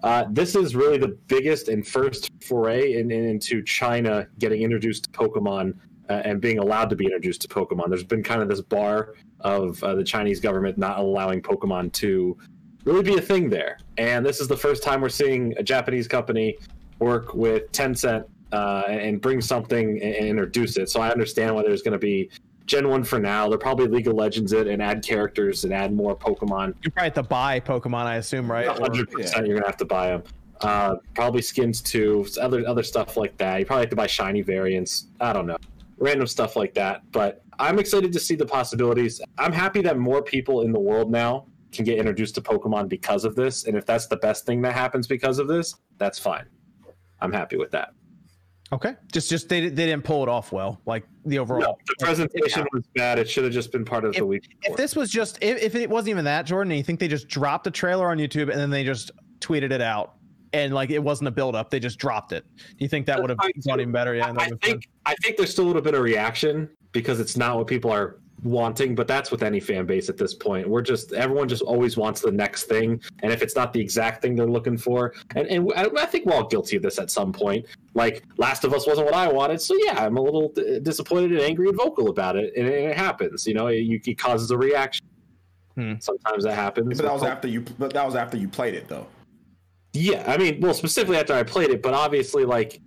[0.06, 5.06] Uh, this is really the biggest and first foray in, in- into China getting introduced
[5.06, 5.73] to Pokemon
[6.11, 7.90] uh, and being allowed to be introduced to Pokemon.
[7.90, 12.38] There's been kind of this bar of uh, the Chinese government not allowing Pokemon to
[12.84, 13.80] really be a thing there.
[13.98, 16.60] And this is the first time we're seeing a Japanese company
[16.99, 20.88] work with Tencent uh, and bring something and, introduce it.
[20.88, 22.30] So I understand why there's going to be
[22.65, 23.47] Gen 1 for now.
[23.47, 26.75] They'll probably League of Legends it and add characters and add more Pokemon.
[26.83, 28.67] You probably have to buy Pokemon, I assume, right?
[28.67, 30.23] Or- 100% you're gonna have to buy them.
[30.61, 33.59] Uh, probably skins too, other other stuff like that.
[33.59, 35.07] You probably have to buy shiny variants.
[35.19, 35.57] I don't know,
[35.97, 37.01] random stuff like that.
[37.11, 39.21] But I'm excited to see the possibilities.
[39.37, 43.25] I'm happy that more people in the world now can get introduced to Pokemon because
[43.25, 43.65] of this.
[43.65, 46.45] And if that's the best thing that happens because of this, that's fine.
[47.19, 47.93] I'm happy with that.
[48.76, 51.61] Okay, just just they, they didn't pull it off well, like the overall.
[51.61, 53.18] No, the presentation was bad.
[53.18, 54.49] It should have just been part of the week.
[54.64, 57.30] If this was just if, if it wasn't even that, Jordan, you think they just
[57.30, 60.15] dropped a trailer on YouTube and then they just tweeted it out
[60.52, 62.43] and like it wasn't a build up, they just dropped it.
[62.57, 64.14] Do you think that would have gone even better?
[64.14, 67.57] Yeah, I think I think there's still a little bit of reaction because it's not
[67.57, 70.69] what people are wanting, but that's with any fan base at this point.
[70.69, 74.22] We're just everyone just always wants the next thing, and if it's not the exact
[74.22, 77.11] thing they're looking for, and and I, I think we're all guilty of this at
[77.11, 77.65] some point.
[77.95, 81.31] Like Last of Us wasn't what I wanted, so yeah, I'm a little d- disappointed
[81.31, 83.45] and angry and vocal about it, and, it happens.
[83.47, 85.05] You know, it, you- it causes a reaction.
[85.76, 85.93] Hmm.
[85.99, 86.88] Sometimes that happens.
[86.97, 87.61] But that was after you.
[87.80, 89.07] But that was after you played it, though.
[89.93, 92.80] yeah, I mean, well, specifically after I played it, but obviously, like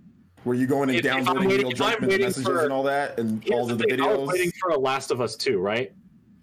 [0.45, 3.43] Were you going and If- downloading waiting- if waiting messages for- and all that, and
[3.51, 5.91] all the of the thing, I was waiting for a Last of Us 2, right?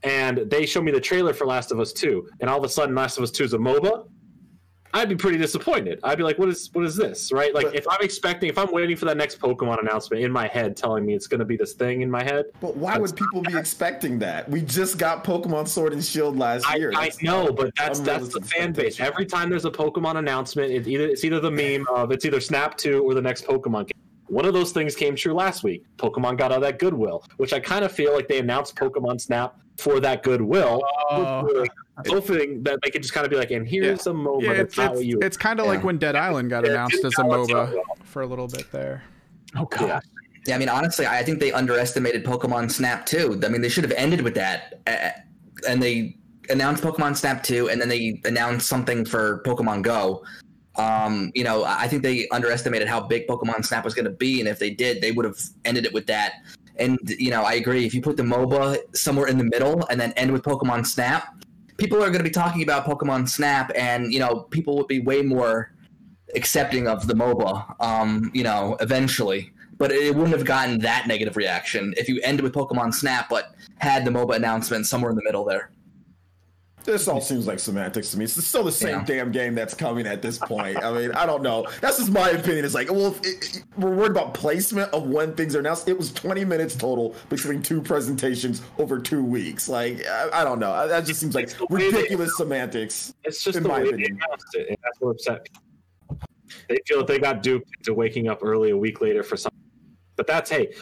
[0.02, 2.68] And they show me the trailer for Last of Us 2, and all of a
[2.68, 4.06] sudden Last of Us 2 is a MOBA.
[4.94, 6.00] I'd be pretty disappointed.
[6.02, 7.54] I'd be like, "What is what is this?" Right?
[7.54, 10.46] Like, But- if I'm expecting, if I'm waiting for that next Pokemon announcement in my
[10.46, 13.14] head, telling me it's going to be this thing in my head, But why would
[13.16, 14.48] people be expecting that?
[14.48, 16.92] We just got Pokemon Sword and Shield last I, year.
[16.96, 19.00] I That's know, but that's that's the fan base.
[19.00, 22.40] Every time there's a Pokemon announcement, it's either it's either the meme of it's either
[22.40, 23.92] Snap 2 or the next Pokemon game.
[24.28, 25.84] One of those things came true last week.
[25.98, 29.56] Pokemon got all that goodwill, which I kind of feel like they announced Pokemon Snap
[29.78, 31.66] for that goodwill, Oh.
[32.07, 34.78] hoping that they could just kind of be like, and here's a MOBA Yeah, that's
[34.78, 35.19] it's, it's, you.
[35.23, 38.23] it's kind of like when Dead Island got Yeah, announced as a balance MOBA for
[38.23, 39.03] a little bit there.
[39.57, 39.81] Oh god.
[39.81, 40.01] Yeah.
[40.47, 43.40] Yeah, I mean, honestly, I think they underestimated Pokemon Snap too.
[43.44, 44.81] I mean, they should have ended with that.
[44.86, 45.11] Uh,
[45.69, 46.16] and they
[46.51, 50.23] announced Pokemon Snap 2, and then they announced something for Pokemon Go.
[50.77, 54.11] Um, you know, I I think they underestimated how big Pokemon Snap was going to
[54.12, 56.35] be, and if they did, they would have ended it with that.
[56.78, 57.86] And you know, I agree.
[57.86, 61.35] If you put the MOBA somewhere in the middle and then end with Pokemon Snap,
[61.77, 65.01] people are going to be talking about Pokemon Snap, and you know, people would be
[65.01, 65.73] way more
[66.35, 67.81] accepting of the MOBA.
[67.81, 72.43] Um, you know, eventually, but it wouldn't have gotten that negative reaction if you ended
[72.43, 75.70] with Pokemon Snap, but had the MOBA announcement somewhere in the middle there.
[76.86, 78.24] This all seems like semantics to me.
[78.24, 79.04] It's still the same Yeah.
[79.04, 80.82] damn game that's coming at this point.
[80.82, 81.66] I mean, I don't know.
[81.80, 82.64] That's just my opinion.
[82.64, 85.88] It's like, well, if it, it- we're worried about placement of when things are announced.
[85.88, 89.68] It was 20 minutes total between two presentations over two weeks.
[89.68, 90.86] Like, I, I don't know.
[90.88, 93.14] That just seems like It's they- ridiculous semantics.
[93.24, 94.18] It's just in the my way opinion.
[94.20, 95.48] they announced it, and that's what upset
[96.10, 96.16] me.
[96.68, 99.60] They feel that they got duped into waking up early a week later for something.
[100.14, 100.72] But that's hey,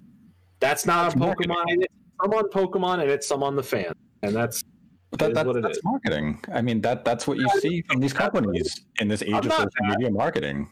[0.60, 1.64] that's not on Pokemon.
[1.68, 4.70] It's some on Pokemon and it's some on the fan, and that's But
[5.18, 5.84] that, that, what it that's is.
[5.84, 6.42] marketing.
[6.52, 9.70] I mean, that that's what you see from these companies in this age of social
[9.82, 10.70] media marketing.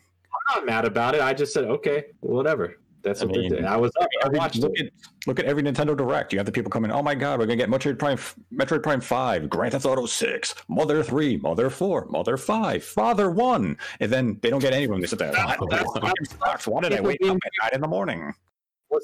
[0.51, 1.21] I'm not mad about it.
[1.21, 2.77] I just said okay, whatever.
[3.03, 3.65] That's I what mean, they did.
[3.65, 4.09] I was up.
[4.25, 4.87] I watched look it.
[4.87, 4.93] at
[5.27, 6.33] look at every Nintendo Direct.
[6.33, 6.93] You have the people coming.
[6.93, 8.17] Oh my God, we're gonna get Metroid Prime,
[8.55, 13.77] Metroid Prime Five, Grand Theft Auto Six, Mother Three, Mother Four, Mother Five, Father One,
[13.99, 15.01] and then they don't get any of them.
[15.01, 15.33] They sit there.
[15.33, 16.67] That- "Oh, that's- fucking sucks.
[16.69, 18.33] Why did I wake up at nine in the morning?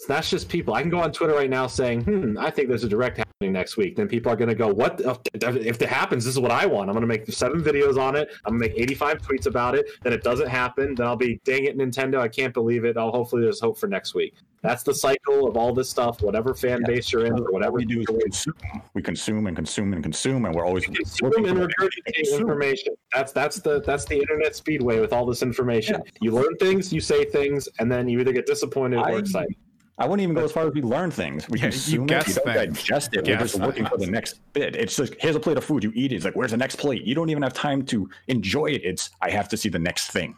[0.06, 0.74] That's just people.
[0.74, 3.52] I can go on Twitter right now saying, "Hmm, I think there's a direct happening
[3.52, 5.00] next week." Then people are going to go, "What?
[5.34, 6.90] If it happens, this is what I want.
[6.90, 8.28] I'm going to make seven videos on it.
[8.44, 9.86] I'm going to make 85 tweets about it.
[10.02, 10.94] Then it doesn't happen.
[10.94, 12.96] Then I'll be, dang it, Nintendo, I can't believe it.
[12.96, 14.34] I'll hopefully there's hope for next week.
[14.62, 16.20] That's the cycle of all this stuff.
[16.20, 18.54] Whatever fan base you're in, or whatever we do we consume,
[18.94, 22.94] we consume and consume and consume, and we're always consume and regurgitate information.
[23.14, 26.02] That's that's the that's the internet speedway with all this information.
[26.20, 29.54] You learn things, you say things, and then you either get disappointed I- or excited.
[29.98, 31.48] I wouldn't even go as far as we learn things.
[31.48, 32.08] We Yeah, you consume it.
[32.08, 32.78] guess We don't things.
[32.78, 33.24] digest it.
[33.24, 34.76] Guess We're just looking for the next bit.
[34.76, 35.82] It's just here's a plate of food.
[35.82, 36.16] You eat it.
[36.16, 37.02] It's like where's the next plate?
[37.04, 38.82] You don't even have time to enjoy it.
[38.84, 40.36] It's I have to see the next thing.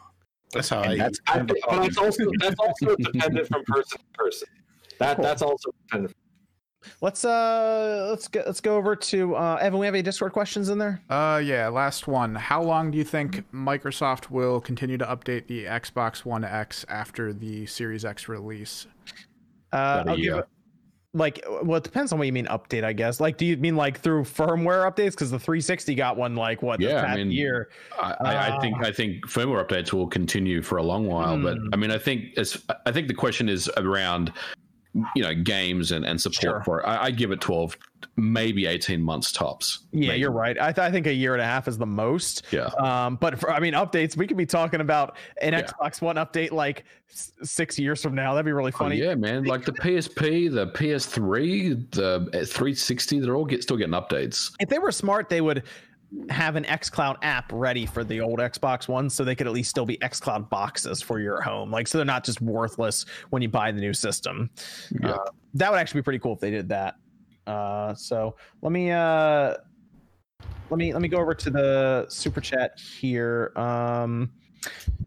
[0.51, 0.91] That's how I.
[0.93, 4.05] And that's I kind of think, but that's also that's also dependent from person to
[4.17, 4.47] person.
[4.97, 6.15] That that's also dependent.
[6.99, 9.79] Let's uh let's go let's go over to uh Evan.
[9.79, 10.99] We have any Discord questions in there?
[11.07, 11.67] Uh, yeah.
[11.67, 12.33] Last one.
[12.33, 17.31] How long do you think Microsoft will continue to update the Xbox One X after
[17.33, 18.87] the Series X release?
[19.73, 20.35] Uh, About a I'll give year.
[20.39, 20.47] it-
[21.13, 23.19] like, well, it depends on what you mean update, I guess.
[23.19, 25.11] Like, do you mean like through firmware updates?
[25.11, 27.67] Because the 360 got one like what this Yeah, I mean, year.
[28.01, 31.57] I, I, I think I think firmware updates will continue for a long while, but
[31.57, 31.67] Hmm.
[31.73, 34.31] I mean, I think as I think the question is around
[35.15, 36.63] you know games and, and support Sure.
[36.63, 36.85] for it.
[36.85, 37.77] I, I give it twelve,
[38.17, 39.85] maybe eighteen months tops.
[39.91, 40.19] Yeah, Maybe.
[40.19, 40.57] you're right.
[40.59, 42.45] I, th- I think a year and a half is the most.
[42.51, 45.61] Yeah, Um, but for, I mean, updates, we could be talking about an Yeah.
[45.63, 48.33] Xbox One update like s- six years from now.
[48.33, 48.97] That'd be really Oh, funny.
[48.97, 49.45] yeah, man.
[49.45, 54.51] Like the PSP, the PS3, the 360, they're all get still getting updates.
[54.59, 55.63] If they were smart, they would
[56.29, 59.69] have an xCloud app ready for the old Xbox One, so they could at least
[59.69, 61.71] still be xCloud boxes for your home.
[61.71, 64.49] Like, so they're not just worthless when you buy the new system.
[65.01, 65.11] Yeah.
[65.11, 65.23] Uh,
[65.53, 66.95] that would actually be pretty cool if they did that.
[67.47, 69.55] Uh, so let me uh,
[70.69, 73.51] let me let me go over to the super chat here.
[73.55, 74.31] Um,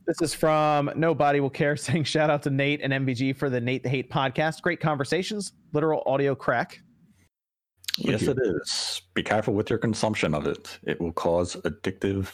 [0.06, 3.60] this is from Nobody Will Care saying shout out to Nate and MVG for the
[3.60, 4.62] Nate the Hate podcast.
[4.62, 6.80] Great conversations, literal audio crack.
[7.96, 9.02] Yes, it is.
[9.14, 10.80] Be careful with your consumption of it.
[10.82, 12.28] It will cause addictive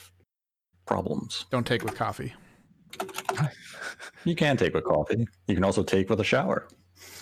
[0.87, 1.45] problems.
[1.51, 2.33] Don't take with coffee.
[4.25, 5.27] You can take with coffee.
[5.47, 6.69] You can also take with a shower,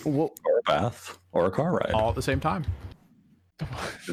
[0.05, 1.91] Well, or a bath, or a car ride.
[1.93, 2.65] All at the same time.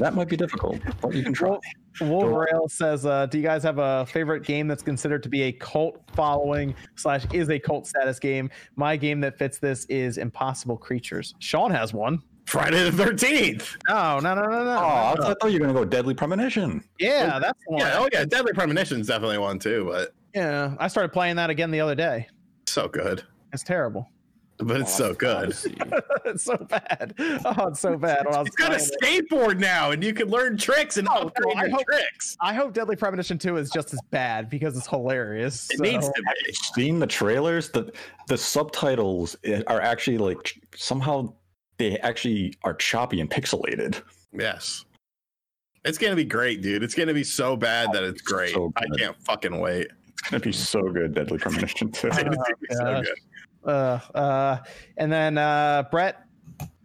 [0.00, 1.56] That might be difficult, but you can try.
[2.00, 5.52] Wolverale says, uh, "Do you guys have a favorite game that's considered to be a
[5.52, 8.50] cult following slash is a cult status game?
[8.74, 11.34] My game that fits this is Impossible Creatures.
[11.38, 12.20] Sean has one.
[12.46, 13.76] Friday the Thirteenth.
[13.88, 14.70] No, no, no, no, no.
[14.70, 16.82] Oh, I thought I thought you were going to go Deadly Premonition.
[16.98, 17.80] yeah, that's one.
[17.80, 17.88] Yeah.
[17.88, 18.24] Yeah, Oh yeah.
[18.24, 21.94] Deadly Premonition is definitely one too, but yeah, I started playing that again the other
[21.94, 22.26] day.
[22.66, 23.22] so good.
[23.52, 24.08] It's terrible.
[24.58, 25.50] But it's so good.
[26.24, 27.14] it's so bad.
[27.44, 28.24] Oh, it's so bad.
[28.24, 29.28] When I was It's got a playing it.
[29.30, 32.36] skateboard now, and you can learn tricks and Oh, upgrade well, I your hope- tricks.
[32.40, 35.68] I hope Deadly Premonition 2 is just as bad because it's hilarious.
[35.70, 36.52] It so- needs to be.
[36.74, 37.68] Seen the trailers?
[37.70, 37.92] The
[38.28, 41.34] the subtitles eh, are actually like somehow
[41.78, 44.00] they actually are choppy and pixelated.
[44.32, 44.84] Yes.
[45.84, 46.82] It's gonna be great, dude.
[46.82, 48.54] It's gonna be so bad that it's great.
[48.54, 49.88] So I can't fucking wait.
[50.18, 52.06] It's going to be so good, Deadly Premonition 2.
[52.08, 52.36] It's gonna be
[52.74, 53.08] so good.
[53.66, 54.58] Uh,
[54.96, 56.22] and then uh, Brett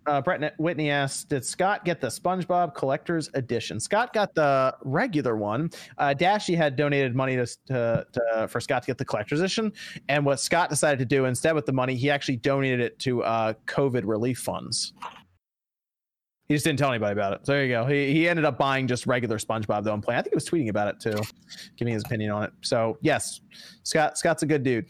[0.07, 5.35] uh, Brett Whitney asked, "Did Scott get the SpongeBob Collector's Edition?" Scott got the regular
[5.35, 5.69] one.
[5.97, 9.71] Uh, Dashy had donated money to, to, to for Scott to get the Collector's Edition,
[10.09, 13.23] and what Scott decided to do instead with the money, he actually donated it to
[13.23, 14.93] uh, COVID relief funds.
[16.47, 17.45] He just didn't tell anybody about it.
[17.45, 17.85] So there you go.
[17.85, 20.19] He, he ended up buying just regular SpongeBob though and playing.
[20.19, 21.21] I think he was tweeting about it too,
[21.77, 22.51] giving his opinion on it.
[22.59, 23.39] So yes,
[23.83, 24.85] Scott Scott's a good dude.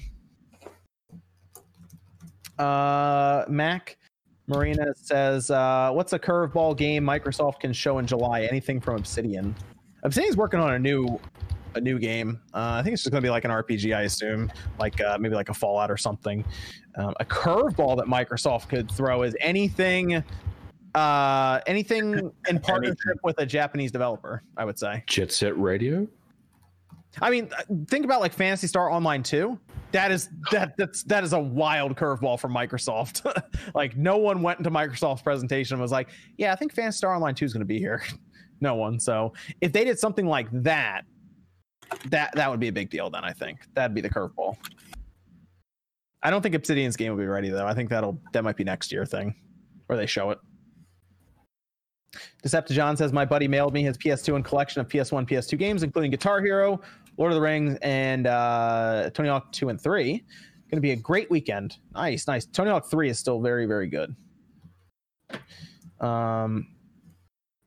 [2.61, 3.97] Uh, Mac
[4.47, 8.43] Marina says, uh, "What's a curveball game Microsoft can show in July?
[8.43, 9.55] Anything from Obsidian?"
[10.03, 11.19] Obsidian's working on a new
[11.75, 12.39] a new game.
[12.53, 15.17] Uh, I think it's just going to be like an RPG, I assume, like uh,
[15.19, 16.43] maybe like a Fallout or something.
[16.95, 20.23] Um, a curveball that Microsoft could throw is anything,
[20.93, 24.43] uh, anything in partnership with a Japanese developer.
[24.57, 25.03] I would say.
[25.07, 26.07] Jet Set Radio.
[27.19, 29.59] I mean, uh, think about like Phantasy Star Online 2.
[29.91, 33.25] That is that that's that is a wild curveball from Microsoft.
[33.75, 37.13] like no one went into Microsoft's presentation and was like, "Yeah, I think Phantasy Star
[37.13, 38.01] Online 2 is going to be here."
[38.61, 38.99] no one.
[38.99, 41.01] So if they did something like that,
[42.09, 43.09] that that would be a big deal.
[43.09, 44.55] Then I think that'd be the curveball.
[46.23, 47.65] I don't think Obsidian's game will be ready though.
[47.65, 49.35] I think that'll that might be next year thing,
[49.87, 50.39] where they show it.
[52.43, 56.11] Decepticon says my buddy mailed me his PS2 and collection of PS1, PS2 games, including
[56.11, 56.81] Guitar Hero,
[57.21, 60.13] Lord of the Rings, and uh, Tony Hawk 2 and 3.
[60.13, 60.23] Going
[60.71, 61.77] to be a great weekend.
[61.93, 62.47] Nice, nice.
[62.47, 64.15] Tony Hawk 3 is still very, very good.
[65.99, 66.65] Um,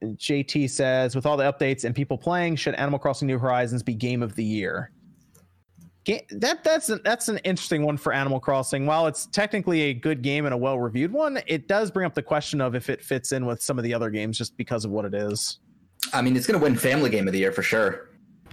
[0.03, 3.95] JT says, with all the updates and people playing, should Animal Crossing New Horizons be
[3.95, 4.91] game of the year?
[6.31, 8.87] That that's an, that's an interesting one for Animal Crossing.
[8.87, 12.15] While it's technically a good game and a well reviewed one, it does bring up
[12.15, 14.85] the question of if it fits in with some of the other games just because
[14.85, 15.61] of what it is.
[16.13, 18.09] I mean, it's going to win Family Game of the Year for sure.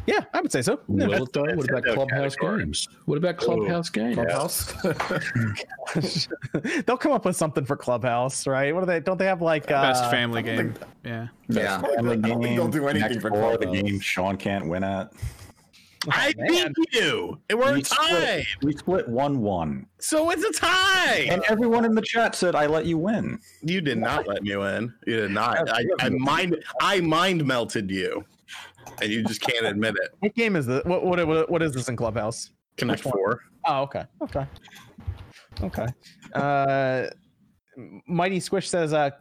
[0.07, 0.79] Yeah, I would say so.
[0.87, 1.41] Yeah, Will it though?
[1.43, 2.63] What about Nintendo Clubhouse category.
[2.63, 2.87] games?
[3.05, 4.15] What about Clubhouse games?
[4.15, 4.73] Clubhouse.
[6.85, 8.73] They'll come up with something for Clubhouse, right?
[8.73, 8.99] What do they?
[8.99, 10.73] Don't they have like uh, Best family game.
[10.73, 11.27] think- Yeah.
[11.49, 11.81] Yeah.
[11.81, 14.83] Family I don't think they'll do anything next for door, the game Sean can't win
[14.83, 15.11] at.
[16.09, 16.73] I man.
[16.75, 17.39] beat you.
[17.51, 18.07] And we're We tied.
[18.07, 21.27] split, we split one one, So it's a tie.
[21.29, 23.37] and everyone in the chat said I let you win.
[23.61, 24.91] You did not let me win.
[25.05, 25.69] You did not.
[25.69, 28.25] I, I mind I mind melted you.
[29.01, 30.11] And you just can't admit it.
[30.19, 30.83] What game is this?
[30.85, 32.51] What, what what what is this in Clubhouse?
[32.77, 33.41] Connect four.
[33.65, 34.45] Oh, okay, okay,
[35.61, 35.87] okay.
[36.33, 37.07] Uh,
[38.07, 39.11] Mighty Squish says, uh,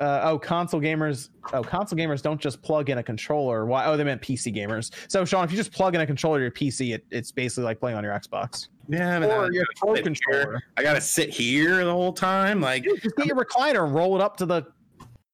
[0.00, 1.30] uh, oh, console gamers.
[1.52, 3.64] Oh, console gamers don't just plug in a controller.
[3.66, 3.86] Why?
[3.86, 4.90] Oh, they meant PC gamers.
[5.08, 7.64] So, Sean, if you just plug in a controller to your PC, it, it's basically
[7.64, 10.62] like playing on your Xbox Yeah, or your pro sit controller.
[10.76, 12.60] I gotta sit here the whole time.
[12.60, 14.66] Like Dude, just get your recliner and roll it up to the.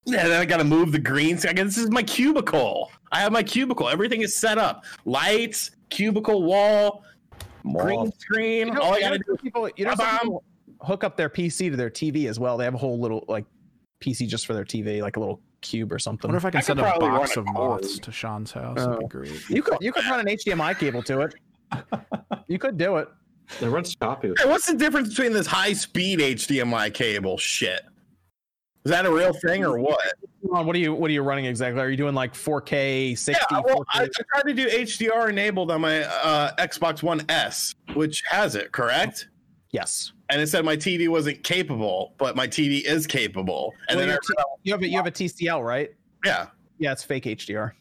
[0.05, 1.55] Yeah, then I got to move the green screen.
[1.55, 2.91] This is my cubicle.
[3.11, 3.87] I have my cubicle.
[3.87, 4.83] Everything is set up.
[5.05, 7.03] Lights, cubicle wall,
[7.63, 8.67] green screen.
[8.67, 9.35] You know, All I you got know to do.
[9.37, 10.43] people, you know, some people
[10.81, 12.57] hook up their PC to their TV as well.
[12.57, 13.45] They have a whole little like
[14.01, 16.27] PC just for their TV, like a little cube or I something.
[16.27, 18.75] wonder if I can I send a box run of moths to Sean's house.
[18.77, 19.07] That'd be Oh.
[19.07, 19.49] great.
[19.49, 21.35] you could you could run an HDMI cable to it.
[22.49, 23.07] You could do it.
[23.61, 24.33] It runs choppy.
[24.37, 27.81] Hey, what's the difference between this high speed HDMI cable shit?
[28.85, 29.99] Is that a real thing or what?
[30.41, 31.81] What are you what are you running exactly?
[31.81, 33.45] Are you doing like 4K, 60?
[33.51, 34.09] Yeah, well, I, 4K?
[34.09, 38.71] I tried to do HDR enabled on my uh, Xbox One S, which has it,
[38.71, 39.29] correct?
[39.71, 40.11] yes.
[40.29, 43.71] And it said my TV wasn't capable, but my TV is capable.
[43.87, 45.91] And Well, then I, you have a, you have a TCL, right?
[46.25, 46.47] yeah,
[46.79, 47.71] Yeah, it's fake HDR.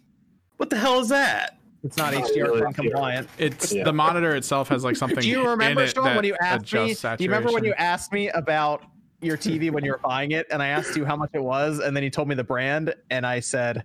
[0.58, 1.56] what the hell is that?
[1.82, 2.72] It's not HDR really?
[2.74, 3.28] compliant.
[3.38, 3.84] It's Yeah.
[3.84, 5.18] the monitor itself has like something.
[5.20, 6.80] Do you in remember, it Sean, that when you asked me?
[6.92, 8.84] adjusts Do you remember when you asked me about
[9.22, 11.78] your TV when you were buying it, and I asked you how much it was,
[11.78, 13.84] and then you told me the brand, and I said,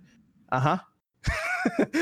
[0.52, 0.78] "Uh huh."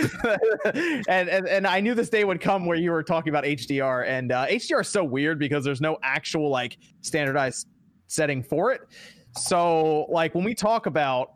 [1.09, 4.07] and, and and I knew this day would come where you were talking about HDR,
[4.07, 7.69] and uh, HDR is so weird because there's no actual like standardized
[8.07, 8.83] setting for it.
[9.37, 11.33] So like when we talk about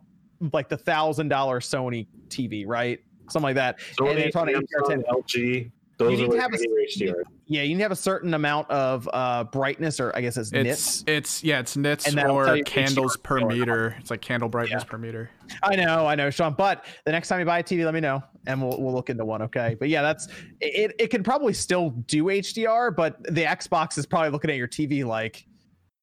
[0.53, 2.99] like the thousand dollar Sony TV, right?
[3.29, 3.79] Something like that.
[3.97, 5.03] Sony, it's on HDR 10.
[5.03, 5.71] Samsung, LG.
[6.09, 7.23] Those need are to have a- HDR.
[7.45, 10.51] Yeah, you need to have a certain amount of uh, brightness, or I guess it's,
[10.53, 11.03] It's nits.
[11.07, 13.49] it's yeah, it's nits And or candles per or not.
[13.49, 13.95] meter.
[13.99, 14.89] It's like candle brightness Yeah.
[14.89, 15.29] per meter.
[15.63, 16.53] I know, I know, Sean.
[16.57, 19.09] But the next time you buy a TV, let me know, and we'll we'll look
[19.09, 19.41] into one.
[19.43, 19.75] Okay.
[19.79, 20.27] But yeah, that's
[20.61, 20.93] it.
[20.97, 25.03] It can probably still do HDR, but the Xbox is probably looking at your TV
[25.03, 25.45] like,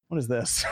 [0.09, 0.63] what is this?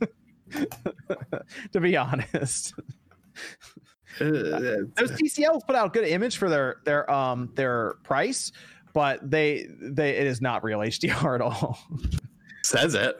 [1.72, 2.74] to be honest,
[4.18, 8.52] those TCLs put out good image for their their um their price,
[8.92, 11.78] but they they it is not real HDR at all.
[12.62, 13.16] Says it.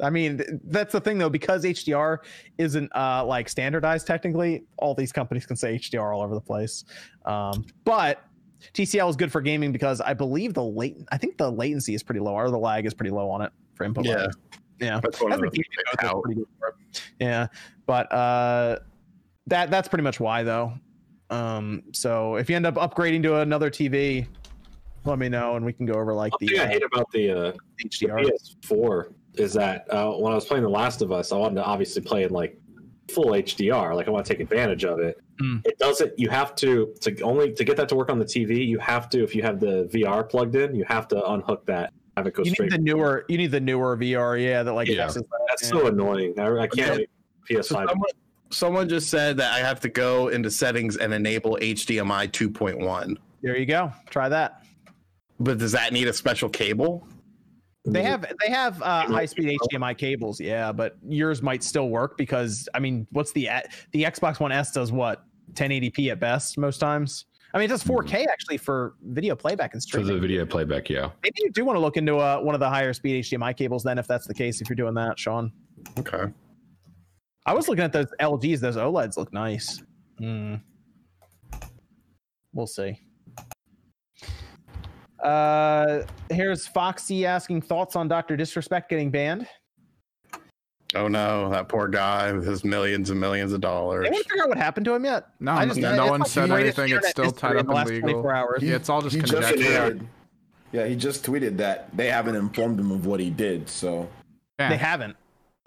[0.00, 2.18] I mean, that's the thing though, because HDR
[2.58, 6.84] isn't uh like standardized technically, all these companies can say HDR all over the place.
[7.24, 8.22] Um, but
[8.74, 12.02] TCL is good for gaming because I believe the late I think the latency is
[12.02, 14.04] pretty low, or the lag is pretty low on it for input.
[14.04, 14.16] Yeah.
[14.16, 14.30] lag.
[14.80, 15.00] Yeah.
[15.02, 15.86] That's one That's of the the key to it.
[16.00, 16.22] That's out.
[16.22, 17.02] good for it.
[17.18, 17.46] Yeah.
[17.86, 18.78] But uh
[19.48, 20.72] that that's pretty much why though.
[21.30, 24.26] Um so if you end up upgrading to another TV,
[25.04, 26.82] let me know and we can go over like One the thing I uh, hate
[26.84, 28.30] about the, uh, the HDR.
[28.64, 31.64] PS4 is that uh, when I was playing The Last of Us, I wanted to
[31.64, 32.58] obviously play in like
[33.10, 33.94] full HDR.
[33.94, 35.18] Like I want to take advantage of it.
[35.40, 35.64] Mm.
[35.64, 36.18] It doesn't.
[36.18, 38.66] You have to to only to get that to work on the TV.
[38.66, 41.92] You have to if you have the VR plugged in, you have to unhook that.
[42.16, 42.72] Have it go You straight.
[42.72, 45.06] need the newer you need the newer VR, yeah, that like Yeah.
[45.06, 45.24] that.
[45.48, 45.68] That's yeah.
[45.68, 46.34] so annoying.
[46.40, 46.96] I, I can't.
[47.48, 47.62] So PS5.
[47.64, 48.08] someone,
[48.50, 53.16] Someone just said that I have to go into settings and enable HDMI 2.1.
[53.42, 53.92] There you go.
[54.10, 54.64] Try that.
[55.38, 57.06] But does that need a special cable?
[57.84, 62.18] They have they have uh, high speed HDMI cables, yeah, but yours might still work
[62.18, 63.48] because I mean, what's the
[63.92, 67.26] the Xbox One S does what 1080p at best most times.
[67.54, 70.08] I mean, it does 4K actually for video playback and streaming.
[70.08, 71.10] For the video playback, yeah.
[71.22, 73.82] Maybe you do want to look into uh, one of the higher speed HDMI cables
[73.82, 74.60] then, if that's the case.
[74.60, 75.50] If you're doing that, Sean.
[75.98, 76.24] Okay.
[77.48, 78.60] I was looking at those LGs.
[78.60, 79.82] Those OLEDs look nice.
[80.18, 80.56] Hmm.
[82.52, 83.00] We'll see.
[85.24, 89.46] Uh, here's Foxy asking thoughts on Doctor Disrespect getting banned.
[90.94, 94.06] Oh no, that poor guy with his millions and millions of dollars.
[94.06, 95.28] Anyone figure out what happened to him yet?
[95.40, 96.90] No, I just- no, no one like said anything.
[96.92, 98.10] It's still tied in up the in last legal.
[98.10, 98.62] 24 hours.
[98.62, 99.54] Yeah, it's all just he conjecture.
[99.56, 100.06] tweeted,
[100.72, 103.70] yeah, he just tweeted that they haven't informed him of what he did.
[103.70, 104.06] So
[104.58, 104.68] Yeah.
[104.68, 105.16] They haven't.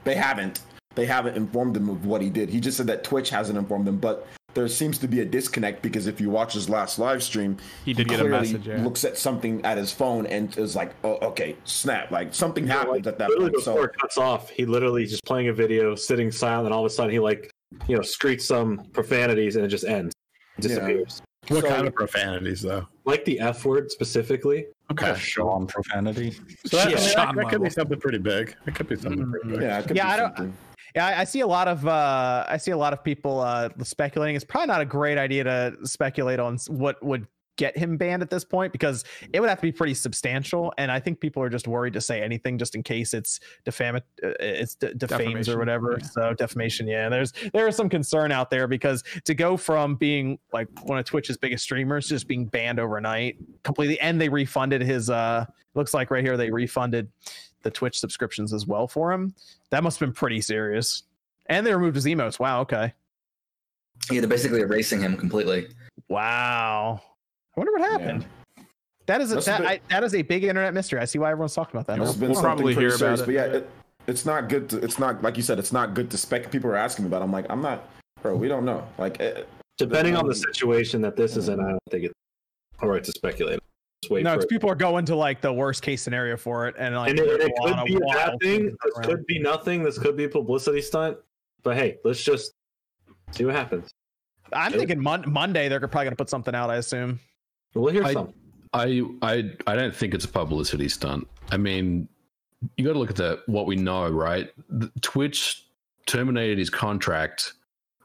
[0.03, 0.61] they haven't.
[0.95, 2.49] They haven't informed him of what he did.
[2.49, 5.81] He just said that Twitch hasn't informed him, but there seems to be a disconnect
[5.81, 7.55] because if you watch his last live stream,
[7.85, 8.83] He did get a clearly message, yeah.
[8.83, 12.73] looks at something at his phone and is like, "Oh, okay, snap!" Like something Yeah,
[12.73, 13.53] happens like, at that point.
[13.53, 16.85] before So it cuts off, he literally just playing a video, sitting silent, and all
[16.85, 17.49] of a sudden he like,
[17.87, 20.13] you know, screeches some profanities, and it just ends,
[20.57, 21.21] It disappears.
[21.47, 22.85] What so- kind of profanities though?
[23.05, 24.65] Like the F word specifically.
[24.91, 25.15] Okay.
[25.17, 26.31] Sean profanity.
[26.65, 28.53] So that, I mean, that- that, could be something pretty big.
[28.67, 29.61] It could be something pretty big.
[29.61, 30.57] yeah, it could Yeah, be I don't- something.
[30.95, 33.69] Yeah, I, I see a lot of uh, I see a lot of people uh,
[33.83, 34.35] speculating.
[34.35, 37.27] It's probably not a great idea to speculate on what would
[37.57, 39.03] get him banned at this point because
[39.33, 40.73] it would have to be pretty substantial.
[40.77, 43.97] And I think people are just worried to say anything just in case it's defam
[43.97, 43.99] uh,
[44.39, 45.97] it's de- defames or whatever.
[46.01, 46.07] yeah.
[46.07, 46.87] So defamation.
[46.87, 50.97] Yeah, there's there is some concern out there because to go from being like one
[50.97, 55.09] of Twitch's biggest streamers just being banned overnight completely, and they refunded his.
[55.09, 57.09] uh Looks like right here they refunded
[57.63, 59.33] the Twitch subscriptions as well for him.
[59.69, 61.03] That must have been pretty serious.
[61.47, 62.39] And they removed his emotes.
[62.39, 62.61] Wow.
[62.61, 62.93] Okay.
[64.09, 65.67] Yeah, they're basically erasing him completely.
[66.09, 67.01] Wow.
[67.55, 68.25] I wonder what happened.
[69.07, 70.99] That is a, that, have been- I, that is a big internet mystery.
[70.99, 71.97] I see why everyone's talking about that.
[71.99, 73.25] Must have been We'll probably pretty hear about serious, it.
[73.25, 73.69] But yeah, it,
[74.07, 74.69] it's not good.
[74.69, 75.59] To, it's not like you said.
[75.59, 76.49] It's not good to spec.
[76.51, 77.21] People are asking me about.
[77.21, 77.25] it.
[77.25, 77.87] I'm like, I'm not,
[78.21, 78.35] bro.
[78.35, 78.87] We don't know.
[78.97, 79.43] Like, eh,
[79.77, 82.13] Depending on the Um, situation that this is in, I don't think it's
[82.81, 83.59] all right to speculate.
[84.01, 84.49] Just wait No, for because it.
[84.49, 87.41] people are going to like the worst case scenario for it, and like And it,
[87.41, 88.59] it could be a bad wild thing.
[88.61, 89.05] thing This around.
[89.05, 89.83] could be nothing.
[89.83, 91.17] This could be a publicity stunt.
[91.63, 92.53] But hey, let's just
[93.31, 93.91] see what happens.
[94.53, 96.69] I'm thinking mon- Monday they're probably going to put something out.
[96.71, 97.19] I assume.
[97.75, 98.33] We'll hear I- something.
[98.73, 101.27] I I I don't think it's a publicity stunt.
[101.51, 102.07] I mean,
[102.77, 104.49] you got to look at the what we know, right?
[104.69, 105.67] The- Twitch
[106.07, 107.53] terminated his contract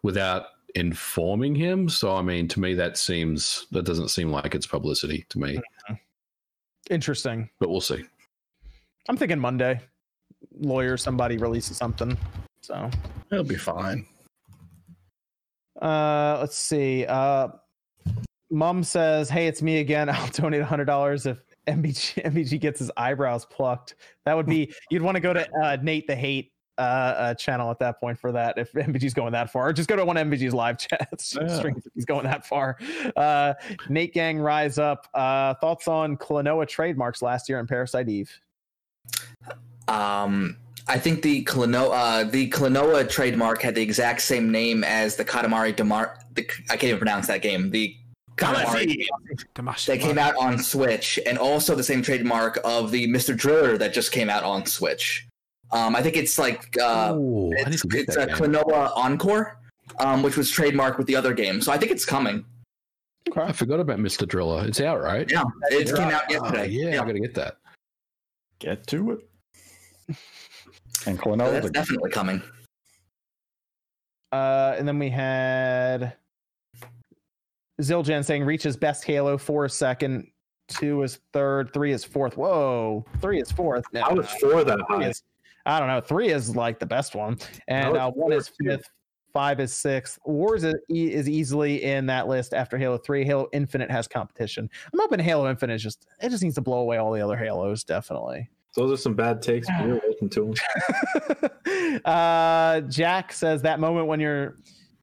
[0.03, 1.89] without informing him.
[1.89, 5.55] So I mean, to me, that seems that doesn't seem like it's publicity to me.
[5.55, 5.61] Hmm.
[6.91, 7.49] Interesting.
[7.59, 8.03] But we'll see.
[9.09, 9.81] I'm thinking Monday.
[10.59, 12.17] Lawyer, somebody releases something.
[12.61, 12.91] So
[13.31, 14.07] It'll be fine.
[15.81, 17.05] Uh, let's see.
[17.07, 17.49] Uh,
[18.51, 20.09] Mom says, "Hey, it's me again.
[20.11, 23.97] I'll donate hundred dollars if MVG MVG gets his eyebrows plucked.
[24.25, 27.71] That would be you'd want to go to uh, Nate the Hate uh, uh channel
[27.71, 30.17] at that point for that if MVG's going that far, or just go to one
[30.17, 31.63] of MVG's live chats Yeah.
[31.67, 32.79] if he's going that far.
[33.17, 33.55] Uh,
[33.89, 35.09] Nate Gang Rise Up.
[35.15, 38.31] Uh, thoughts on Klonoa trademarks last year in Parasite Eve?
[39.89, 40.57] Um,
[40.89, 45.25] I think the Klonoa, uh, the Klonoa trademark had the exact same name as the
[45.25, 46.19] Katamari Damar.
[46.35, 47.71] The, I can't even pronounce that game.
[47.71, 47.97] The
[48.37, 49.07] Katamari game
[49.55, 53.37] Damashi that came out on Switch, and also the same trademark of the Mr.
[53.37, 55.26] Driller that just came out on Switch.
[55.73, 58.29] Um, I think it's like uh, oh, I need it's, it's a that.
[58.31, 59.59] Klonoa Encore,
[59.99, 61.61] um, which was trademarked with the other game.
[61.61, 62.45] So I think it's coming.
[63.37, 64.27] I forgot about Mr.
[64.27, 64.65] Driller.
[64.67, 65.29] It's out, right?
[65.31, 66.69] Yeah, it came out Oh, yesterday.
[66.69, 67.57] yeah, I got to get that.
[68.61, 70.17] Get to it.
[71.07, 72.43] And So Klonoa, that's definitely coming.
[74.33, 76.15] Uh, and then we had
[77.81, 80.27] Ziljan saying reaches best Halo, four is second,
[80.69, 82.37] two is third, three is fourth.
[82.37, 83.85] Whoa, three is fourth.
[83.93, 85.09] No, I was for that high.
[85.11, 85.23] is-
[85.67, 86.01] I don't know.
[86.01, 88.89] Three is like the best one, and uh, one is fifth,
[89.33, 90.19] five is sixth.
[90.25, 93.25] Wars is, e- is easily in that list after Halo Three.
[93.25, 94.71] Halo Infinite has competition.
[94.93, 97.37] I'm hoping Halo Infinite is just it just needs to blow away all the other
[97.37, 97.83] Halos.
[97.83, 98.49] Definitely.
[98.77, 99.67] Those are some bad takes.
[99.67, 100.55] But you're welcome to
[101.35, 102.01] them.
[102.05, 104.57] uh, Jack says that moment when you're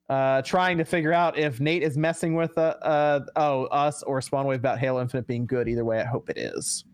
[0.09, 4.21] uh, trying to figure out if Nate is messing with uh, uh oh us or
[4.21, 5.67] Spawnwave about Halo Infinite being good.
[5.67, 6.85] Either way, I hope it is.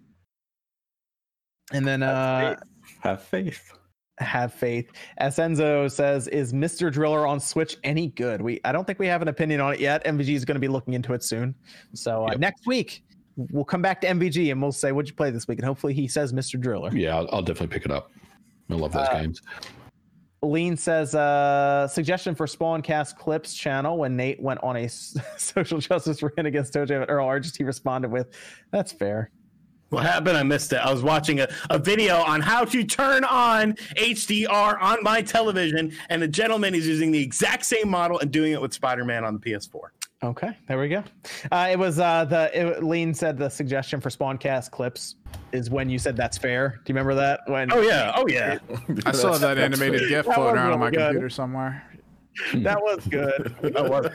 [1.72, 2.56] And then uh,
[3.00, 3.74] have faith.
[4.20, 4.92] have faith.
[5.22, 9.22] Asenzo says, "Is Mister Driller on Switch any good?" We I don't think we have
[9.22, 10.04] an opinion on it yet.
[10.06, 11.56] MVG is going to be looking into it soon.
[11.94, 12.40] So uh, Yep.
[12.40, 13.04] next week
[13.38, 15.94] we'll come back to MVG and we'll say, "What'd you play this week?" And hopefully
[15.94, 16.94] he says Mister Driller.
[16.94, 18.12] Yeah, I'll, I'll definitely pick it up.
[18.70, 19.42] I love those Uh, games.
[20.42, 24.88] Lean says, uh, suggestion for Spawncast Clips channel when Nate went on a
[25.38, 28.28] social justice rant against OJ Earl Argent, he responded with,
[28.72, 29.32] That's fair.
[29.90, 30.38] What happened?
[30.38, 30.78] I missed it.
[30.78, 35.92] I was watching a, a video on how to turn on HDR on my television,
[36.10, 39.24] and the gentleman is using the exact same model and doing it with Spider Man
[39.26, 39.80] on the PS4.
[40.22, 41.02] Okay, there we go.
[41.52, 45.16] Uh, it was uh, the it, Lean said the suggestion for Spawncast Clips
[45.54, 46.70] is when you said that's fair.
[46.70, 47.40] Do you remember that?
[47.48, 48.12] When Oh, yeah.
[48.16, 48.60] Oh, yeah.
[49.06, 51.00] I still have that animated GIF That floating was around on my good.
[51.00, 51.84] computer somewhere.
[52.56, 53.56] that was good.
[53.74, 54.12] That was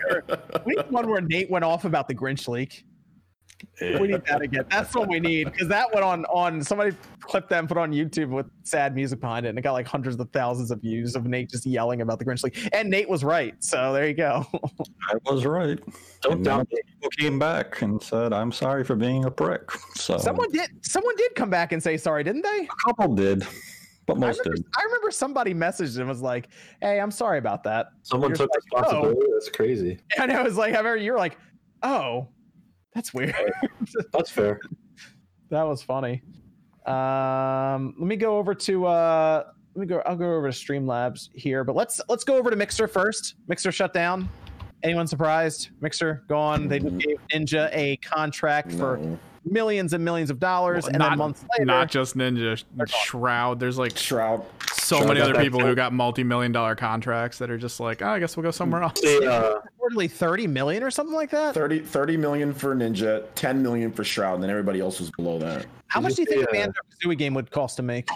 [0.66, 2.84] we need one where Nate went off about the Grinch leak.
[3.80, 4.64] We need that again.
[4.70, 7.92] That's what we need because that went on on somebody clipped that and put on
[7.92, 11.16] YouTube with sad music behind it, and it got like hundreds of thousands of views
[11.16, 12.68] of Nate just yelling about the Grinch leak.
[12.72, 14.46] And Nate was right, so there you go.
[15.08, 15.78] I was right.
[16.22, 20.18] Don't And doubt people came back and said, "I'm sorry for being a prick." So
[20.18, 22.68] someone did someone did come back and say sorry, didn't they?
[22.70, 23.46] a couple did,
[24.06, 24.66] but I most remember, did.
[24.76, 26.48] I remember somebody messaged and was like,
[26.80, 28.86] "Hey, I'm sorry about that." Someone took like, oh.
[28.86, 29.32] responsibility.
[29.32, 29.98] That's crazy.
[30.18, 31.38] And I was like, I remember you were like,
[31.82, 32.28] "Oh,
[32.94, 33.34] that's weird."
[34.12, 34.60] That's fair.
[35.50, 36.22] That was funny.
[36.86, 39.44] Um, let me go over to uh,
[39.74, 40.02] let me go.
[40.06, 43.34] I'll go over to Streamlabs here, but let's let's go over to Mixer first.
[43.48, 44.28] Mixer shut down.
[44.82, 45.70] Anyone surprised?
[45.80, 46.68] Mixer gone.
[46.68, 49.00] They just gave Ninja a contract for
[49.44, 53.58] millions and millions of dollars, and then not, months later, not just Ninja, Shroud.
[53.58, 54.44] There's like Shroud.
[54.84, 55.66] So Shroud many other people too.
[55.66, 58.82] who got multi-million dollar contracts that are just like, oh, I guess we'll go somewhere
[58.82, 59.00] else.
[59.00, 61.54] See, uh, reportedly thirty million or something like that.
[61.54, 65.38] 30, 30 million for Ninja, 10 million for Shroud, and then everybody else was below
[65.38, 65.66] that.
[65.88, 67.76] How much do you Did you think a see, uh, Banjo Kazooie game would cost
[67.76, 68.08] to make?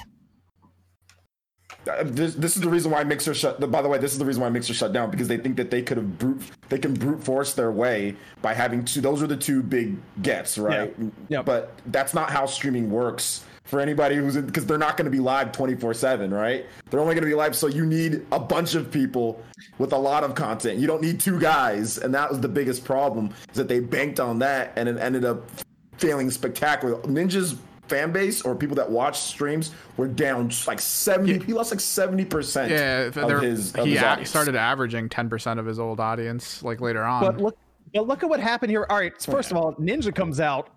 [1.89, 3.71] Uh, This, this is the reason why Mixer shut.
[3.71, 5.71] By the way, this is the reason why Mixer shut down because they think that
[5.71, 9.01] they could have brute, they can brute force their way by having two.
[9.01, 10.95] Those are the two big gets, right?
[11.29, 11.45] Yep.
[11.45, 15.11] But that's not how streaming works for anybody who's in because they're not going to
[15.11, 16.65] be live twenty four seven, right?
[16.91, 19.43] They're only going to be live, so you need a bunch of people
[19.79, 20.79] with a lot of content.
[20.79, 24.21] You don't need two guys, and that was the biggest problem is that they banked
[24.21, 25.45] on that and it ended up
[25.99, 26.97] failing spectacular.
[27.03, 27.57] Ninja's
[27.89, 32.69] fan base or people that watch streams were down like 70 he lost like 70%
[32.69, 36.83] Yeah, of his, of he his a- started averaging 10% of his old audience like
[36.83, 37.23] later on.
[37.25, 37.59] But look,
[37.95, 38.87] but look at what happened here.
[38.91, 40.69] All right, first of all, Ninja comes out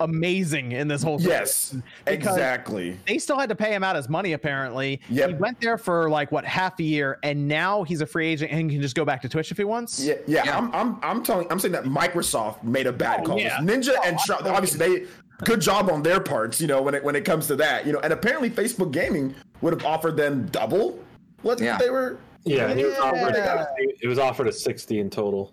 [0.00, 1.74] amazing in this whole yes
[2.06, 5.28] exactly they still had to pay him out his money apparently Yep.
[5.28, 8.52] he went there for like what half a year and now he's a free agent
[8.52, 11.22] and can just go back to twitch if he wants yeah, yeah, I'm, I'm, I'm
[11.22, 13.38] telling, I'm saying that Microsoft made a bad Oh, call.
[13.38, 13.58] yeah.
[13.58, 15.06] Ninja oh, and Shroud, obviously they,
[15.44, 17.92] good job on their parts, you know, when it when it comes to that, you
[17.92, 20.98] know, and apparently Facebook Gaming would have offered them double
[21.42, 21.78] what Yeah.
[21.78, 22.18] they were.
[22.44, 23.34] yeah, he was offered.
[23.34, 23.64] Yeah.
[23.78, 25.52] It was offered a sixty in total.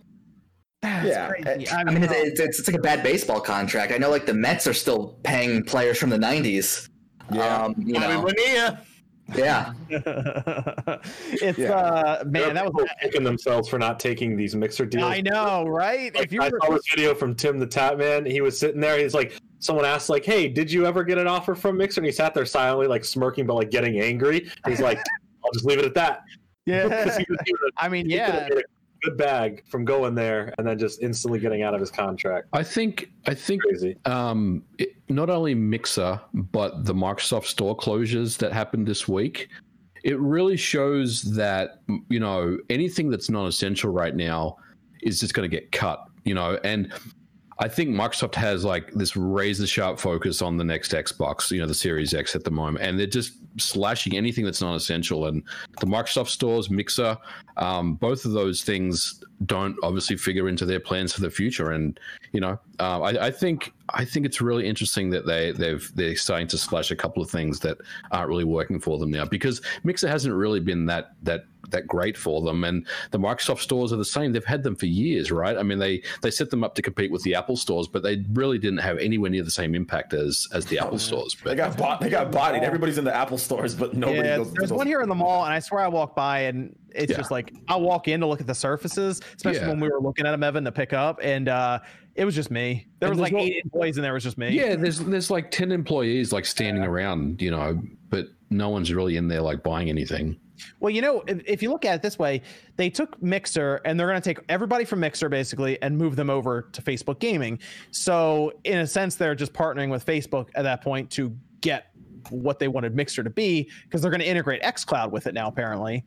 [0.82, 1.70] That's Yeah, crazy.
[1.70, 3.92] I mean, it's, it's, it's, it's like a bad baseball contract.
[3.92, 6.88] I know, like the Mets are still paying players from the '90s.
[7.34, 7.64] Yeah.
[7.64, 8.82] Um, you know, Bonilla.
[9.36, 9.74] yeah.
[9.90, 11.72] it's Yeah.
[11.74, 15.04] uh man There are that was kicking themselves for not taking these mixer deals.
[15.04, 18.30] i know right Like, if you I were saw this video from Tim the Tatman.
[18.32, 18.98] He was sitting there.
[18.98, 22.06] He's like, someone asked, like, "Hey, did you ever get an offer from Mixer?" And
[22.06, 24.50] he sat there silently, like smirking, but like getting angry.
[24.68, 25.00] He's like,
[25.44, 26.22] "I'll just leave it at that."
[26.66, 28.64] yeah he was he was- i mean yeah made a
[29.04, 32.48] good bag from going there and then just instantly getting out of his contract.
[32.54, 33.98] I think I think Crazy.
[34.06, 39.50] um, it, not only Mixer but the Microsoft Store closures that happened this week.
[40.04, 44.58] It really shows that you know anything that's non-essential right now
[45.02, 46.04] is just going to get cut.
[46.24, 46.94] You know, and
[47.60, 51.66] I think Microsoft has like this razor sharp focus on the next Xbox, you know,
[51.66, 55.26] the Series X at the moment, and they're just slashing anything that's non essential.
[55.26, 55.44] And
[55.80, 57.18] the Microsoft stores, Mixer,
[57.58, 61.72] um, both of those things don't obviously figure into their plans for the future.
[61.72, 62.00] And
[62.32, 66.16] you know, uh, I, I think I think it's really interesting that they they've they're
[66.16, 67.78] starting to slash a couple of things that
[68.12, 72.16] aren't really working for them now because Mixer hasn't really been that that that great
[72.18, 75.58] for them and the Microsoft stores are the same they've had them for years right
[75.58, 78.24] I mean they they set them up to compete with the Apple stores but they
[78.34, 81.78] really didn't have anywhere near the same impact as as the Apple stores They got
[81.78, 82.00] bought.
[82.02, 82.64] They got bodied.
[82.64, 84.54] Everybody's in the Apple stores, but nobody yeah, goes.
[84.54, 87.12] there's goes- one here in the mall, and I swear I walk by, and it's
[87.12, 87.18] Yeah.
[87.18, 89.68] just like I'll walk in to look at the surfaces, especially Yeah.
[89.70, 91.80] when we were looking at them, Evan, to pick up, and uh,
[92.16, 92.88] it was just me.
[93.00, 94.50] There And was like no- eight employees, and there was just me.
[94.50, 99.18] yeah there's there's like 10 employees like standing around you know but no one's really
[99.18, 100.38] in there like buying anything
[100.80, 102.42] Well, you know, if, if you look at it this way,
[102.76, 106.30] they took Mixer and they're going to take everybody from Mixer basically and move them
[106.30, 107.60] over to Facebook Gaming.
[107.92, 111.92] So, in a sense, they're just partnering with Facebook at that point to get
[112.30, 115.48] what they wanted Mixer to be because they're going to integrate xCloud with it now,
[115.48, 116.04] apparently.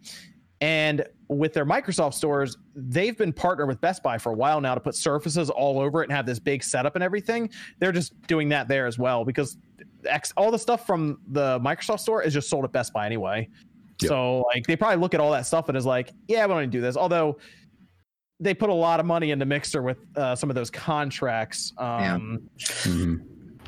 [0.60, 4.74] And with their Microsoft stores, they've been partnered with Best Buy for a while now
[4.74, 7.48] to put surfaces all over it and have this big setup and everything.
[7.78, 9.56] They're just doing that there as well because
[10.04, 13.48] X, all the stuff from the Microsoft store is just sold at Best Buy anyway.
[14.02, 14.08] Yep.
[14.08, 16.60] So like they probably look at all that stuff and is like, yeah, we don't
[16.60, 16.96] need to do this.
[16.96, 17.38] Although
[18.38, 21.72] they put a lot of money into Mixer with uh, some of those contracts.
[21.76, 23.20] Um, Mhm.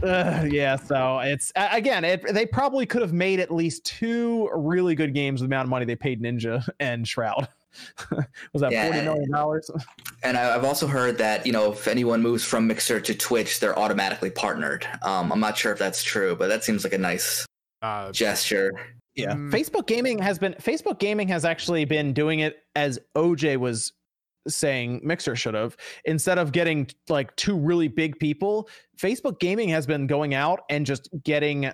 [0.03, 4.95] uh, yeah, so it's again, it, they probably could have made at least two really
[4.95, 7.49] good games with the amount of money they paid Ninja and Shroud.
[8.53, 8.87] Was that Yeah.
[8.87, 9.71] forty million dollars?
[10.23, 13.61] And I- I've also heard that you know if anyone moves from Mixer to Twitch,
[13.61, 14.87] they're automatically partnered.
[15.03, 17.47] Um, I'm not sure if that's true, but that seems like a nice
[17.83, 18.73] Uh, gesture.
[19.15, 19.51] Yeah, Mm.
[19.51, 23.93] Facebook Gaming has been Facebook Gaming has actually been doing it as OJ was
[24.49, 25.77] saying Mixer should have.
[26.05, 28.69] Instead of getting like two really big people,
[28.99, 31.71] Facebook Gaming has been going out and just getting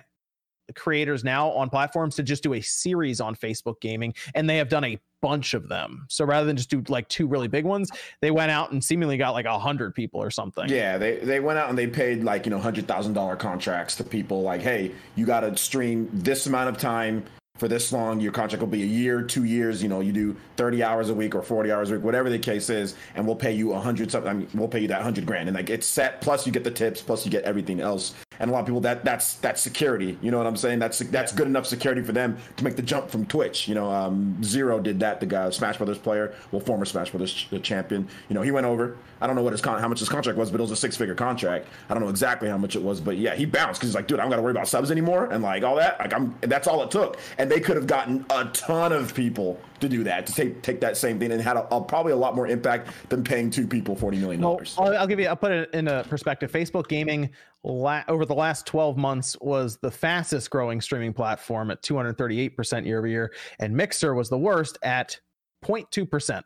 [0.75, 4.69] creators now on platforms to just do a series on Facebook Gaming, and they have
[4.69, 6.05] done a bunch of them.
[6.09, 7.89] So rather than just do like two really big ones,
[8.21, 10.69] they went out and seemingly got like a hundred people or something.
[10.69, 13.95] Yeah, they, they went out and they paid like, you know, hundred thousand dollar contracts
[13.97, 17.23] to people like, hey, you gotta stream this amount of time
[17.59, 18.19] for this long.
[18.19, 21.13] Your contract will be a year, two years, you know, you do 30 hours a
[21.13, 23.79] week or 40 hours a week, whatever the case is, and we'll pay you a
[23.79, 24.29] hundred something.
[24.29, 25.49] I mean, we'll pay you that hundred grand.
[25.49, 28.15] And like it's set, plus you get the tips, plus you get everything else.
[28.39, 30.17] And a lot of people that that's that's security.
[30.21, 30.79] You know what I'm saying?
[30.79, 33.67] That's that's good enough security for them to make the jump from Twitch.
[33.67, 35.19] You know, um, Zero did that.
[35.19, 38.07] The guy, Smash Brothers player, well, former Smash Brothers ch- champion.
[38.29, 38.95] You know, he went over.
[39.19, 40.77] I don't know what his con- how much his contract was, but it was a
[40.77, 41.67] six figure contract.
[41.89, 44.07] I don't know exactly how much it was, but yeah, he bounced because he's like,
[44.07, 45.99] dude, I don't got to worry about subs anymore, and like all that.
[45.99, 47.17] Like I'm, that's all it took.
[47.37, 50.79] And they could have gotten a ton of people to do that to take take
[50.81, 53.65] that same thing and had a, a- probably a lot more impact than paying two
[53.67, 54.75] people forty million Well, dollars.
[54.77, 55.27] I'll, I'll give you.
[55.27, 56.51] I'll put it in a perspective.
[56.51, 57.29] Facebook Gaming
[57.63, 62.85] la- over the last 12 months was the fastest growing streaming platform at 238 percent
[62.85, 65.19] year over year, and Mixer was the worst at
[65.65, 66.45] 0.2 percent.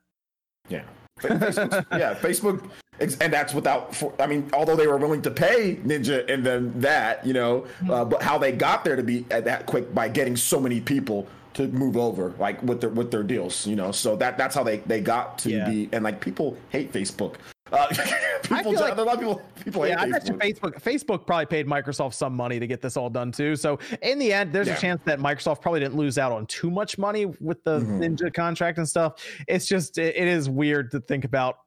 [0.70, 0.84] Yeah.
[1.20, 2.70] Facebook, yeah, Facebook,
[3.00, 3.96] and that's without.
[3.96, 7.66] For, I mean, although they were willing to pay Ninja and then that, you know,
[7.90, 10.82] uh, but how they got there to be at that quick by getting so many
[10.82, 13.92] people to move over, like with their with their deals, you know.
[13.92, 15.70] So that that's how they they got to Yeah.
[15.70, 17.36] be, and like people hate Facebook.
[17.72, 17.88] Uh,
[18.44, 20.82] people, feel like- a lot of people people Yeah, I hate bet you Facebook.
[20.82, 23.56] Facebook probably paid Microsoft some money to get this all done too.
[23.56, 24.76] So in the end, there's Yeah.
[24.78, 28.18] a chance that Microsoft probably didn't lose out on too much money with the Mhm.
[28.18, 29.24] Ninja contract and stuff.
[29.48, 31.58] It's just it, it is weird to think about.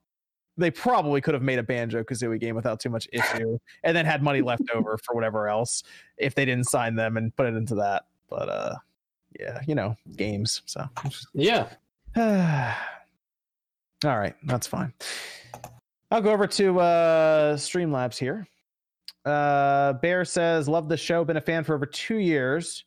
[0.59, 4.07] They probably could have made a Banjo Kazooie game without too much issue, and then
[4.07, 5.83] had money left over for whatever else
[6.17, 8.05] if they didn't sign them and put it into that.
[8.31, 8.75] But uh,
[9.39, 10.63] yeah, you know, games.
[10.67, 10.87] So
[11.35, 11.69] Yeah.
[14.05, 14.93] all right, that's fine.
[16.11, 18.47] I'll go over to uh Streamlabs here.
[19.25, 22.85] Uh Bear says, love the show, been a fan for over two years.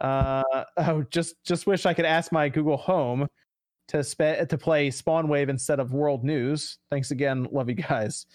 [0.00, 0.42] Uh
[0.78, 3.28] oh, just just wish I could ask my Google Home
[3.88, 6.78] to spe- to play Spawn Wave instead of World News.
[6.90, 8.26] Thanks again, love you guys.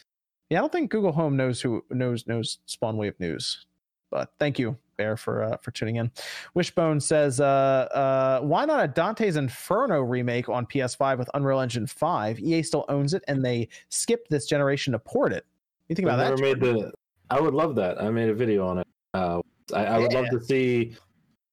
[0.49, 3.65] Yeah, I don't think Google Home knows who knows knows Spawn Wave News,
[4.11, 6.11] but thank you, Bear, for uh, for tuning in.
[6.53, 11.87] Wishbone says, uh, uh, "Why not a Dante's Inferno remake on PS5 with Unreal Engine
[11.87, 12.39] 5?
[12.39, 15.45] EA still owns it, and they skipped this generation to port it.
[15.89, 16.39] You think about that?
[16.39, 16.91] made the.
[17.29, 18.01] I would love that.
[18.01, 18.87] I made a video on it.
[19.13, 19.41] Uh,
[19.73, 20.95] I, I would love to see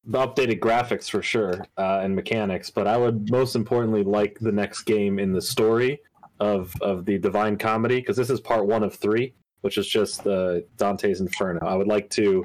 [0.06, 4.52] the updated graphics for sure uh, and mechanics, but I would most importantly like the
[4.52, 6.00] next game in the story
[6.40, 10.24] of of the Divine Comedy because this is part one of three, which is just
[10.24, 11.60] the Dante's Inferno.
[11.66, 12.44] I would like to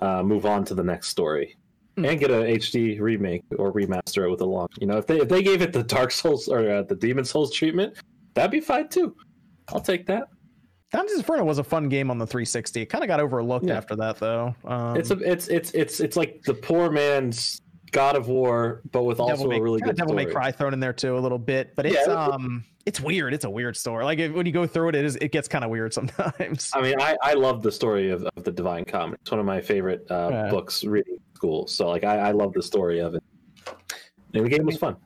[0.00, 1.56] uh, move on to the next story.
[1.96, 2.04] Hmm.
[2.04, 4.68] And get a HD remake or remaster it with a long.
[4.80, 7.24] You know, if they if they gave it the Dark Souls or uh, the Demon
[7.24, 7.94] Souls treatment,
[8.34, 9.16] that'd be fine too.
[9.68, 10.28] I'll take that.
[10.92, 12.82] Dante's Inferno was a fun game on the 360.
[12.82, 13.76] It kind of got overlooked Yeah.
[13.76, 14.54] after that, though.
[14.64, 17.60] Um, it's a, it's it's it's it's like the poor man's
[17.92, 20.26] God of War, but with also Devil May, a really good Devil May.
[20.26, 23.34] Cry thrown in there too a little bit, but it's it- um it's weird.
[23.34, 24.04] It's a weird story.
[24.04, 26.70] Like if, when you go through it, it is it gets kind of weird sometimes.
[26.74, 29.18] I mean, I I love the story of, of the Divine Comedy.
[29.20, 30.50] It's one of my favorite uh, Yeah.
[30.50, 31.66] books reading school.
[31.66, 33.22] So like I, I love the story of it.
[34.34, 34.96] And the game was fun.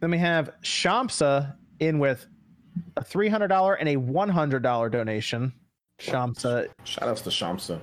[0.00, 2.26] Then we have Shamsa in with
[2.96, 5.52] a three hundred dollar and a one hundred dollar donation.
[6.00, 7.78] Shamsa, Shout outs to Shamsa.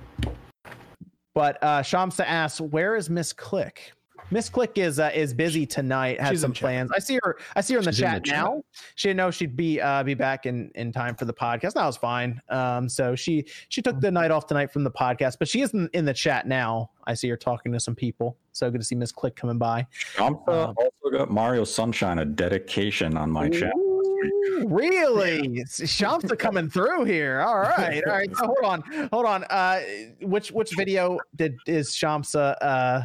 [1.34, 3.92] but uh, Shamsa asks, "Where is Miss Click?"
[4.30, 6.20] Miss Click is uh, is busy tonight.
[6.20, 6.60] Has She's in some chat.
[6.60, 6.90] plans.
[6.94, 7.36] I see her.
[7.56, 8.36] I see her in the She's in chat the chat.
[8.44, 8.62] now.
[8.94, 11.74] She didn't know she'd be uh, be back in in time for the podcast.
[11.74, 12.40] That was fine.
[12.48, 15.72] Um, so she she took the night off tonight from the podcast, but she is
[15.74, 16.90] in, in the chat now.
[17.04, 18.36] I see her talking to some people.
[18.52, 19.86] So good to see Miss Click coming by.
[20.14, 23.72] Shamsa also got Mario Sunshine a dedication on my channel.
[23.78, 25.64] Ooh, Really?
[25.64, 27.40] Shamsa coming through here.
[27.40, 28.02] All right.
[28.06, 28.28] All right.
[28.36, 29.08] So hold on.
[29.12, 29.44] Hold on.
[29.44, 29.80] Uh
[30.22, 33.02] which which video did is Shamsa uh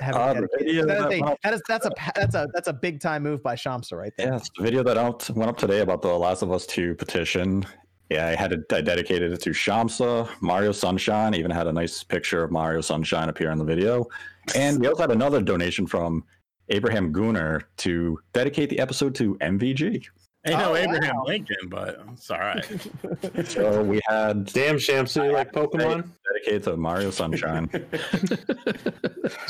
[0.00, 3.00] having ah, video That that a- that is that's a that's a that's a big
[3.00, 4.28] time move by Shamsa right there.
[4.28, 6.94] Yeah, it's the video that out went up today about the Last of Us 2
[6.94, 7.64] petition.
[8.10, 12.02] Yeah, I had it I dedicated it to Shamsa, Mario Sunshine, even had a nice
[12.02, 14.06] picture of Mario Sunshine appear in the video.
[14.54, 16.24] And we also had another donation from
[16.68, 20.06] Abraham Gooner to dedicate the episode to MVG.
[20.44, 21.24] Ain't no Oh, Abraham wow.
[21.24, 22.64] Lincoln, but it's all right.
[23.48, 26.08] So we had Damn, Shamsu, like Pokemon?
[26.32, 27.68] dedicated to Mario Sunshine.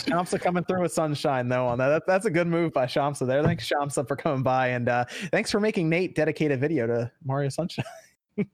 [0.05, 1.89] Shamsa coming through with sunshine though on that.
[1.89, 2.03] that.
[2.07, 3.43] That's a good move by Shamsa there.
[3.43, 7.11] Thanks Shamsa for coming by and uh, thanks for making Nate dedicate a video to
[7.25, 7.85] Mario Sunshine.
[8.39, 8.45] uh,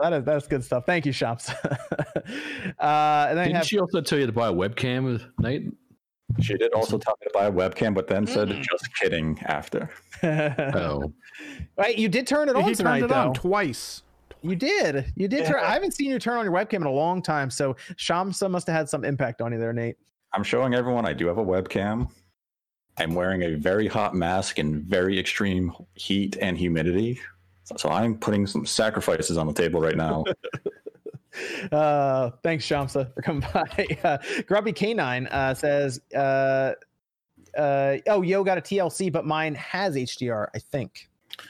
[0.00, 0.84] that is that's good stuff.
[0.86, 1.54] Thank you, Shamsa.
[2.80, 5.72] uh, and then Didn't have she also tell you to buy a webcam with Nate?
[6.40, 9.90] She did also tell me to buy a webcam, but then said, just kidding after.
[10.22, 11.12] Oh,
[11.76, 11.96] right.
[11.96, 14.02] You did turn it on he tonight, turned it on twice.
[14.42, 15.12] You did.
[15.16, 15.46] You did.
[15.46, 17.50] Turn, I haven't seen you turn on your webcam in a long time.
[17.50, 19.96] So Shamsa must have had some impact on you there, Nate.
[20.32, 22.10] I'm showing everyone I do have a webcam.
[22.98, 27.20] I'm wearing a very hot mask in very extreme heat and humidity.
[27.64, 30.24] So, so I'm putting some sacrifices on the table right now.
[31.72, 33.86] Uh, thanks, Shamsa, for coming by.
[34.02, 36.72] Uh, Grubby Canine uh, says, uh,
[37.56, 40.48] uh, "Oh, Yo got a TLC, but mine has HDR.
[40.54, 41.08] I think."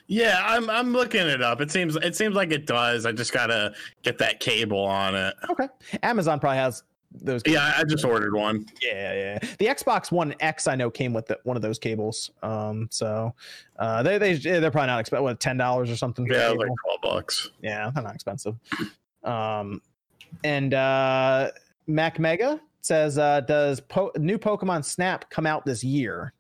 [0.09, 1.61] Yeah, I'm I'm looking it up.
[1.61, 3.07] It seems it seems like it does.
[3.07, 5.35] I just gotta get that cable on it.
[5.51, 5.69] Okay.
[6.03, 6.83] Amazon probably has
[7.13, 7.43] those.
[7.47, 8.67] Yeah, I just ordered one.
[8.83, 9.39] Yeah, yeah.
[9.59, 12.31] The Xbox One X I know came with the, one of those cables.
[12.43, 13.35] Um, so
[13.79, 15.25] uh, they they they're probably not expensive.
[15.25, 16.27] What ten dollars or something?
[16.27, 17.51] Yeah, like twelve bucks.
[17.63, 18.57] Yeah, they're not expensive.
[19.27, 19.83] Um,
[20.45, 21.51] and uh,
[21.87, 26.33] Mac Mega says, uh, "Does po- new Pokemon Snap come out this year?"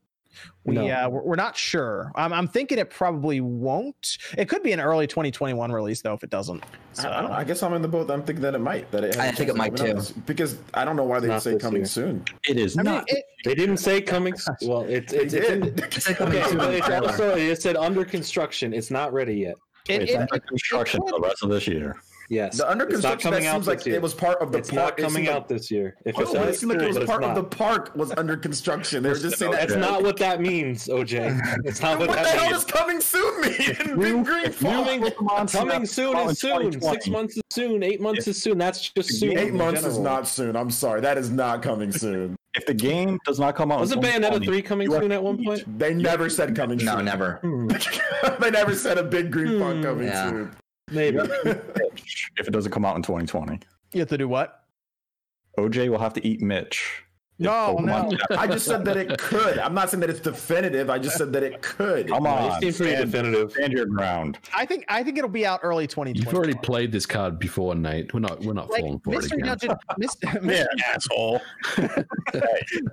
[0.64, 0.86] We No.
[0.86, 2.12] uh, we're, we're not sure.
[2.14, 4.18] I'm, I'm thinking it probably won't.
[4.36, 6.62] It could be an early 2021 release though if it doesn't.
[6.92, 7.30] So I, I, don't.
[7.32, 8.10] I guess I'm in the boat.
[8.10, 8.90] I'm thinking that it might.
[8.90, 9.94] That it has I a think it might to come too.
[9.94, 11.86] this- Because I don't know why they Not say coming year.
[11.86, 12.22] soon.
[12.46, 13.04] It is I mean, not.
[13.06, 14.34] it, They didn't say coming.
[14.34, 15.80] s- Well, it's it's, They it's in, did.
[15.80, 16.60] It's coming okay, soon.
[16.60, 18.74] it's also it said under construction.
[18.74, 19.54] It's not ready yet.
[19.88, 21.96] it, it's it- under it- construction it for the rest of this year.
[22.28, 23.96] Yes, The under construction that coming out seems like year.
[23.96, 24.80] it was part of the it's park.
[24.80, 25.96] not coming seemed out Like, this year.
[26.04, 29.02] If oh, it but seemed like it was part of the park was under construction.
[29.02, 29.68] They were just saying that.
[29.68, 31.64] That's not what that means, OJ.
[31.64, 32.64] It's not what What the that hell means.
[32.64, 33.54] does coming soon mean?
[34.00, 35.10] Big green Coming,
[35.48, 36.80] coming soon out is soon.
[36.80, 37.82] Six months is soon.
[37.82, 38.58] Eight months is soon.
[38.58, 39.38] That's just soon.
[39.38, 40.56] Eight in months is not soon.
[40.56, 41.00] I'm sorry.
[41.00, 42.36] That is not coming soon.
[42.54, 45.44] If the game does not come out, was it Bayonetta three coming soon at one
[45.44, 45.78] point?
[45.78, 46.86] They never said coming soon.
[46.86, 47.34] No, never.
[47.42, 47.68] Hmm,
[48.40, 50.56] they never said a big green fog coming soon.
[50.90, 51.18] Maybe.
[52.38, 53.60] If it doesn't come out in 2020,
[53.94, 54.64] you have to do what?
[55.58, 57.02] OJ will have to eat Mitch.
[57.38, 58.18] No, Pokemon no.
[58.36, 59.58] I just said that it could.
[59.58, 60.88] I'm not saying that it's definitive.
[60.90, 62.08] I just said that it could.
[62.08, 63.52] Come It on, seems pretty stand, definitive.
[63.52, 64.38] stand your ground.
[64.54, 66.18] I think I think it'll be out early 2020.
[66.30, 68.12] you've already played this card before, Nate.
[68.12, 69.56] We're not we're not like falling for it Mystery again.
[69.58, 69.76] Dungeon.
[69.98, 70.64] Mystery, Yeah,
[70.94, 71.40] asshole.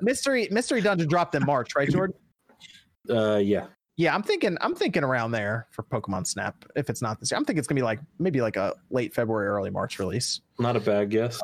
[0.01, 2.15] Mystery Mystery Dungeon dropped in March, right, Jordan?
[3.09, 3.65] Uh, yeah.
[3.95, 6.65] Yeah, I'm thinking I'm thinking around there for Pokemon Snap.
[6.75, 9.13] If it's not this year, I'm thinking it's gonna be like maybe like a late
[9.13, 10.41] February, early March release.
[10.57, 11.39] Not a bad guess.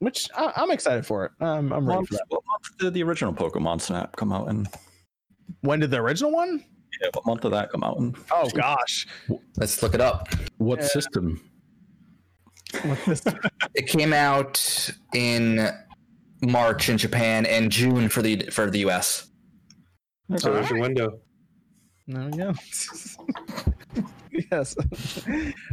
[0.00, 1.32] Which I, I'm excited for it.
[1.40, 2.24] Um, I'm ready Month, for that.
[2.28, 4.68] what month did the original Pokemon Snap come out in?
[5.62, 6.62] When did the original one?
[7.00, 8.14] Yeah, what month did that come out in?
[8.30, 9.06] Oh gosh,
[9.56, 10.28] Let's look it up.
[10.58, 11.40] What system?
[13.74, 15.70] It came out in
[16.42, 19.28] March in Japan and June for the for the US.
[20.36, 21.20] So there's your window.
[22.06, 22.52] No, yeah.
[24.50, 24.76] yes.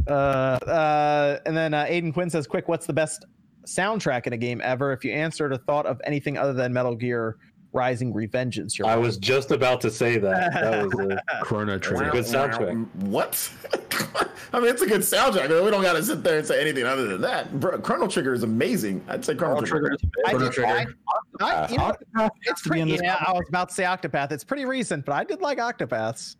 [0.06, 3.24] Uh, uh, and then uh, Aiden Quinn says, "Quick, what's the best
[3.66, 4.92] soundtrack in a game ever?
[4.92, 7.38] If you answered or thought of anything other than Metal Gear
[7.74, 10.52] Rising Revengeance, you're I was just about to say that.
[10.52, 12.10] That was a, Chrono It's a Trigger.
[12.12, 12.94] good soundtrack.
[13.02, 13.50] What?
[14.52, 15.46] I mean, it's a good soundtrack.
[15.46, 17.58] I mean, we don't got to sit there and say anything other than that.
[17.58, 19.04] Bro, Chrono Trigger is amazing.
[19.08, 19.96] I'd say Chrono, Trigger.
[20.24, 20.94] I, Chrono did- Trigger.
[21.40, 23.00] I, I, you know, Octopath it's has to be pretty.
[23.04, 24.30] Yeah, I was about to say Octopath.
[24.30, 26.36] It's pretty recent, but I did like Octopaths.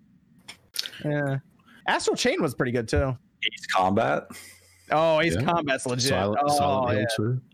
[1.04, 1.38] Yeah,
[1.88, 3.16] Astral Chain was pretty good too.
[3.52, 4.28] Ace Combat.
[4.92, 5.42] Oh, Ace Yeah.
[5.42, 6.10] Combat's legit.
[6.10, 7.53] Silent, oh, Silent Hill yeah.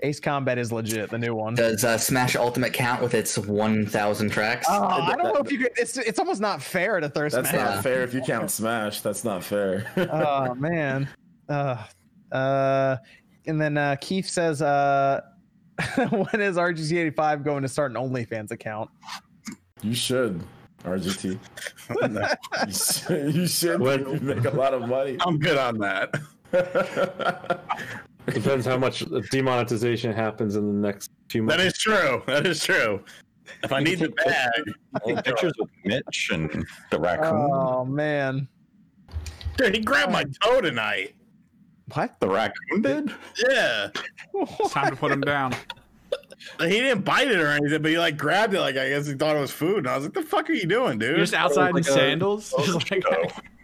[0.00, 0.06] 2.
[0.06, 1.10] Ace Combat is legit.
[1.10, 1.54] The new one.
[1.54, 4.66] Does uh, Smash Ultimate count with its 1,000 tracks?
[4.68, 5.72] Oh, I don't know if you could.
[5.76, 7.74] It's it's almost not fair to throw That's Smash.
[7.74, 9.00] not fair if you count Smash.
[9.00, 9.90] That's not fair.
[10.12, 11.08] oh man.
[11.48, 11.84] Uh,
[12.32, 12.96] uh,
[13.46, 15.20] and then uh, Keith says, uh,
[15.96, 18.90] "When is RGT85 going to start an OnlyFans account?"
[19.82, 20.42] you should,
[20.84, 21.38] RGT.
[22.66, 23.34] you should.
[23.34, 23.80] You should
[24.22, 25.16] make a lot of money.
[25.20, 26.14] I'm good on that.
[28.34, 31.56] Depends how much demonetization happens in the next few months.
[31.62, 32.22] That is true.
[32.26, 33.02] That is true.
[33.62, 37.48] If I need the bag, pictures with Mitch and the raccoon.
[37.50, 38.46] Oh man.
[39.56, 41.14] dude, he grabbed my toe tonight.
[41.94, 42.20] What?
[42.20, 43.10] the raccoon did.
[43.48, 43.88] Yeah,
[44.34, 45.54] It's time to put him down.
[46.58, 48.60] Like, he didn't bite it or anything, but he like grabbed it.
[48.60, 50.52] Like I guess he thought it was food, and I was like, "The fuck are
[50.52, 52.54] you doing, dude?" You're just outside in like a- sandals.
[52.64, 53.02] Just like,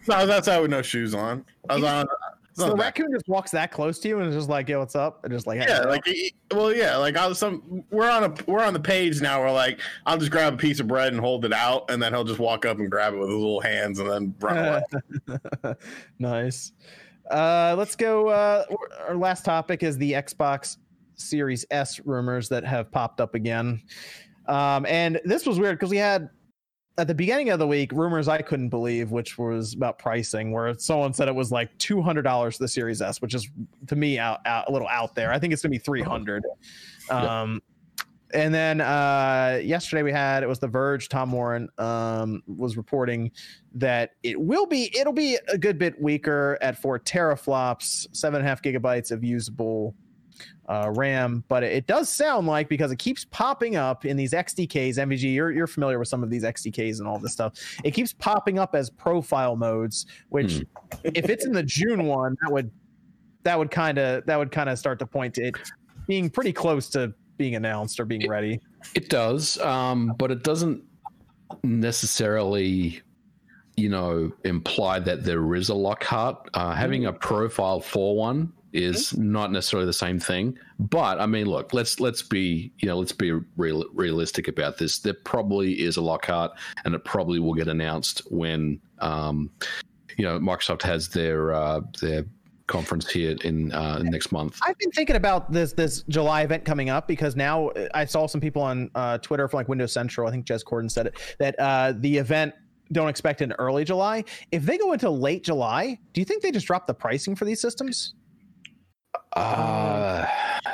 [0.08, 1.44] No, I was outside with no shoes on.
[1.68, 2.06] I was on.
[2.54, 4.78] So the that- raccoon just walks that close to you and is just like, "Yo,
[4.78, 7.84] what's up?" And just like, yeah, like he- well, yeah, like I was some.
[7.90, 9.40] We're on a we're on the page now.
[9.40, 12.12] We're like, I'll just grab a piece of bread and hold it out, and then
[12.12, 14.82] he'll just walk up and grab it with his little hands, and then run
[15.28, 15.74] away.
[16.18, 16.72] nice.
[17.30, 18.28] Uh, let's go.
[18.28, 18.64] Uh,
[19.08, 20.76] our last topic is the Xbox
[21.16, 23.82] Series S rumors that have popped up again.
[24.46, 26.28] Um, and this was weird because we had
[26.96, 30.74] at the beginning of the week rumors I couldn't believe, which was about pricing, where
[30.78, 33.48] someone said it was like two hundred dollars for the Series S, which is
[33.88, 35.32] to me out, out a little out there.
[35.32, 36.44] I think it's gonna be three hundred.
[37.10, 37.60] Um,
[38.32, 41.08] and then uh, yesterday we had it was The Verge.
[41.08, 43.30] Tom Warren um, was reporting
[43.74, 48.46] that it will be it'll be a good bit weaker at four teraflops, seven and
[48.46, 49.94] a half gigabytes of usable
[50.68, 51.44] uh, RAM.
[51.48, 55.34] But it does sound like because it keeps popping up in these XDKs, MVG.
[55.34, 57.54] You're you're familiar with some of these XDKs and all this stuff.
[57.84, 60.64] It keeps popping up as profile modes, which
[61.02, 62.70] if it's in the June one, that would
[63.42, 65.56] that would kind of that would kind of start to point to it
[66.06, 68.60] being pretty close to being announced or being ready.
[68.94, 70.82] It does, um, but it doesn't
[71.62, 73.00] necessarily,
[73.76, 76.48] you know, imply that there is a Lockhart.
[76.54, 80.58] Uh, having a profile for one is not necessarily the same thing.
[80.78, 84.98] But I mean, look, let's let's be you know let's be real, realistic about this.
[84.98, 86.52] There probably is a Lockhart,
[86.84, 89.50] and it probably will get announced when um,
[90.16, 92.26] you know Microsoft has their uh, their
[92.66, 94.58] conference here in uh, next month.
[94.66, 98.26] I've been thinking about this this July event coming up because now uh, I saw
[98.26, 100.26] some people on uh, Twitter from like Windows Central.
[100.26, 102.54] I think Jez Corden said it that uh, the event
[102.92, 104.24] don't expect in early July.
[104.50, 107.44] If they go into late July, do you think they just drop the pricing for
[107.44, 108.14] these systems?
[109.34, 110.26] Uh,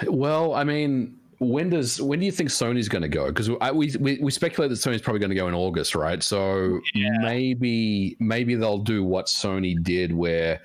[0.07, 3.29] well, I mean, when does when do you think Sony's going to go?
[3.29, 6.23] Because we, we we speculate that Sony's probably going to go in August, right?
[6.23, 10.61] So maybe maybe they'll do what Sony did, where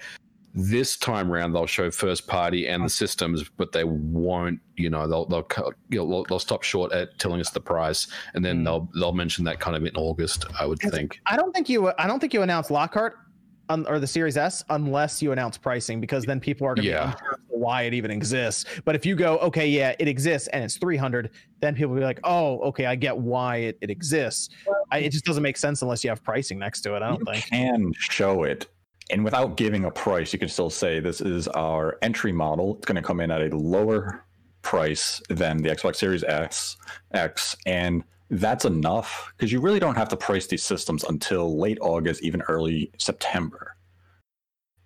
[0.58, 4.60] this time around they'll show first party and the systems, but they won't.
[4.76, 5.48] You know, they'll they'll
[5.90, 8.64] you know, they'll, they'll stop short at telling us the price, and then Hmm.
[8.66, 10.46] they'll they'll mention that kind of in August.
[10.60, 11.20] I would think.
[11.26, 13.16] I don't think you I don't think you announced Lockhart
[13.70, 16.90] on, or the Series S unless you announce pricing because then people are going to
[16.92, 17.06] Yeah.
[17.08, 18.66] be unsure why it even exists.
[18.84, 21.32] But if you go, okay, yeah, it exists and it's 300,
[21.62, 24.50] then people will be like, oh, okay, I get why it, it exists.
[24.92, 27.02] I, it just doesn't make sense unless you have pricing next to it.
[27.02, 27.46] I don't you think.
[27.50, 28.68] can show it
[29.12, 32.88] and without giving a price you can still say this is our entry model it's
[32.88, 34.26] going to come in at a lower
[34.64, 36.76] price than the xbox series x
[37.14, 41.78] x and that's enough because you really don't have to price these systems until late
[41.82, 43.76] august even early september.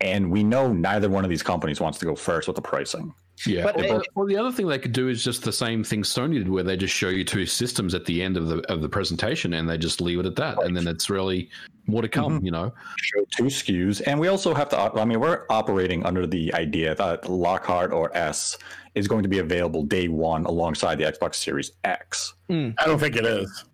[0.02, 3.14] And we know neither one of these companies wants to go first with the pricing
[3.46, 3.64] Yeah.
[3.64, 6.04] But But they- well, the other thing they could do is just the same thing
[6.04, 8.82] Sony did, where they just show you two systems at the end of the of
[8.82, 11.50] the presentation, and they just leave it at that, and then it's really
[11.88, 12.38] more to come.
[12.38, 12.46] Mm-hmm.
[12.46, 12.74] You know.
[12.98, 14.78] show two SKUs, and we also have to.
[14.78, 18.58] I mean, we're operating under the idea that Lockhart or S
[18.96, 22.74] is going to be available day one alongside the Xbox Series X, mm.
[22.78, 23.66] I don't think it is.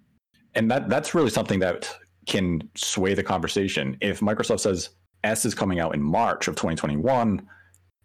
[0.56, 1.94] and that that's really something that
[2.28, 3.98] can sway the conversation.
[4.02, 4.90] If Microsoft says
[5.24, 7.48] S is coming out in March of 2021,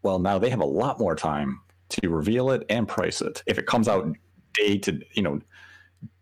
[0.03, 1.61] well, now they have a lot more time
[1.91, 3.43] to reveal it and price it.
[3.47, 4.09] If it comes out
[4.55, 5.41] day to you know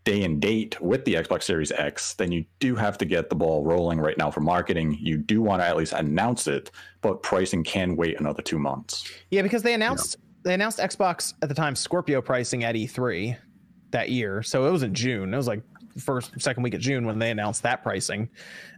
[0.05, 3.37] day and date with the Xbox Series X, then you do have to get the
[3.37, 4.97] ball rolling right now for marketing.
[5.01, 6.71] You do want to at least announce it,
[7.03, 9.11] but pricing can wait another two months.
[9.31, 13.37] Yeah, because they announced they announced Xbox at the time Scorpio pricing at E3
[13.91, 15.33] that year, so it was in June.
[15.33, 15.63] It was like
[15.99, 18.29] first second week of June when they announced that pricing,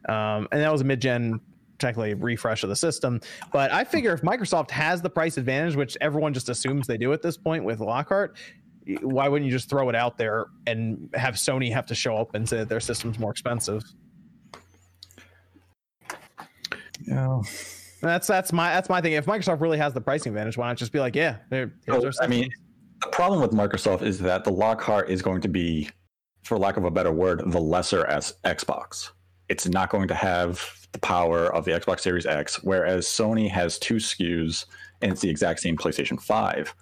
[0.09, 1.41] um, and that was a mid gen
[1.81, 3.20] technically refresh of the system.
[3.52, 7.12] But I figure if Microsoft has the price advantage, which everyone just assumes they do
[7.12, 8.36] at this point with Lockhart.
[9.02, 12.35] Why wouldn't you just throw it out there and have Sony have to show up
[12.35, 13.82] and say that their system's more expensive?
[17.07, 17.40] Yeah.
[18.01, 19.12] That's that's my that's my thing.
[19.12, 22.19] If Microsoft really has the pricing advantage, why not just be like, yeah, there, here's
[22.19, 22.51] our I mean,
[23.02, 25.89] the problem with Microsoft is that the Lockhart is going to be,
[26.44, 29.11] for lack of a better word, the lesser as Xbox.
[29.51, 33.79] It's not going to have the power of the Xbox Series X, whereas Sony has
[33.79, 34.65] two SKUs
[35.03, 36.73] and it's the exact same PlayStation 5.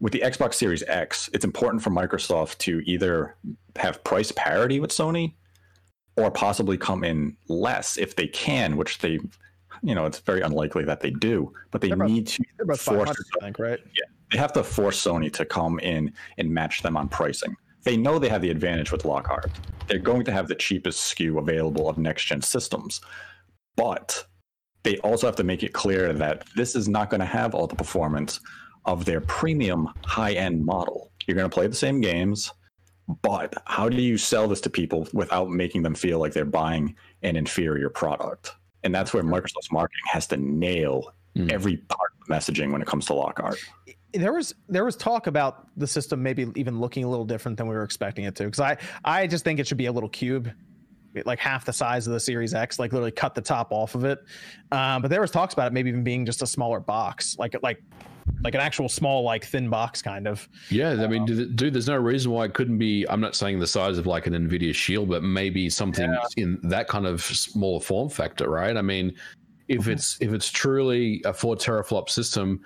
[0.00, 3.36] With the Xbox Series X, it's important for Microsoft to either
[3.76, 5.34] have price parity with Sony
[6.16, 9.18] or possibly come in less if they can, which they,
[9.82, 13.44] you know, it's very unlikely that they do, but they need to force 500, I
[13.44, 13.80] think, right?
[13.94, 17.56] Yeah, they have to force Sony to come in and match them on pricing.
[17.86, 19.48] They know they have the advantage with Lockhart.
[19.86, 23.00] They're going to have the cheapest SKU available of next gen systems.
[23.76, 24.26] But
[24.82, 27.68] they also have to make it clear that this is not going to have all
[27.68, 28.40] the performance
[28.86, 31.12] of their premium high end model.
[31.28, 32.52] You're going to play the same games,
[33.22, 36.96] but how do you sell this to people without making them feel like they're buying
[37.22, 38.56] an inferior product?
[38.82, 41.50] And that's where Microsoft's marketing has to nail Hmm.
[41.50, 43.58] every part of messaging when it comes to Lockhart.
[44.16, 47.66] There was there was talk about the system maybe even looking a little different than
[47.66, 50.08] we were expecting it to because i i just think it should be a little
[50.08, 50.50] cube
[51.24, 54.04] like half the size of the series x like literally cut the top off of
[54.04, 54.22] it
[54.72, 57.54] um, but there was talks about it maybe even being just a smaller box like
[57.62, 57.82] like
[58.42, 61.86] like an actual small like thin box kind of Yeah, I mean, dude, dude, there's
[61.86, 63.06] no reason why it couldn't be.
[63.08, 66.88] I'm not saying the size of like an Nvidia Shield, but maybe something in that
[66.88, 68.76] kind of smaller form factor, right?
[68.76, 69.14] I mean,
[69.68, 72.60] if it's if it's truly a four teraflop system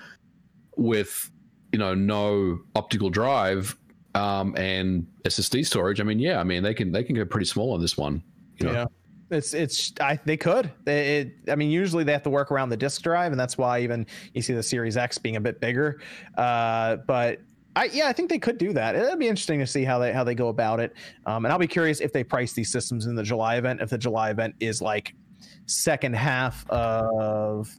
[0.76, 1.29] with
[1.72, 3.76] you know no optical drive
[4.14, 7.46] um, and SSD storage, I mean, yeah, I mean they can they can go pretty
[7.46, 8.22] small on this one.
[8.58, 8.72] You know?
[8.72, 8.84] Yeah.
[9.30, 10.72] It's it's I they could.
[10.86, 13.80] It, I mean, usually they have to work around the disk drive, and that's why
[13.80, 16.00] even you see the Series X being a bit bigger.
[16.36, 17.38] Uh, but
[17.76, 18.96] I yeah, I think they could do that.
[18.96, 20.94] It'd be interesting to see how they how they go about it.
[21.26, 23.80] Um, and I'll be curious if they price these systems in the July event.
[23.80, 25.14] If the July event is like
[25.66, 27.72] second half of,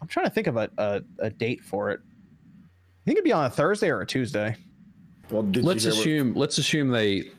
[0.00, 2.00] I'm trying to think of a a, a date for it.
[3.08, 4.54] I think it'd be on a Thursday or a Tuesday.
[5.30, 7.30] Well, did Let's you hear what- assume let's assume they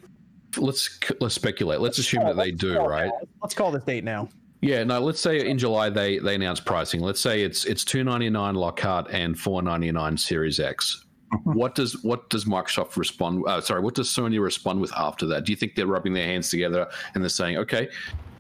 [0.57, 1.79] let's let's speculate.
[1.79, 3.11] Let's assume that they do, right?
[3.43, 4.29] Let's call this date now.
[4.61, 4.99] Yeah, no.
[4.99, 7.01] Let's say in July they they announce pricing.
[7.01, 11.05] Let's say it's it's two ninety nine Lockhart and four ninety nine Series X.
[11.43, 13.43] what does what does Microsoft respond?
[13.45, 15.45] Uh, sorry, what does Sony respond with after that?
[15.45, 17.89] Do you think they're rubbing their hands together and they're saying, okay,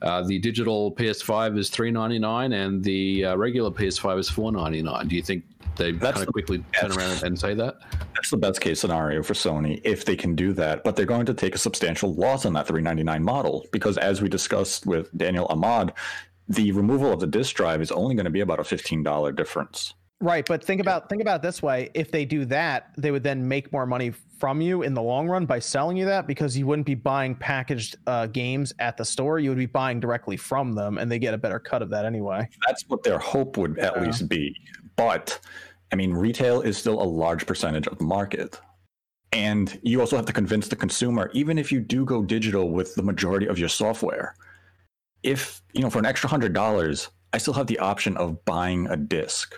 [0.01, 4.51] uh, the digital PS5 is three ninety nine and the uh, regular PS5 is four
[4.51, 5.07] ninety nine?
[5.07, 5.43] Do you think
[5.75, 7.75] they That's kind of quickly turn around and say that?
[8.15, 11.25] That's the best case scenario for Sony if they can do that, but they're going
[11.25, 15.47] to take a substantial loss on that 399 model because, as we discussed with Daniel
[15.49, 15.93] Ahmad,
[16.47, 19.93] the removal of the disk drive is only going to be about a $15 difference.
[20.21, 23.23] Right, but think about think about it this way: if they do that, they would
[23.23, 26.57] then make more money from you in the long run by selling you that because
[26.57, 30.35] you wouldn't be buying packaged uh, games at the store; you would be buying directly
[30.35, 32.47] from them, and they get a better cut of that anyway.
[32.67, 34.03] That's what their hope would at Yeah.
[34.03, 34.53] least be.
[34.97, 35.39] But
[35.93, 38.59] I mean, retail is still a large percentage of the market.
[39.31, 42.95] And you also have to convince the consumer, even if you do go digital with
[42.95, 44.35] the majority of your software,
[45.21, 48.87] if, you know, for an extra hundred dollars, I still have the option of buying
[48.87, 49.53] a disc.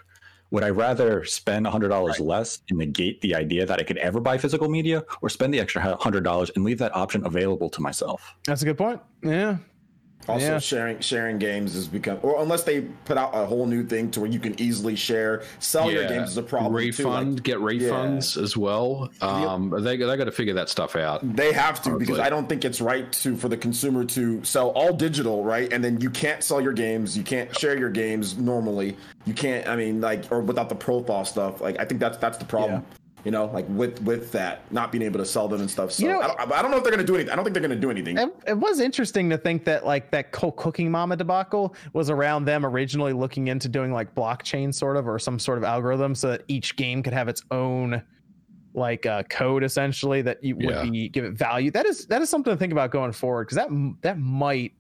[0.52, 4.20] Would I rather spend hundred dollars less and negate the idea that I could ever
[4.20, 7.82] buy physical media, or spend the extra hundred dollars and leave that option available to
[7.82, 8.36] myself?
[8.46, 9.00] That's a good point.
[9.24, 9.58] Yeah,
[10.28, 10.60] Also, Yeah.
[10.60, 14.22] sharing sharing games has become, or unless they put out a whole new thing to
[14.22, 16.72] where you can easily share, sell your games is a problem.
[16.74, 16.78] too.
[16.78, 16.86] Like,
[17.24, 19.10] Refund, get refunds as well.
[19.22, 21.22] Um, they they got to figure that stuff out.
[21.36, 24.70] They have to because I don't think it's right to for the consumer to sell
[24.70, 25.72] all digital, right?
[25.74, 28.98] And then you can't sell your games, you can't share your games normally.
[29.26, 31.62] You can't, I mean, like, or without the profile stuff.
[31.62, 32.84] Like, I think that's that's the problem.
[33.24, 35.92] You know, like with with that not being able to sell them and stuff.
[35.92, 37.32] So You know- I, don't, I don't know if they're gonna do anything.
[37.32, 38.18] I don't think they're gonna do anything.
[38.18, 42.46] it, it was interesting to think that like that whole Cooking Mama debacle was around
[42.46, 46.30] them originally looking into doing like blockchain sort of or some sort of algorithm so
[46.32, 48.02] that each game could have its own
[48.74, 50.84] like uh, code essentially that you would Yeah.
[50.84, 51.72] be give it value.
[51.72, 53.70] That is that is something to think about going forward because that
[54.02, 54.72] that might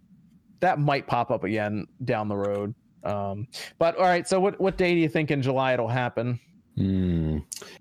[0.61, 2.73] that might pop up again down the road.
[3.03, 3.47] Um,
[3.80, 6.39] but all right, so what what day do you think in July it'll happen?
[6.77, 7.39] Hmm.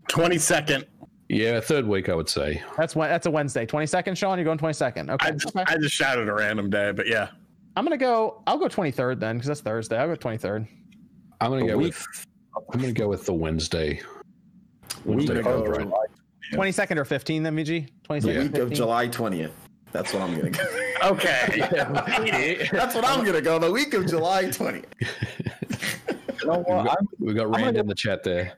[0.09, 0.87] Twenty second.
[1.29, 2.63] Yeah, third week I would say.
[2.77, 3.65] That's when that's a Wednesday.
[3.67, 4.37] Twenty second, Sean.
[4.39, 5.11] You're going twenty second.
[5.11, 5.29] Okay.
[5.29, 5.65] I just, okay.
[5.67, 7.29] I just shouted a random day, but yeah.
[7.77, 8.43] I'm gonna go.
[8.49, 9.97] I'll go twenty third then because that's Thursday.
[9.97, 10.67] I'll go twenty third.
[11.41, 12.27] I'm gonna A go week- with
[12.75, 14.01] I'm gonna go with the Wednesday.
[15.05, 15.89] Week Wednesday of, right.
[16.53, 17.89] Twenty second or fifteen then, VG.
[18.03, 18.53] Twenty the second.
[18.53, 19.53] week of July twentieth.
[19.93, 20.63] That's what I'm gonna go.
[21.03, 21.67] Okay.
[22.73, 23.59] That's what I'm gonna go.
[23.59, 24.85] The week of July twentieth.
[26.43, 26.89] You know what?
[26.89, 28.53] I'm- We got Rand in the chat there.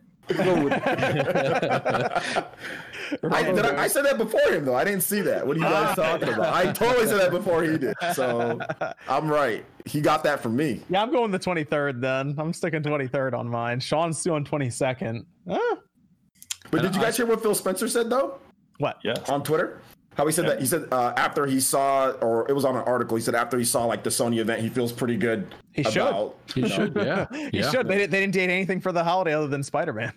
[3.30, 4.74] I, did I, I said that before him though.
[4.74, 5.46] I didn't see that.
[5.46, 6.54] What are you guys talking about?
[6.54, 7.94] I totally said that before he did.
[8.14, 8.58] So
[9.08, 9.64] I'm right.
[9.84, 10.80] He got that from me.
[10.88, 12.34] Yeah, I'm going the twenty third then.
[12.38, 13.80] I'm sticking twenty third on mine.
[13.80, 15.26] Sean's doing twenty second.
[15.48, 15.76] Huh?
[16.70, 18.38] But did you guys hear what Phil Spencer said though
[18.78, 18.98] What?
[19.04, 19.28] yes.
[19.28, 19.80] on Twitter?
[20.16, 22.82] How he said that he said uh, after he saw, or it was on an
[22.82, 23.16] article.
[23.16, 25.54] He said after he saw like the Sony event, he feels pretty good.
[25.72, 26.32] He should.
[26.54, 27.26] He know, should, yeah.
[27.50, 27.70] He yeah.
[27.70, 27.88] should.
[27.88, 30.12] They, didn't- they didn't date anything for the holiday other than Spider Man.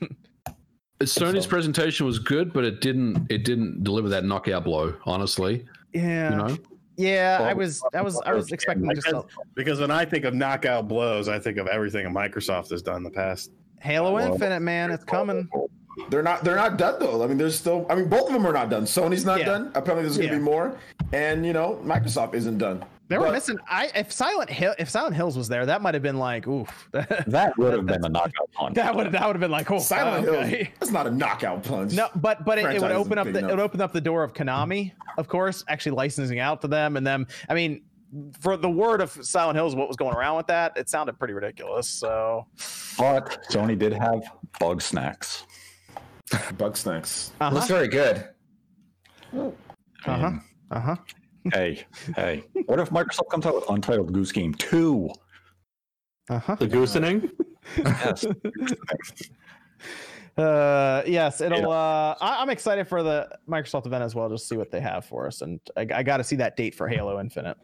[1.02, 4.96] Sony's presentation was good, but it didn't it didn't deliver that knockout blow.
[5.06, 6.30] Honestly, yeah.
[6.32, 6.58] you know.
[6.98, 7.82] Yeah, I was.
[7.94, 8.22] I was.
[8.26, 9.26] I was expecting just a Because,
[9.56, 13.04] because when I think of knockout blows, I think of everything Microsoft has done in
[13.04, 13.52] the past.
[13.82, 14.92] Halo Well- Infinite, man.
[14.92, 15.50] It's coming.
[16.10, 16.46] They're not.
[16.46, 17.22] They're not done though.
[17.22, 17.86] I mean, there's still.
[17.90, 18.84] I mean, both of them are not done.
[18.84, 19.46] Sony's not Yeah.
[19.46, 19.72] done.
[19.76, 20.40] Apparently, there's going to Yeah.
[20.40, 20.78] be more,
[21.12, 22.84] and you know, Microsoft isn't done.
[23.08, 23.58] They were But- missing.
[23.70, 26.90] I if Silent Hill if Silent Hills was there, that might have been like, oof.
[26.92, 28.76] that That would have been a knockout punch.
[28.76, 30.48] That would that would have been like, oh, Silent okay.
[30.64, 30.68] Hill.
[30.80, 31.94] That's not a knockout punch.
[31.94, 34.02] No, but but it, it would open up big the it would open up the
[34.02, 37.28] door of Konami, of course, actually licensing out to them and them.
[37.48, 37.84] I mean,
[38.40, 41.34] for the word of Silent Hills, what was going around with that, it sounded pretty
[41.34, 41.88] ridiculous.
[41.88, 42.48] So,
[42.98, 44.24] But Sony did have
[44.60, 45.46] bug snacks.
[46.58, 47.34] Bug snacks.
[47.40, 48.30] uh Looks huh, very good.
[49.36, 49.52] uh
[50.06, 50.32] huh,
[50.72, 50.96] uh huh.
[51.54, 51.86] Hey,
[52.16, 52.44] hey.
[52.66, 55.10] What if Microsoft comes out with Untitled Goose Game 2?
[56.30, 56.56] Uh huh.
[56.56, 57.32] The goosening.
[57.78, 58.26] Yes.
[60.38, 61.72] Uh, yes, it'll.
[61.72, 65.06] Uh, I, I'm excited for the Microsoft event as well, just see what they have
[65.06, 67.56] for us, and I, I got to see that date for Halo Infinite.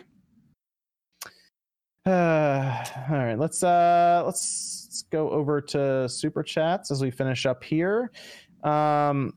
[2.05, 2.09] Uh,
[3.09, 7.61] all right, let's uh, let's, let's go over to super chats as we finish up
[7.61, 8.09] here.
[8.63, 9.33] Um,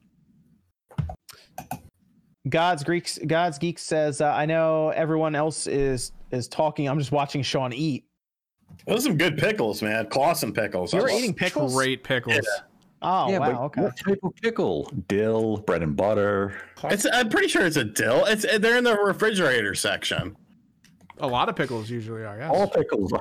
[2.49, 6.89] God's Greeks, God's Geek says, uh, "I know everyone else is is talking.
[6.89, 8.05] I'm just watching Sean eat.
[8.87, 10.07] Those are some good pickles, man.
[10.07, 10.93] Claussen pickles.
[10.93, 11.75] You I were eating pickles.
[11.75, 12.47] Great pickles.
[13.01, 13.65] Oh yeah, wow.
[13.65, 13.83] Okay.
[13.83, 14.91] what type of pickle?
[15.09, 16.55] Dill, bread and butter.
[16.85, 17.07] It's.
[17.12, 18.25] I'm pretty sure it's a dill.
[18.27, 18.45] It's.
[18.59, 20.37] They're in the refrigerator section.
[21.19, 22.39] A lot of pickles usually are.
[22.39, 22.51] Yes.
[22.53, 23.12] All pickles.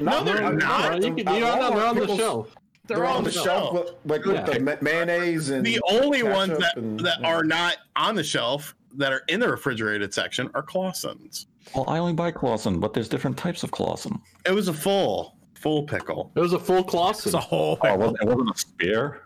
[0.00, 0.56] No, they're really.
[0.56, 1.00] not.
[1.00, 2.54] No, you can, you know, they're on the Pickles- shelf.
[2.96, 6.98] They're, on the shelf, with, like with the mayonnaise and The only ones that and-
[7.00, 7.28] that yeah.
[7.28, 11.46] are not on the shelf that are in the refrigerated section are Claussen's.
[11.74, 14.20] well, I only buy Claussen, but there's different types of Claussen.
[14.46, 16.32] It was a full full pickle.
[16.34, 17.26] It was a full Claussen.
[17.26, 17.78] It's a whole.
[17.82, 19.22] Oh, it wasn't, it wasn't a spear?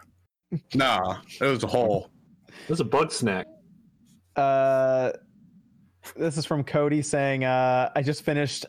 [0.74, 2.10] Nah, it was a whole.
[2.48, 3.46] It was a bug snack.
[4.36, 5.12] Uh,
[6.14, 8.66] this is from Cody saying, uh, "I just finished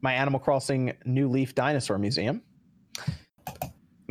[0.00, 2.42] my Animal Crossing New Leaf Dinosaur Museum."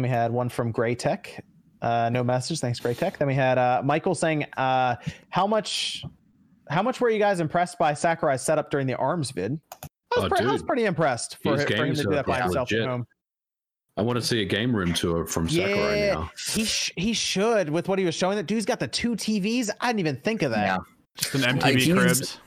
[0.02, 1.44] We had one from Gray Tech.
[1.82, 2.60] Uh, no message.
[2.60, 3.18] Thanks, Gray Tech.
[3.18, 4.96] Then we had uh, Michael saying, uh,
[5.30, 6.04] "How much?
[6.70, 10.26] How much were you guys impressed by Sakurai's setup during the Arms vid?" I was,
[10.26, 12.48] Oh, pre- I was pretty impressed for, His for him to do that by setup
[12.48, 13.08] was himself at home.
[13.98, 16.32] I want to see a game room tour from Sakurai Yeah, now.
[16.54, 18.38] he sh- he should with what he was showing.
[18.38, 19.70] That dude's got the two TVs.
[19.82, 20.66] I didn't even think of that.
[20.66, 20.78] Yeah.
[21.18, 22.40] Just an MTV he's- cribs.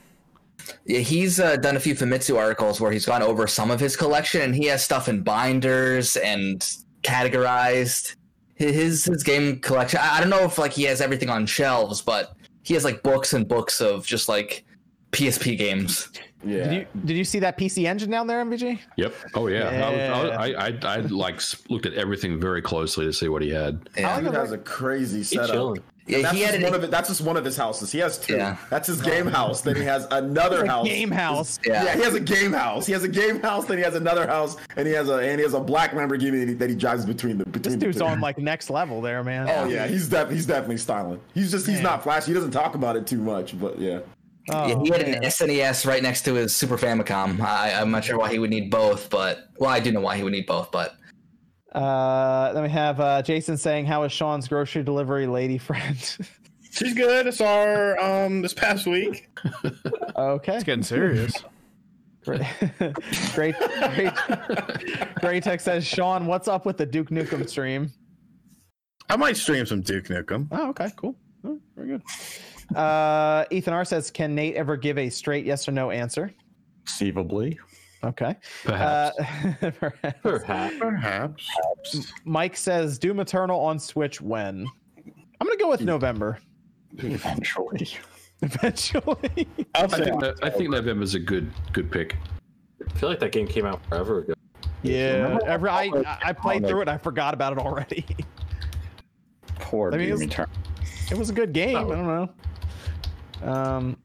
[0.85, 3.95] Yeah, he's uh, done a few Famitsu articles where he's gone over some of his
[3.97, 6.65] collection, and he has stuff in binders and
[7.03, 8.15] categorized.
[8.55, 9.99] His his game collection.
[10.01, 13.03] I I don't know if like he has everything on shelves, but he has like
[13.03, 14.63] books and books of just like
[15.11, 16.09] PSP games.
[16.45, 16.63] yeah.
[16.63, 18.79] Did you did you see that PC engine down there, MVG?
[18.97, 19.13] Yep.
[19.33, 19.67] Oh yeah.
[19.67, 23.41] I, was, I, I, I, I like looked at everything very closely to see what
[23.41, 23.89] he had.
[23.97, 25.77] Yeah, Dude has a crazy setup.
[26.07, 26.21] Chilling.
[26.21, 26.91] yeah That's he had just an one of it.
[26.91, 27.91] That's just one of his houses.
[27.91, 28.35] He has two.
[28.35, 28.57] Yeah.
[28.69, 29.31] That's his game oh.
[29.31, 29.61] house.
[29.61, 30.87] Then he has another house.
[30.87, 31.59] Game house.
[31.65, 31.83] yeah.
[31.85, 31.95] Yeah.
[31.95, 32.85] he has a game house.
[32.85, 33.65] He has a game house.
[33.65, 36.39] Then he has another house, and he has a and he has a black Lamborghini
[36.39, 37.79] that he, that he drives between the This between.
[37.79, 38.05] the dude's two.
[38.05, 39.49] on like next level there, man.
[39.49, 41.19] Oh yeah, he's def- he's definitely styling.
[41.33, 41.83] He's just he's Man.
[41.83, 42.27] not flashy.
[42.27, 43.99] He doesn't talk about it too much, but yeah.
[44.51, 45.13] Oh, Yeah, he had man.
[45.15, 47.39] an SNES right next to his Super Famicom.
[47.39, 50.17] I, I'm not sure why he would need both, but well, I do know why
[50.17, 50.97] he would need both, but
[51.73, 56.17] Uh, then we have uh, Jason saying, "How is Sean's grocery delivery lady friend?"
[56.71, 57.27] She's good.
[57.27, 59.29] I saw her um this past week.
[60.15, 61.33] okay, It's getting serious.
[62.25, 62.41] great,
[63.35, 63.55] great,
[63.95, 64.13] great.
[65.21, 67.91] Great text says, "Sean, what's up with the Duke Nukem stream?"
[69.09, 70.47] I might stream some Duke Nukem.
[70.51, 72.77] Oh, okay, cool, Oh, very good.
[72.77, 76.31] Uh, Ethan R says, "Can Nate ever give a straight yes or no answer?"
[76.85, 77.59] Conceivably.
[78.03, 78.35] Okay.
[78.65, 79.19] Perhaps.
[79.19, 80.19] Uh, perhaps.
[80.21, 80.75] Perhaps.
[80.79, 82.13] Perhaps.
[82.25, 84.67] Mike says, "Doom Eternal on Switch when?"
[85.39, 86.39] I'm gonna go with November.
[86.97, 87.87] Eventually.
[88.41, 89.47] Eventually.
[89.75, 92.17] I'll I think, that, I think November's a good good pick.
[92.85, 94.33] I feel like that game came out forever ago.
[94.83, 95.39] yeah.
[95.45, 95.89] Every, I
[96.23, 96.89] I played through it.
[96.89, 98.05] I forgot about it already.
[99.59, 100.51] Poor I mean, Doom Eternal.
[101.09, 101.77] It was a good game.
[101.77, 102.29] I don't know.
[103.43, 103.97] Um,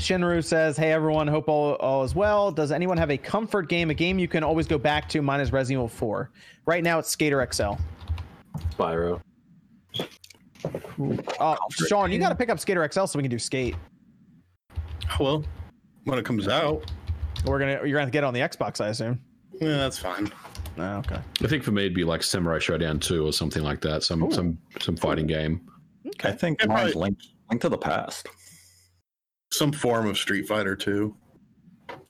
[0.00, 2.50] Shinru says, "Hey everyone, hope all, all is well.
[2.50, 5.20] Does anyone have a comfort game, a game you can always go back to?
[5.20, 6.30] Mine is Resident Evil 4.
[6.64, 7.72] Right now, it's Skater XL.
[8.76, 9.20] Spyro.
[11.38, 11.56] Oh,
[11.86, 13.76] Sean, you got to pick up Skater XL so we can do Skate.
[15.18, 15.44] well
[16.04, 16.90] when it comes out.
[17.44, 19.20] We're gonna you're gonna have to get it on the Xbox, I assume.
[19.60, 20.32] Yeah, that's fine.
[20.78, 21.18] Oh, okay.
[21.42, 24.02] I think for me it'd be like Samurai Shodown 2 or something like that.
[24.02, 25.60] Some some some fighting game.
[26.24, 27.18] I think Yeah, mine's probably- Link,
[27.50, 28.28] Link to the Past.
[29.52, 31.14] Some form of Street Fighter 2.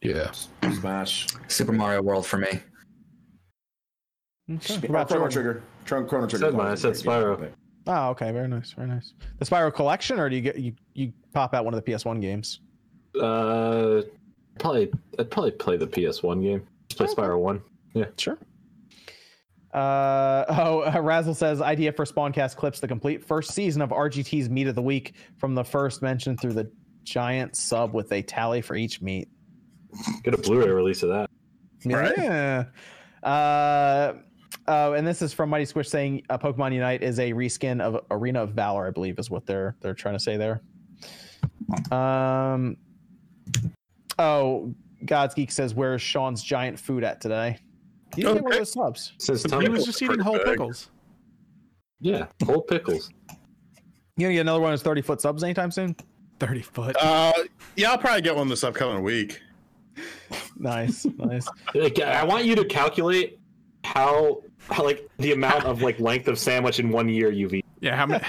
[0.02, 0.30] Yeah.
[0.62, 1.26] Smash.
[1.48, 2.48] Super Mario World for me.
[2.48, 2.60] okay.
[4.56, 5.62] What Oh, about Chrono Trigger.
[5.86, 6.46] Tron- Chrono Trigger.
[6.46, 6.66] said mine.
[6.72, 7.50] I said Spyro.
[7.86, 8.30] Oh, okay.
[8.30, 8.72] Very nice.
[8.72, 9.14] Very nice.
[9.38, 12.20] The Spyro Collection, or do you get you you pop out one of the PS1
[12.20, 12.60] games?
[13.18, 14.02] Uh,
[14.58, 14.92] probably.
[15.18, 16.66] I'd probably play the PS1 game.
[16.88, 17.14] Just play Okay.
[17.14, 17.62] Spyro One.
[17.94, 18.06] Yeah.
[18.18, 18.36] Sure.
[19.72, 24.50] Uh, oh, uh, Razzle says idea for Spawncast clips the complete first season of RGT's
[24.50, 26.70] meat of the week from the first mention through the
[27.10, 29.28] giant sub with a tally for each meat.
[30.22, 31.28] Get a Blu-ray release of that.
[31.84, 32.12] Right.
[32.16, 32.64] Yeah.
[33.22, 34.14] Uh,
[34.68, 38.04] oh, and this is from Mighty Squish saying uh, Pokemon Unite is a reskin of
[38.10, 40.62] Arena of Valor, I believe, is what they're they're trying to say there.
[41.90, 42.76] Um.
[44.18, 44.74] Oh,
[45.04, 47.58] God's Geek says, "Where's Sean's giant food at today?"
[48.14, 49.12] He didn't get one of those subs.
[49.18, 50.58] Since He was just eating whole pretty big.
[50.58, 50.90] pickles.
[52.00, 53.10] yeah, whole pickles.
[54.16, 55.96] You gonna get another one of those thirty foot subs anytime soon?
[56.40, 56.96] Thirty foot.
[57.00, 57.32] Uh,
[57.76, 59.40] yeah, I'll probably get one this upcoming week.
[60.58, 61.46] Nice, nice.
[61.74, 63.38] Like, I want you to calculate
[63.84, 67.68] how, how like the amount of like length of sandwich in one year you've eaten.
[67.80, 68.24] yeah, how many?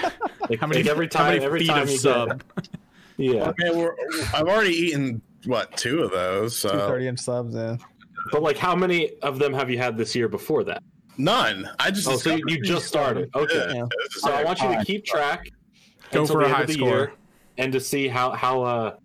[0.48, 0.82] Like, How many?
[0.82, 2.44] like, every how time, many every feet time of you sub?
[2.56, 2.68] Get,
[3.16, 3.94] yeah, Okay, we're,
[4.34, 6.60] I've already eaten what two of those.
[6.60, 7.54] Two So 30 inch subs.
[7.54, 7.76] Yeah.
[8.30, 10.82] but like, how many of them have you had this year before that?
[11.18, 11.68] none.
[11.78, 13.28] I just Oh, so you, you just started.
[13.34, 13.72] Okay.
[13.74, 13.84] Yeah.
[14.12, 15.50] So I want you to keep track
[16.10, 16.88] Go until for the a end high of the score.
[16.88, 17.12] year,
[17.58, 18.96] and to see how how uh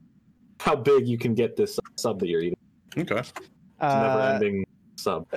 [0.60, 2.57] how big you can get this sub that you're eating.
[2.98, 3.19] Okay.
[3.19, 3.34] It's
[3.80, 4.65] a Uh, never-ending
[4.95, 5.28] sub.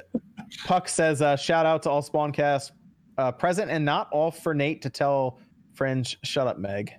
[0.65, 2.73] Puck says, uh, "Shout out to all Spawncast
[3.19, 5.39] uh, present and not all for Nate to tell
[5.75, 6.95] Fringe, shut up, Meg."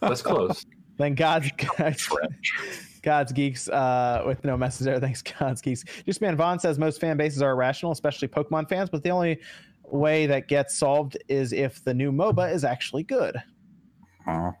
[0.00, 0.64] That's close.
[0.96, 2.08] Then God's God's,
[3.02, 4.98] God's geeks uh, with no message there.
[4.98, 5.84] Thanks, God's geeks.
[6.06, 8.88] Just man Vaughn says most fan bases are irrational, especially Pokemon fans.
[8.90, 9.40] But the only
[9.84, 13.36] way that gets solved is if the new MOBA is actually good.
[14.26, 14.52] Uh,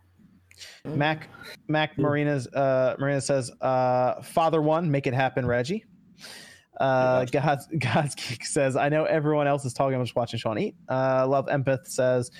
[0.84, 1.28] Mac
[1.68, 5.84] Mac Marina's uh, Marina says, uh, "Father one, make it happen, Reggie."
[6.80, 9.94] Uh, God's God's geek says, "I know everyone else is talking.
[9.96, 12.30] I'm just watching Sean eat." Uh, Love Empath says,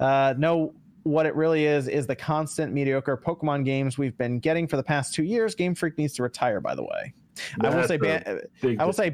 [0.00, 0.74] uh, "No,
[1.04, 4.82] what it really is is the constant mediocre Pokemon games we've been getting for the
[4.82, 5.54] past two years.
[5.54, 6.60] Game Freak needs to retire.
[6.60, 7.14] By the way,
[7.60, 8.40] I will say, Ban-
[8.78, 9.10] I will say-.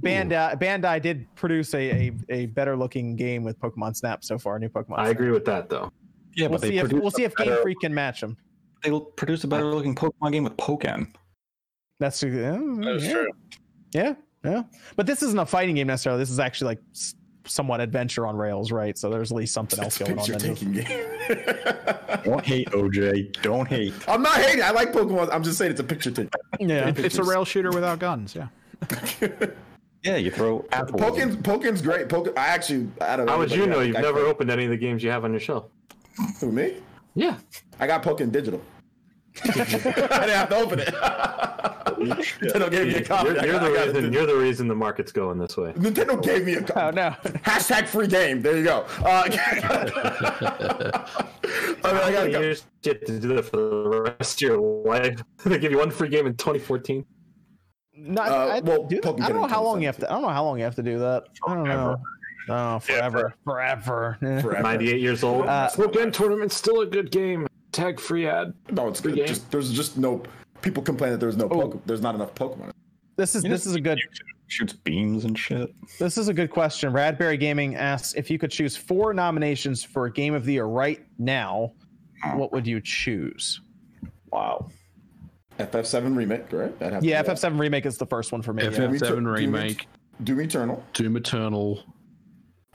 [0.00, 1.78] Bandai Bandai did produce a,
[2.08, 4.58] a a better looking game with Pokemon Snap so far.
[4.58, 4.98] New Pokemon.
[4.98, 5.12] I Snap.
[5.12, 5.92] agree with that though.
[6.36, 8.36] Yeah, We'll but they see if we'll see if Game better- Freak can match them.
[8.82, 11.14] They'll produce a better looking Pokemon game with Pokken.
[12.00, 12.28] That's uh,
[12.82, 13.12] That's yeah.
[13.12, 13.28] true.
[13.92, 14.62] Yeah, yeah.
[14.96, 16.20] But this isn't a fighting game necessarily.
[16.20, 16.80] This is actually like
[17.46, 18.96] somewhat adventure on rails, right?
[18.98, 20.26] So there's at least something else It's going on.
[20.26, 21.06] picture than- taking game.
[22.24, 23.40] Don't hate OJ.
[23.42, 23.92] Don't hate.
[24.08, 24.62] I'm not hating.
[24.62, 25.30] I like Pokemon.
[25.32, 26.30] I'm just saying it's a picture taking.
[26.58, 26.92] Yeah.
[26.96, 28.34] It's a rail shooter without guns.
[28.34, 28.48] Yeah.
[30.02, 31.00] Yeah, you throw apples.
[31.00, 32.10] Pokemon's Pokemon's great.
[32.10, 32.28] Poke.
[32.38, 32.88] I actually.
[33.00, 33.32] I don't know.
[33.32, 33.86] How would you know else.
[33.86, 35.64] you've I never play- opened any of the games you have on your shelf?
[36.40, 36.76] Who me?
[37.14, 37.38] Yeah.
[37.80, 38.60] I got Pokemon Digital.
[39.44, 40.88] I didn't have to open it.
[40.88, 43.28] Nintendo gave me a copy.
[43.30, 44.12] You're, you're got- the reason.
[44.12, 45.72] You're the reason the market's going this way.
[45.72, 46.96] Nintendo gave me a Oh copy.
[46.96, 47.10] no.
[47.44, 48.42] Hashtag free game.
[48.42, 48.86] There you go.
[49.04, 49.24] Uh,
[51.84, 54.58] I mean, I got, You just get to do that for the rest of your
[54.58, 55.20] life.
[55.44, 57.04] they give you one free game in 2014.
[57.96, 60.10] No, I, Uh, I, well, do, I don't know how long you have to.
[60.10, 61.24] I don't know how long you have to do that.
[61.46, 61.96] I don't know.
[62.48, 64.18] Oh, forever, forever.
[64.20, 64.40] Yeah.
[64.42, 64.62] forever.
[64.62, 65.46] 98 years old.
[65.46, 67.46] Uh, Pokemon Tournament's still a good game.
[67.72, 68.52] Tag free ad.
[68.70, 69.16] No, it's good.
[69.26, 70.22] Just, there's just no
[70.62, 71.68] people complain that there's no Oh.
[71.68, 71.80] Pokemon.
[71.86, 72.70] There's not enough Pokemon.
[73.16, 73.98] This is this is a good
[74.48, 75.74] Shoots beams and shit.
[75.98, 76.92] this is a good question.
[76.92, 80.66] Radberry Gaming asks if you could choose four nominations for a Game of the Year
[80.66, 81.72] right now,
[82.34, 83.60] what would you choose?
[84.30, 84.68] Wow.
[85.58, 86.76] FF7 remake, right?
[86.80, 87.22] That has to Yeah.
[87.22, 88.64] FF7 remake is the first one for me.
[88.64, 88.70] yeah.
[88.70, 89.86] FF7 Doom- remake,
[90.22, 90.84] Doom Eternal.
[90.92, 91.82] Doom Eternal,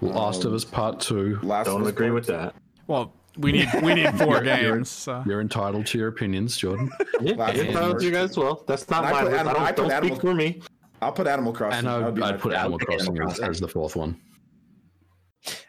[0.02, 1.40] Last of Us Part Two.
[1.44, 2.32] Last Don't of agree Part with Two.
[2.34, 2.56] that.
[2.88, 4.90] Well, we need we need four games.
[4.90, 5.24] So.
[5.26, 6.90] You're entitled to your opinions, Jordan.
[7.22, 8.64] Yeah, Last you're of Us entitled you guys as well.
[8.68, 9.32] That's not And I my.
[9.38, 10.62] Animal- I I don't, put don't Animal- speak for me.
[11.02, 11.80] I'll put Animal Crossing.
[11.80, 12.54] And That would I'd, I'd put.
[12.54, 14.20] Animal Crossing as, as the fourth one.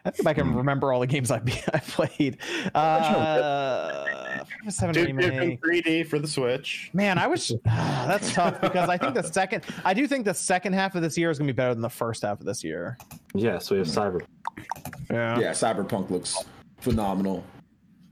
[0.03, 2.37] I think I can remember all the games I be- I played.
[2.75, 6.89] Uh, FF7 Duke Nukem 3D for the Switch.
[6.93, 10.73] Man, I was that's tough because I think the second I do think the second
[10.73, 12.97] half of this year is gonna be better than the first half of this year.
[13.33, 14.21] Yes, we have Cyber.
[15.09, 15.39] Yeah.
[15.39, 16.35] Yeah, Cyberpunk looks
[16.79, 17.43] phenomenal.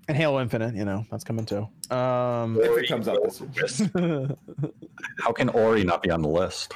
[0.08, 1.68] And Halo Infinite, you know, that's coming too.
[1.96, 3.20] Um If it comes out
[3.56, 4.30] this year.
[5.20, 6.74] How can Ori not be on the list?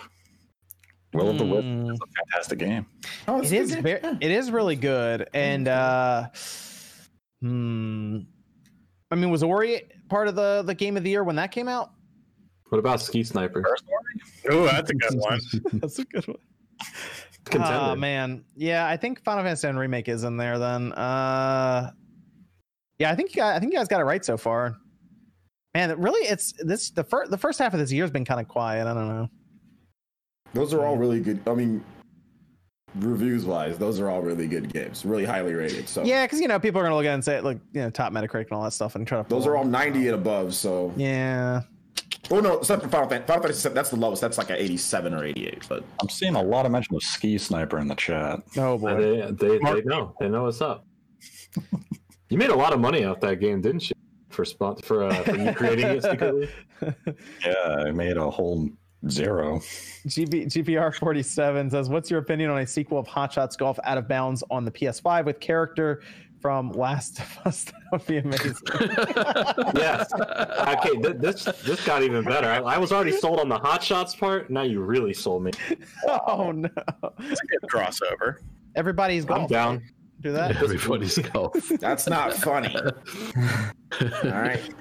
[1.13, 1.93] Will of the Wisp Mm.
[1.93, 2.85] is a fantastic game.
[3.27, 4.17] Oh, it's it a is good very, game.
[4.21, 6.27] it is really good and uh
[7.41, 8.19] hmm
[9.11, 11.67] I mean was Ori part of the the game of the year when that came
[11.67, 11.91] out?
[12.69, 13.63] What about Ski Sniper?
[14.49, 15.39] Oh, that's a good one.
[15.79, 16.35] That's a good one.
[17.45, 17.91] Contender.
[17.91, 20.57] Oh man, yeah, I think Final Fantasy VII remake is in there.
[20.59, 21.91] Then, uh,
[22.99, 24.77] yeah, I think you guys, I think you guys got it right so far.
[25.73, 28.25] Man, it really, it's this the first the first half of this year has been
[28.25, 28.87] kind of quiet.
[28.87, 29.29] I don't know.
[30.53, 31.41] Those are all really good.
[31.47, 31.83] I mean,
[32.95, 35.03] reviews wise, those are all really good games.
[35.03, 35.89] Really highly rated.
[35.89, 37.81] So Yeah, because you know people are gonna look at it and say like you
[37.81, 39.27] know top Metacritic and all that stuff and try to.
[39.29, 40.53] those are all 90 and above.
[40.53, 41.61] So Yeah,
[42.31, 43.27] oh no, except for Final Fantasy.
[43.27, 44.21] Final Fantasy VII, that's the lowest.
[44.21, 45.63] That's like an 87 or 88.
[45.67, 48.39] But I'm seeing a lot of mention of Ski Sniper in the chat.
[48.57, 48.95] oh boy.
[48.95, 50.15] They, they, they know.
[50.19, 50.85] They know what's up.
[52.29, 53.95] you made a lot of money off that game, didn't you?
[54.29, 56.49] For spon- for, uh, for you creating it secretly.
[57.45, 58.67] Yeah, I made a whole
[59.07, 59.59] zero.
[60.05, 63.79] GB, GPR forty seven says, "What's your opinion on a sequel of Hot Shots Golf
[63.85, 66.01] Out of Bounds on the PS5 with character
[66.43, 67.65] from Last of Us.
[67.93, 68.55] That would be amazing.
[69.75, 70.11] yes.
[70.13, 72.47] Okay, th- this this got even better.
[72.47, 74.49] I, I was already sold on the hot shots part.
[74.49, 75.51] Now you really sold me.
[76.27, 76.69] oh no!
[77.19, 78.37] It's a good crossover.
[78.75, 79.83] Everybody's I'm down.
[80.21, 80.55] Do that.
[80.57, 81.53] Everybody's golf.
[81.79, 82.75] That's not funny.
[82.75, 84.73] All right.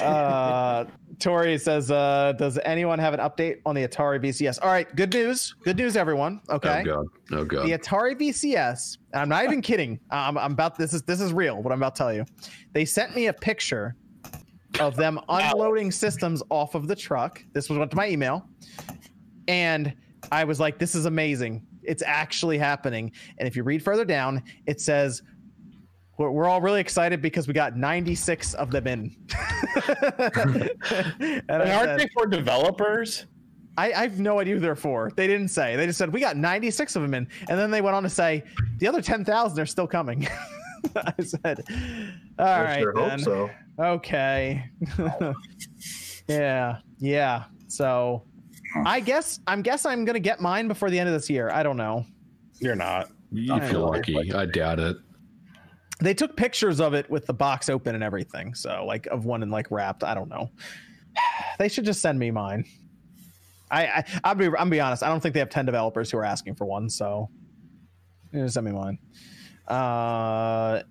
[0.00, 0.86] uh
[1.18, 4.58] Tori says, uh, does anyone have an update on the Atari VCS?
[4.62, 5.54] All right, good news.
[5.64, 6.40] Good news, everyone.
[6.50, 6.82] Okay.
[6.82, 7.06] Oh god.
[7.32, 7.66] Oh god.
[7.66, 9.98] The Atari VCS, and I'm not even kidding.
[10.10, 12.24] I'm, I'm about this is this is real, what I'm about to tell you.
[12.72, 13.96] They sent me a picture
[14.80, 17.42] of them unloading systems off of the truck.
[17.52, 18.48] This was went to my email.
[19.48, 19.94] And
[20.32, 21.66] I was like, this is amazing.
[21.82, 23.12] It's actually happening.
[23.38, 25.22] And if you read further down, it says
[26.18, 29.16] we're, we're all really excited because we got 96 of them in.
[29.88, 30.70] and
[31.48, 33.26] And I aren't said- they for developers?
[33.78, 35.10] I, I have no idea who they're for.
[35.16, 35.76] They didn't say.
[35.76, 38.08] They just said we got 96 of them in, and then they went on to
[38.08, 38.42] say
[38.78, 40.26] the other 10,000 are still coming.
[40.96, 41.62] I said,
[42.38, 43.18] "All I right, sure hope then.
[43.18, 43.50] so.
[43.78, 44.64] okay,
[46.28, 48.22] yeah, yeah." So,
[48.86, 51.50] I guess I'm guess I'm gonna get mine before the end of this year.
[51.50, 52.06] I don't know.
[52.60, 53.10] You're not.
[53.30, 53.86] you I feel know.
[53.90, 54.32] lucky.
[54.32, 54.96] I doubt it.
[55.98, 58.54] They took pictures of it with the box open and everything.
[58.54, 60.04] So, like, of one and like wrapped.
[60.04, 60.50] I don't know.
[61.58, 62.66] They should just send me mine.
[63.70, 65.02] I, I I'll be I'm be honest.
[65.02, 66.90] I don't think they have ten developers who are asking for one.
[66.90, 67.30] So,
[68.32, 68.98] just send me mine.
[69.66, 70.82] Uh,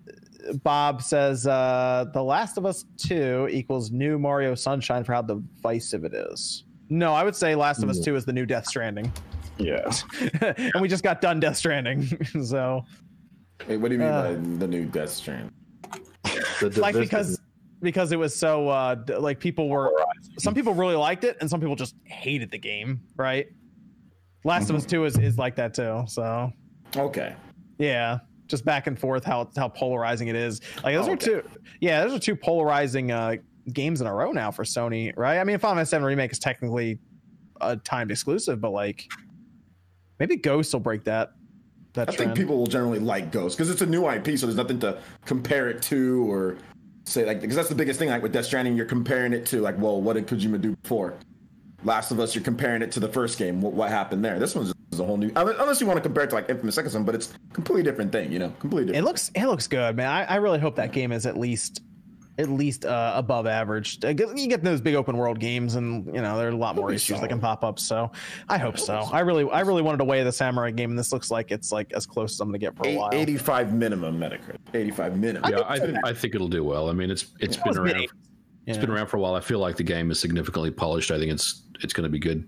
[0.64, 6.04] Bob says uh, The Last of Us Two equals new Mario Sunshine for how divisive
[6.04, 6.64] it is.
[6.90, 9.12] No, I would say Last of Us Two is the new Death Stranding,
[9.58, 10.04] Yes.
[10.42, 12.06] and we just got done Death Stranding.
[12.44, 12.86] so,
[13.68, 15.52] Wait, what do you mean Uh, by the new Death Strand?
[16.78, 17.40] Like because
[17.82, 19.92] because it was so uh d- like people were
[20.40, 23.48] some people really liked it and some people just hated the game right?
[24.44, 26.52] Last of us 2 is, is like that too so.
[26.96, 27.36] Okay.
[27.78, 30.62] yeah just back and forth how how polarizing it is.
[30.84, 31.44] Like those Oh, are two
[31.82, 33.36] yeah those are two polarizing uh
[33.74, 35.40] games in a row now for sony right?
[35.40, 37.00] I mean final fantasy 7 remake is technically
[37.62, 39.08] a timed exclusive but like
[40.20, 41.30] maybe ghost will break that
[41.96, 44.56] that I think people will generally like Ghost because it's a new IP, so there's
[44.56, 46.58] nothing to compare it to or
[47.06, 48.10] say like because that's the biggest thing.
[48.10, 51.16] Like with Death Stranding, you're comparing it to like, well, what did Kojima do before?
[51.84, 53.62] Last of Us, you're comparing it to the first game.
[53.62, 54.40] What, what happened there?
[54.40, 55.32] This one's is a whole new.
[55.36, 57.32] I mean, unless you want to compare it to like Infamous Second Son, but it's
[57.32, 58.32] a completely different thing.
[58.32, 59.06] You know, completely different.
[59.06, 60.10] It looks it looks good, man.
[60.10, 61.82] I, I really hope that game is at least
[62.38, 64.00] at least uh, above average.
[64.02, 66.76] 'cause You get those big open world games, and you know there are a lot
[66.76, 67.80] more be issues that can pop up.
[67.80, 68.12] So
[68.50, 68.96] I hope so.
[69.12, 71.72] I really I really wanted to weigh the samurai game, and this looks like it's
[71.72, 73.10] like as close as I'm gonna get for a Eight- while.
[73.14, 74.58] 85 minimum Metacritic.
[74.74, 75.50] 85 minimum.
[75.52, 76.90] Yeah, I, I think it'll do well.
[76.90, 77.86] I mean, it's it's It been around.
[77.88, 78.10] mid-eighties.
[78.68, 78.82] It's Yeah.
[78.86, 79.36] been around for a while.
[79.36, 81.12] I feel like the game is significantly polished.
[81.12, 82.48] I think it's it's going to be good.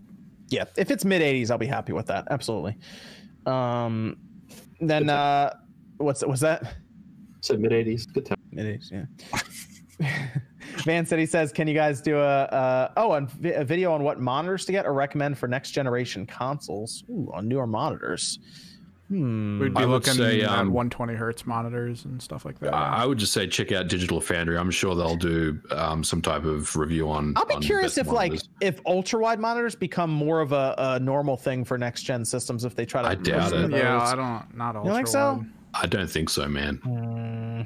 [0.50, 2.28] Yeah, if it's mid 80s, I'll be happy with that.
[2.32, 2.78] Absolutely.
[3.46, 4.18] Um,
[4.82, 5.54] then uh,
[5.98, 6.76] what's what's that?
[7.42, 8.12] said mid '80s.
[8.12, 8.38] Good time.
[8.52, 9.06] Mid 80s, yeah.
[10.84, 14.20] Van City says, "Can you guys do a uh, oh a, a video on what
[14.20, 17.04] monitors to get or recommend for next generation consoles?
[17.10, 18.40] Ooh, on newer monitors.
[19.08, 19.60] Hmm.
[19.60, 22.74] We'd be I looking say, at um, 120 hertz monitors and stuff like that.
[22.74, 24.58] I I would just say check out Digital Foundry.
[24.58, 27.34] I'm sure they'll do um, some type of review on.
[27.38, 30.76] I'll be on curious best if like if ultra wide monitors become more of a,
[30.78, 33.08] a normal thing for next gen systems if they try to.
[33.08, 33.72] I doubt it.
[33.72, 33.80] those.
[33.80, 34.58] yeah, I don't.
[34.58, 35.46] Not ultra don't think so?
[35.74, 36.76] I don't think so, man.
[36.84, 37.62] Hmm.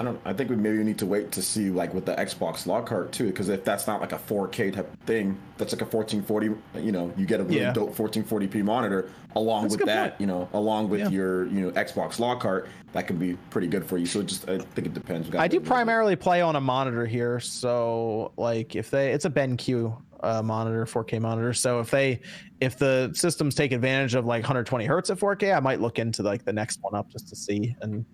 [0.00, 0.20] I don't.
[0.24, 3.12] I think we maybe need to wait to see like with the Xbox log Lockhart
[3.12, 6.82] too, because if that's not like a 4K type thing, that's like a 1440.
[6.84, 7.72] You know, you get a really Yeah.
[7.72, 10.10] dope 1440p monitor along That's with that.
[10.12, 10.20] point.
[10.20, 11.08] You know, along with Yeah.
[11.10, 14.06] your you know Xbox log Lockhart, that can be pretty good for you.
[14.06, 15.28] So it just I think it depends.
[15.28, 15.66] I do wait a little bit.
[15.68, 20.86] primarily play on a monitor here, so like if they, it's a BenQ uh, monitor,
[20.86, 21.52] 4K monitor.
[21.52, 22.20] So if they,
[22.60, 26.22] if the systems take advantage of like 120 hertz at 4K, I might look into
[26.22, 28.04] like the next one up just to see, and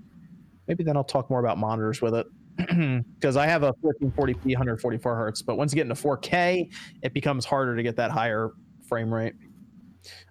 [0.71, 2.27] maybe then I'll talk more about monitors with it.
[3.19, 6.73] Because I have a 1440p 144 hertz, but once you get into 4K,
[7.03, 8.53] it becomes harder to get that higher
[8.89, 9.35] frame rate.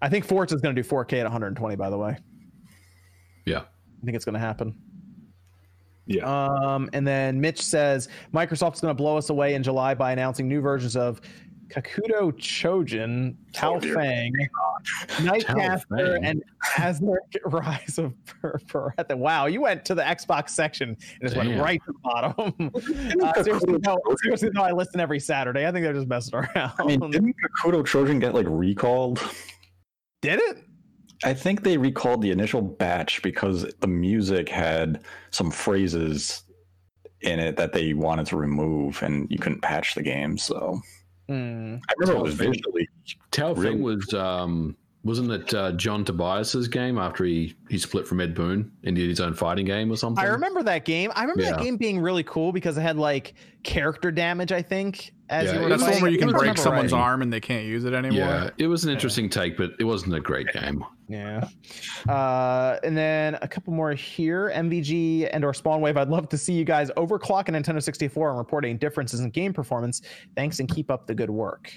[0.01, 1.75] I think Forza is going to do 4K at 120.
[1.75, 2.17] By the way,
[3.45, 3.59] Yeah.
[3.59, 4.73] I think it's going to happen.
[6.05, 6.23] Yeah.
[6.25, 10.47] Um, and then Mitch says Microsoft's going to blow us away in July by announcing
[10.47, 11.19] new versions of
[11.69, 13.79] Kakuto Chojin, Tao Oh.
[13.79, 14.33] Feng,
[15.19, 16.43] Nightcaster, and
[16.75, 19.15] Asmir Rise of Peretta.
[19.15, 22.71] Wow, you went to the Xbox section and just went right to the bottom.
[23.21, 25.67] uh, seriously, no, seriously, no, I listen every Saturday.
[25.67, 26.73] I think they're just messing around.
[26.79, 29.21] I mean, didn't Kakuto Chojin get like recalled?
[30.21, 30.63] Did it?
[31.23, 36.43] I think they recalled the initial batch because the music had some phrases
[37.21, 40.37] in it that they wanted to remove, and you couldn't patch the game.
[40.37, 40.81] So
[41.29, 41.75] Hmm.
[41.87, 42.55] I remember it was Tell me.
[42.55, 42.89] visually.
[43.29, 43.79] Tao Really?
[43.79, 48.71] Was um, wasn't it uh, John Tobias's game after he he split from Ed Boon
[48.83, 50.23] and did his own fighting game or something?
[50.23, 51.11] I remember that game.
[51.15, 54.51] I remember that game being really cool because it had like character damage.
[54.51, 56.99] I think as Yeah, you were That's the one where you can break someone's right.
[56.99, 58.19] arm and they can't use it anymore.
[58.19, 60.83] Yeah, it was an interesting take, but it wasn't a great game.
[61.07, 61.47] Yeah.
[62.07, 64.51] Uh, and then a couple more here.
[64.53, 65.97] MVG and or Spawn Wave.
[65.97, 69.53] I'd love to see you guys overclock a Nintendo 64 and reporting differences in game
[69.53, 70.01] performance.
[70.35, 71.71] Thanks and keep up the good work.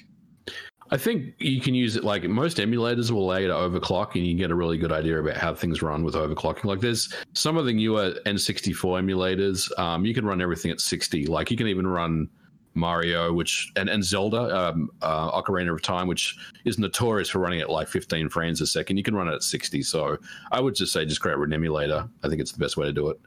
[0.90, 4.26] I think you can use it like most emulators will allow you to overclock and
[4.26, 6.64] you get a really good idea about how things run with overclocking.
[6.64, 11.26] Like there's some of the newer N64 emulators, um, you can run everything at 60.
[11.26, 12.28] Like you can even run
[12.74, 17.60] Mario, which and, and Zelda, um, uh, Ocarina of Time, which is notorious for running
[17.60, 18.96] at like 15 frames a second.
[18.96, 19.82] You can run it at 60.
[19.82, 20.16] So
[20.50, 22.08] I would just say just create an emulator.
[22.22, 23.20] I think it's the best way to do it.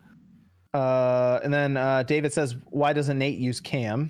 [0.74, 4.10] Uh, and then uh, David says, "Why doesn't Nate use Cam?"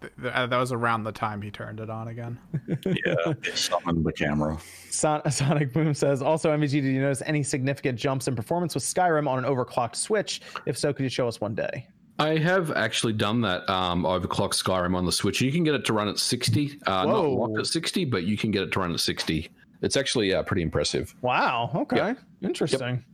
[0.00, 2.38] Th- th- that was around the time he turned it on again.
[3.06, 4.56] Yeah, summon the camera.
[4.90, 8.84] Son- Sonic Boom says, "Also, MVG, did you notice any significant jumps in performance with
[8.84, 10.42] Skyrim on an overclocked Switch?
[10.66, 11.88] If so, could you show us one day?"
[12.18, 15.40] I have actually done that um, overclock Skyrim on the Switch.
[15.40, 18.36] You can get it to run at 60, uh, not locked at 60, but you
[18.36, 19.50] can get it to run at 60.
[19.82, 21.14] It's actually uh, pretty impressive.
[21.22, 21.70] Wow.
[21.74, 22.14] Okay.
[22.42, 23.04] Interesting.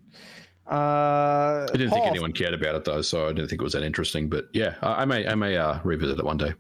[0.70, 3.72] Uh, I didn't think anyone cared about it though, so I didn't think it was
[3.72, 4.28] that interesting.
[4.28, 6.54] But yeah, I, I may I may uh, revisit it one day.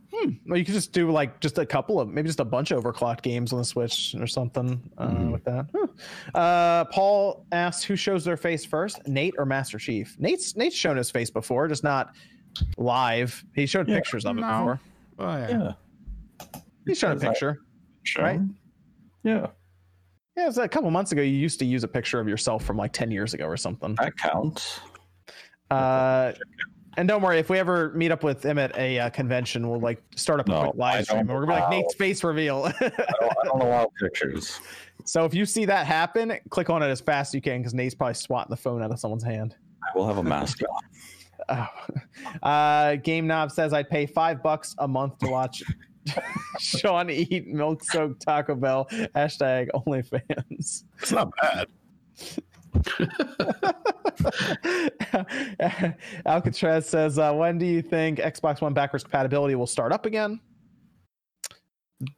[0.46, 2.82] Well, you could just do like just a couple of maybe just a bunch of
[2.82, 5.30] overclocked games on the Switch or something uh, Mm-hmm.
[5.30, 5.66] with that.
[5.74, 6.38] Huh.
[6.38, 10.16] Uh, Paul asks who shows their face first, Nate or Master Chief.
[10.18, 12.14] Nate's Nate's shown his face before, just not
[12.76, 13.44] live.
[13.54, 13.94] He showed Yeah.
[13.96, 14.46] pictures of it No.
[14.58, 14.80] before.
[15.20, 15.48] Oh yeah.
[15.50, 17.60] Yeah, He's shown a picture.
[18.02, 18.24] sure.
[18.24, 18.40] Right.
[19.22, 19.46] Yeah,
[20.40, 21.20] Yeah, it was a couple months ago.
[21.20, 23.94] You used to use a picture of yourself from like ten years ago or something.
[23.96, 24.80] that counts.
[25.70, 26.32] Uh,
[26.96, 29.80] and don't worry, if we ever meet up with him at a uh, convention, we'll
[29.80, 31.26] like start up a No, quick live stream.
[31.26, 32.64] We're gonna be like Nate's face reveal.
[32.80, 34.58] I don't, I don't allow pictures.
[35.04, 37.74] so if you see that happen, click on it as fast as you can because
[37.74, 39.56] Nate's probably swatting the phone out of someone's hand.
[39.84, 40.82] I will have a mask on.
[41.48, 41.66] Oh.
[42.48, 45.64] Uh, Game Knob says I'd pay five bucks a month to watch
[46.58, 48.86] Sean eat milk soaked Taco Bell.
[49.14, 50.84] Hashtag OnlyFans.
[50.98, 51.66] It's not bad.
[56.26, 60.40] Alcatraz says, uh, when do you think Xbox One backwards compatibility will start up again?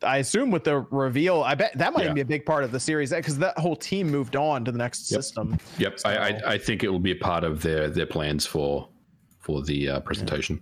[0.03, 2.13] I assume with the reveal, I bet that might Yeah.
[2.13, 4.79] be a big part of the series because that whole team moved on to the
[4.79, 5.19] next Yep.
[5.23, 5.59] system.
[5.79, 8.89] Yep, I, I I think it will be a part of their their plans for
[9.41, 10.61] for the uh, presentation.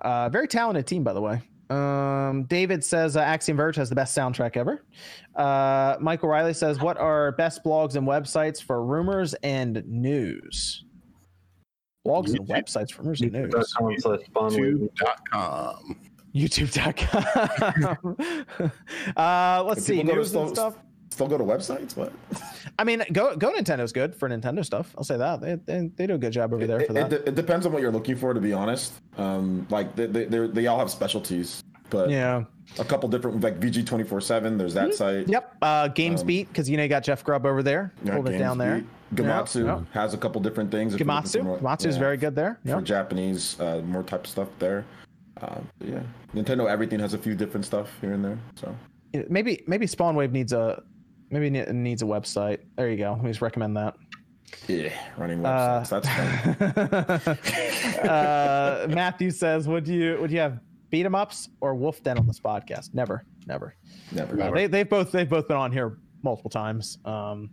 [0.00, 1.40] Uh, very talented team, by the way.
[1.70, 4.84] Um, David says uh, Axiom Verge has the best soundtrack ever.
[5.36, 10.84] Uh, Michael Riley says, "What are best blogs and websites for rumors and news?"
[12.06, 13.52] Blogs and websites for rumors and news.
[13.54, 14.90] YouTube.com slash Spawnwave.
[14.90, 15.98] YouTube.com.
[16.34, 18.16] YouTube.com.
[19.16, 20.76] uh, let's see People to news and stuff.
[21.12, 21.94] Still go to websites?
[21.94, 22.10] What?
[22.78, 24.94] I mean, go go Nintendo's good for Nintendo stuff.
[24.96, 27.12] I'll say that they they, they do a good job over there for it, that.
[27.12, 28.94] it, it depends on what you're looking for, to be honest.
[29.18, 32.44] Um, like they, they, they're- all have specialties, but yeah.
[32.78, 34.56] a couple different like VG twenty four seven.
[34.56, 35.28] There's that site.
[35.28, 35.56] Yep.
[35.60, 38.32] Uh, Games Um, Beat because you know you got Jeff Grubb over there, Yeah, holding
[38.34, 38.82] it down there.
[39.14, 39.16] GamesBeat.
[39.26, 40.96] Gematsu Yeah, has a couple different things.
[40.96, 41.44] Gematsu.
[41.44, 42.58] more- Gematsu is very good there.
[42.64, 44.86] for Japanese, uh, more type of stuff there.
[45.38, 46.00] But yeah,
[46.34, 48.38] Nintendo everything has a few different stuff here and there.
[48.56, 48.74] So
[49.12, 50.82] Yeah, Maybe maybe Spawnwave needs a
[51.32, 52.58] maybe ne- needs a website.
[52.76, 53.12] There you go.
[53.12, 53.96] Let me just recommend that.
[54.68, 56.02] yeah, running Uh, websites.
[57.16, 57.24] That's
[57.98, 58.08] fun.
[58.08, 60.60] uh, Matthew says, "Would you would you have
[60.90, 62.94] beat 'em ups or Wolf Den on this podcast?
[62.94, 63.74] Never, never.
[64.12, 64.40] Never.
[64.40, 66.98] Uh, they they've both they've both been on here multiple times.
[67.04, 67.50] Um,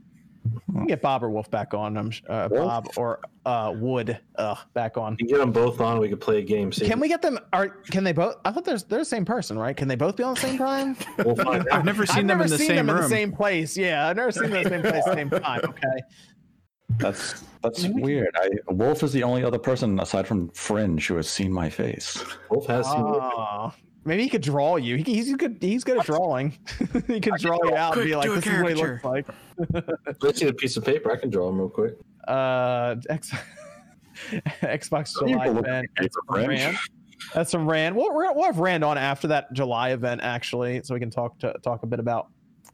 [0.67, 1.97] we can get Bob or Wolf back on.
[1.97, 5.13] I'm uh, Bob or uh, Wood uh, back on.
[5.13, 5.99] You can get them both on.
[5.99, 6.71] We could play a game.
[6.71, 7.39] See, Can we get them?
[7.53, 8.35] Are can they both?
[8.45, 9.75] I thought there's they're the same person, right?
[9.75, 10.95] Can they both be on the same time?
[11.25, 12.97] We'll find I've never seen I've them never in the seen same them room.
[12.97, 13.77] in the same place.
[13.77, 15.61] Yeah, I've never seen them in the same place at the same time.
[15.65, 15.99] Okay.
[16.97, 18.29] That's that's weird.
[18.35, 22.23] I Wolf is the only other person aside from Fringe who has seen my face.
[22.49, 23.03] Wolf has seen.
[24.05, 24.97] Maybe he could draw you.
[24.97, 25.57] He, he's good.
[25.59, 26.57] He's good at drawing.
[27.07, 29.27] he could draw you out and be like, "This is what he looks like."
[30.21, 31.11] Let's see the piece of paper.
[31.11, 31.97] I can draw them real quick.
[32.27, 33.31] Uh, X,
[34.61, 35.89] Xbox July event.
[35.97, 36.77] That's paper from Rand.
[37.33, 37.95] That's from Rand.
[37.95, 41.37] We'll, we'll we'll have Rand on after that July event, actually, so we can talk
[41.39, 42.29] to talk a bit about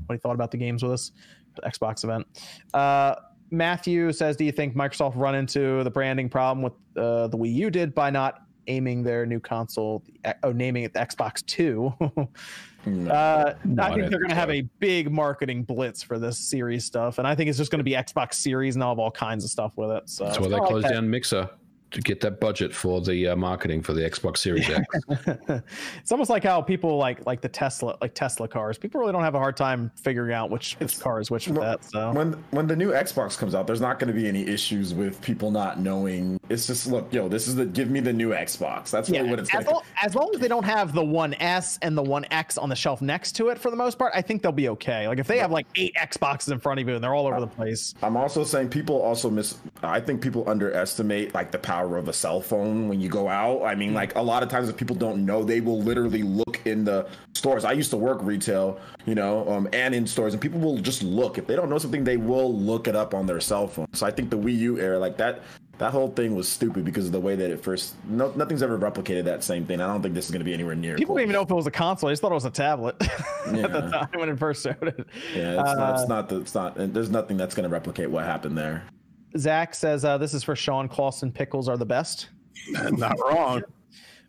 [0.06, 1.12] what he thought about the games with us,
[1.56, 2.28] the Xbox event.
[2.74, 3.16] Uh,
[3.50, 7.54] Matthew says, "Do you think Microsoft run into the branding problem with uh, the Wii
[7.54, 10.04] U did by not aiming their new console,
[10.44, 11.94] oh, naming it the Xbox Two?
[12.00, 12.30] No.
[12.86, 16.86] Uh, I I think they're going to have a big marketing blitz for this series
[16.86, 19.10] stuff, and I think it's just going to be Xbox Series and I'll have all
[19.10, 20.08] kinds of stuff with it.
[20.08, 21.50] So That's why they I like closed down Mixer.
[21.92, 24.86] To get that budget for the uh, marketing for the Xbox Series X.
[25.98, 28.78] it's almost like how people like like the Tesla like Tesla cars.
[28.78, 31.58] People really don't have a hard time figuring out which, which car is which with
[31.58, 31.86] Well, that.
[31.86, 34.94] So When when the new Xbox comes out, there's not going to be any issues
[34.94, 36.40] with people not knowing.
[36.50, 38.90] It's just look, yo, this is the give me the new Xbox.
[38.90, 39.74] That's really what it's as, like.
[39.74, 42.70] long, as long as they don't have the one S and the one X on
[42.70, 45.08] the shelf next to it, for the most part, I think they'll be okay.
[45.08, 47.40] Like if they have like eight Xboxes in front of you and they're all over
[47.40, 49.58] the place, I'm also saying people also miss.
[49.82, 53.64] I think people underestimate like the power of a cell phone when you go out.
[53.64, 56.62] I mean, like a lot of times if people don't know, they will literally look
[56.66, 57.66] in the stores.
[57.66, 61.04] I used to work retail, you know, um, and in stores, and people will just
[61.04, 61.38] look.
[61.38, 63.88] If they don't know something, they will look it up on their cell phone.
[63.94, 65.42] So I think the Wii U era, like that,
[65.78, 67.96] that whole thing was stupid because of the way that it first.
[68.08, 69.82] No, nothing's ever replicated that same thing.
[69.82, 70.96] I don't think this is going to be anywhere near.
[70.96, 71.22] people close.
[71.24, 72.10] didn't even know if it was a console.
[72.10, 72.96] I just thought it was a tablet
[73.48, 75.06] at the time when it first started.
[75.36, 76.30] Yeah, it's, not, Uh, it's not.
[76.30, 76.76] The, it's not.
[76.94, 78.84] There's nothing that's going to replicate what happened there.
[79.38, 81.34] Zach says uh, this is for Sean Claussen.
[81.34, 82.30] Pickles are the best.
[82.70, 83.62] Not wrong.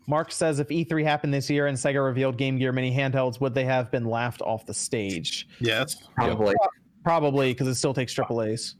[0.09, 3.53] Mark says if E3 happened this year and Sega revealed Game Gear mini handhelds, would
[3.53, 5.47] they have been laughed off the stage?
[5.59, 5.97] Yes.
[6.15, 6.55] Probably.
[7.03, 8.75] Probably because it still takes triple A's.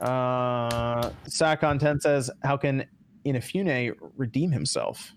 [0.00, 2.84] Uh, Sakon 10 says, How can
[3.26, 5.12] Inafune redeem himself?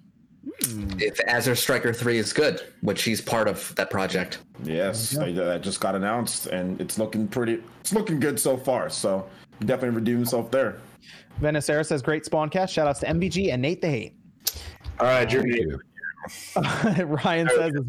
[0.99, 4.39] If Azure Striker 3 is good, which he's part of that project.
[4.63, 7.61] Yes, they- that just got announced, and it's looking pretty.
[7.81, 8.89] It's looking good so far.
[8.89, 10.77] So he definitely redeemed himself there.
[11.41, 12.73] Venicera says, Great spawn cast.
[12.73, 14.15] Shout outs to MVG and Nate the Hate.
[14.99, 15.59] All right, Thank Jimmy.
[15.61, 15.79] you.
[17.05, 17.81] Ryan says, is,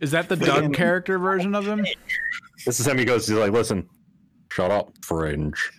[0.00, 1.86] Is that the Doug character version of him?
[2.66, 2.98] This is him.
[2.98, 3.28] He goes.
[3.28, 3.88] He's like, listen,
[4.50, 5.70] shut up, fringe.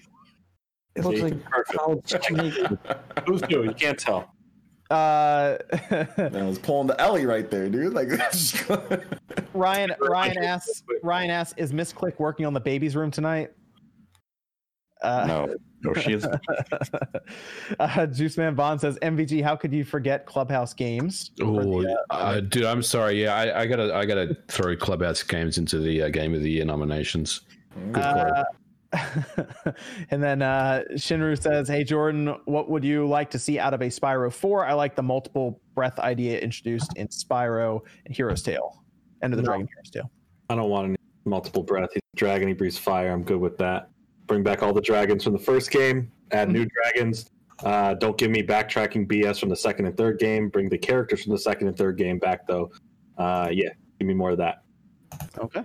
[0.95, 1.33] It looks like
[3.27, 3.63] Who's new?
[3.63, 4.33] You can't tell.
[4.91, 5.57] Uh,
[6.17, 7.93] And I was pulling the Ellie right there, dude.
[7.93, 8.09] Like,
[9.53, 13.51] Ryan Ryan asks Ryan asks, is Miss Click working on the baby's room tonight?
[15.01, 16.27] Uh, No, no, she is.
[17.79, 21.31] uh, Juice Man Bond says, MVG, how could you forget Clubhouse games?
[21.41, 23.23] Oh, uh, dude, I'm sorry.
[23.23, 26.51] Yeah, I, I gotta, I gotta throw Clubhouse games into the uh, Game of the
[26.51, 27.41] Year nominations.
[30.09, 33.81] And then uh, Shinru says, "Hey Jordan, what would you like to see out of
[33.81, 34.65] a Spyro 4?
[34.65, 38.83] I like the multiple breath idea introduced in Spyro and Hero's Tail,
[39.21, 39.51] End of the No.
[39.51, 40.11] Dragon Hero's Tail."
[40.49, 41.89] I don't want any multiple breath.
[41.93, 42.47] He's a dragon.
[42.47, 43.11] He breathes fire.
[43.11, 43.89] I'm good with that.
[44.27, 46.11] Bring back all the dragons from the first game.
[46.31, 47.29] Add new dragons.
[47.63, 50.49] Uh, don't give me backtracking BS from the second and third game.
[50.49, 52.71] Bring the characters from the second and third game back, though.
[53.17, 53.69] Uh, yeah,
[53.99, 54.63] give me more of that.
[55.37, 55.63] Okay.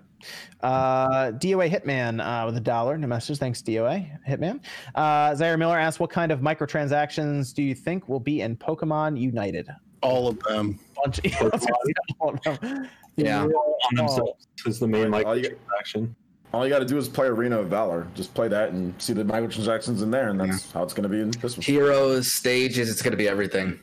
[0.63, 2.97] Uh, DOA Hitman uh, with a dollar.
[2.99, 3.39] No message.
[3.39, 4.61] Thanks, DOA Hitman.
[4.95, 9.19] Uh, Zaire Miller asks, "What kind of microtransactions do you think will be in Pokemon
[9.21, 9.69] United?"
[10.03, 10.79] All of them.
[11.05, 11.21] Bunch.
[12.21, 12.89] All of them.
[13.17, 13.45] Yeah.
[13.45, 13.97] On Oh.
[13.97, 16.15] themselves is the main Right, like all you- action.
[16.53, 18.07] all you got to do is play Arena of Valor.
[18.15, 21.09] Just play that and see the microtransactions in there, and that's how it's going to
[21.09, 21.63] be in this one.
[21.65, 23.79] Heroes, stages, it's going to be everything.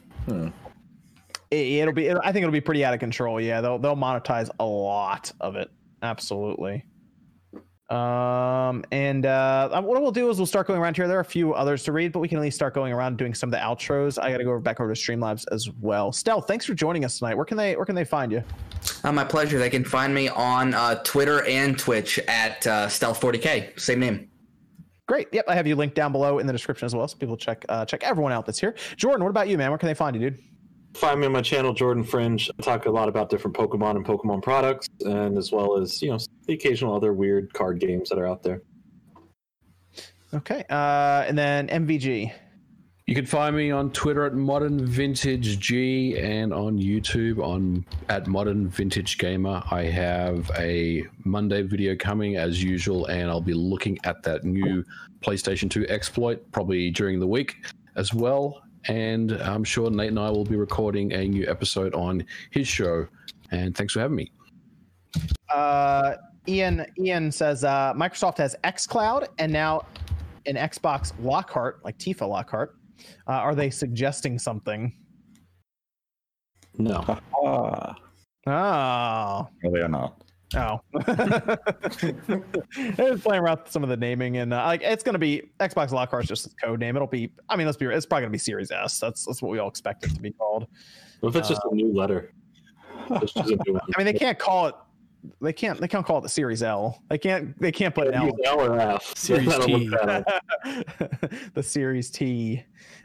[1.54, 2.12] It, will be.
[2.12, 3.40] I think it'll be pretty out of control.
[3.40, 5.70] Yeah, they'll they'll monetize a lot of it.
[6.02, 6.86] Absolutely.
[7.90, 11.08] Um, and uh, what we'll do is we'll start going around here.
[11.08, 13.18] There are a few others to read, but we can at least start going around
[13.18, 14.22] doing some of the outros.
[14.22, 16.12] I got to go back over to Streamlabs as well.
[16.12, 17.36] Stealth, thanks for joining us tonight.
[17.36, 18.44] Where can they Where can they find you?
[19.04, 19.60] Uh, my pleasure.
[19.60, 23.80] They can find me on uh, Twitter and Twitch at uh, Stealth40K.
[23.80, 24.30] Same name.
[25.06, 25.28] Great.
[25.32, 27.64] Yep, I have you linked down below in the description as well, so people check
[27.70, 28.74] uh, check everyone out that's here.
[28.96, 29.70] Jordan, what about you, man?
[29.70, 30.40] Where can they find you, dude?
[30.95, 32.49] Find me on my channel, Jordan Fringe.
[32.60, 36.10] I talk a lot about different Pokemon and Pokemon products, and as well as you
[36.10, 38.61] know the occasional other weird card games that are out there.
[40.34, 40.64] Okay.
[40.70, 42.32] Uh, and then MVG.
[43.06, 48.27] You can find me on Twitter at Modern Vintage G and on YouTube on at
[48.27, 49.61] Modern Vintage Gamer.
[49.69, 54.85] I have a Monday video coming as usual, and I'll be looking at that new
[55.19, 57.58] PlayStation 2 exploit probably during the week
[57.98, 58.62] as well.
[58.88, 63.08] And I'm sure Nate and I will be recording a new episode on his show.
[63.52, 64.32] And thanks for having me.
[65.50, 66.16] Uh,
[66.48, 69.84] Ian Ian says uh, Microsoft has XCloud and now
[70.45, 72.76] an Xbox Lockhart, like Tifa Lockhart.
[73.28, 74.94] Uh, are they suggesting something?
[76.78, 77.03] No,
[77.45, 77.95] Ah,
[78.45, 80.23] Oh, no, they are not.
[80.56, 80.80] Oh.
[82.95, 85.91] They're playing around with some of the naming and uh, like it's gonna be Xbox
[85.91, 86.95] Lockhart's just a code name.
[86.95, 87.32] It'll be.
[87.49, 87.85] I mean, let's be.
[87.85, 88.99] It's probably gonna be Series S.
[88.99, 90.67] That's that's what we all expect it to be called.
[91.19, 92.33] what if it's just a new letter?
[93.09, 93.80] It's just a new.
[93.95, 94.75] I mean, they can't call it.
[95.41, 95.80] They can't.
[95.80, 97.01] They can't call it the Series L.
[97.09, 97.59] They can't.
[97.59, 98.25] They can't put an L.
[98.25, 99.14] Use L or F.
[99.17, 99.88] Series T.
[99.88, 102.64] the Series T.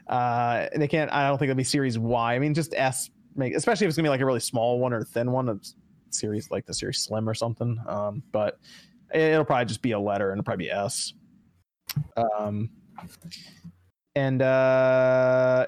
[0.09, 1.13] Uh, and they can't.
[1.13, 2.35] I don't think it'll be Series Y.
[2.35, 3.11] I mean, just S.
[3.37, 5.49] Make especially if it's gonna be like a really small one or a thin one.
[5.49, 5.65] Of
[6.15, 7.79] series like the Series Slim or something.
[7.87, 8.59] Um, but
[9.13, 11.15] It'll probably just be a letter and probably be S.
[12.17, 12.71] Um,
[14.15, 15.67] and uh,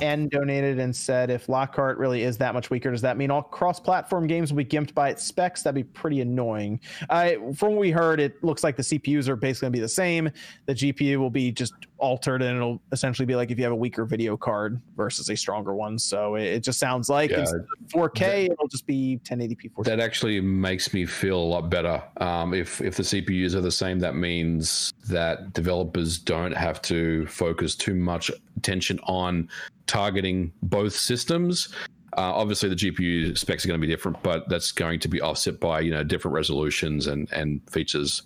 [0.00, 3.42] N donated and said, if Lockhart really is that much weaker, does that mean all
[3.42, 5.62] cross-platform games will be gimped by its specs?
[5.62, 6.80] That'd be pretty annoying.
[7.08, 9.80] Uh, from what we heard, it looks like the CPUs are basically going to be
[9.80, 10.30] the same.
[10.66, 13.76] The GPU will be just altered, and it'll essentially be like if you have a
[13.76, 15.98] weaker video card versus a stronger one.
[15.98, 17.40] So it, it just sounds like Yeah.
[17.40, 19.72] of 4K, it'll just be 1080p.
[19.72, 19.84] 4K.
[19.84, 22.02] That actually makes me feel a lot better.
[22.18, 27.26] Um, if if the CPUs are the same, that means that developers don't have to
[27.26, 29.48] focus too much attention on
[29.86, 31.68] targeting both systems.
[32.16, 35.20] Uh, obviously, the GPU specs are going to be different, but that's going to be
[35.20, 38.22] offset by you know different resolutions and and features.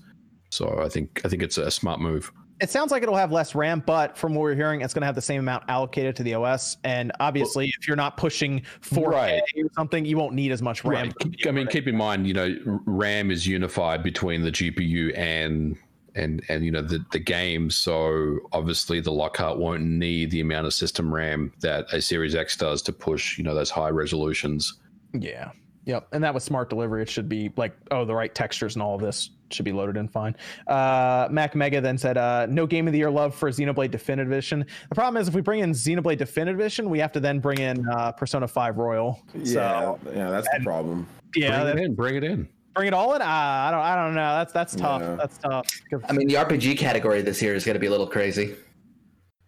[0.51, 2.31] So I think I think it's a smart move.
[2.61, 5.07] it sounds like it'll have less RAM, but from what we're hearing, it's going to
[5.07, 6.77] have the same amount allocated to the OS.
[6.85, 9.43] And obviously, if you're not pushing 4K Right.
[9.57, 11.11] or something, you won't need as much RAM.
[11.25, 11.47] Right.
[11.49, 15.77] I mean, keep in mind, you know, RAM is unified between the GPU and
[16.21, 17.71] and and you know the the game.
[17.71, 22.57] So obviously, the Lockhart won't need the amount of system RAM that a Series X
[22.57, 24.79] does to push you know those high resolutions.
[25.13, 25.51] Yeah.
[25.87, 26.09] Yep.
[26.13, 27.03] And that was smart delivery.
[27.03, 29.97] It should be like, oh, the right textures and all of this should be loaded
[29.97, 30.37] in fine.
[30.69, 34.31] Uh, Mac Mega then said, uh, no game of the year love for Xenoblade Definitive
[34.31, 34.65] Edition.
[34.91, 37.59] The problem is if we bring in Xenoblade Definitive Edition, we have to then bring
[37.59, 39.21] in uh, Persona 5 Royal.
[39.35, 41.09] Yeah, So, yeah, that's the problem.
[41.35, 42.49] yeah, bring that- it in, bring it in.
[42.75, 43.23] Bring it all in.
[43.23, 44.35] Uh, I don't, I don't know.
[44.37, 45.03] That's that's tough.
[45.03, 45.17] Yeah.
[45.17, 45.67] That's tough.
[46.09, 48.55] I mean, the RPG category this year is going to be a little crazy.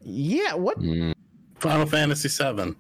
[0.01, 0.55] Yeah.
[0.55, 0.79] What?
[0.79, 1.15] Mm.
[1.59, 2.75] Final Fantasy VII.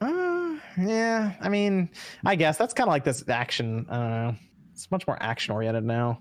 [0.00, 1.90] Uh, yeah, I mean,
[2.24, 3.86] I guess that's kind of like this action.
[3.88, 4.34] I don't know.
[4.72, 6.20] It's much more action oriented now.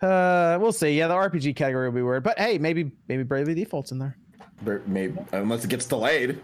[0.00, 0.96] Uh, we'll see.
[0.96, 4.16] Yeah, the RPG category will be weird, but hey, maybe maybe Bravely Default's in there.
[4.86, 6.40] Maybe unless it gets delayed.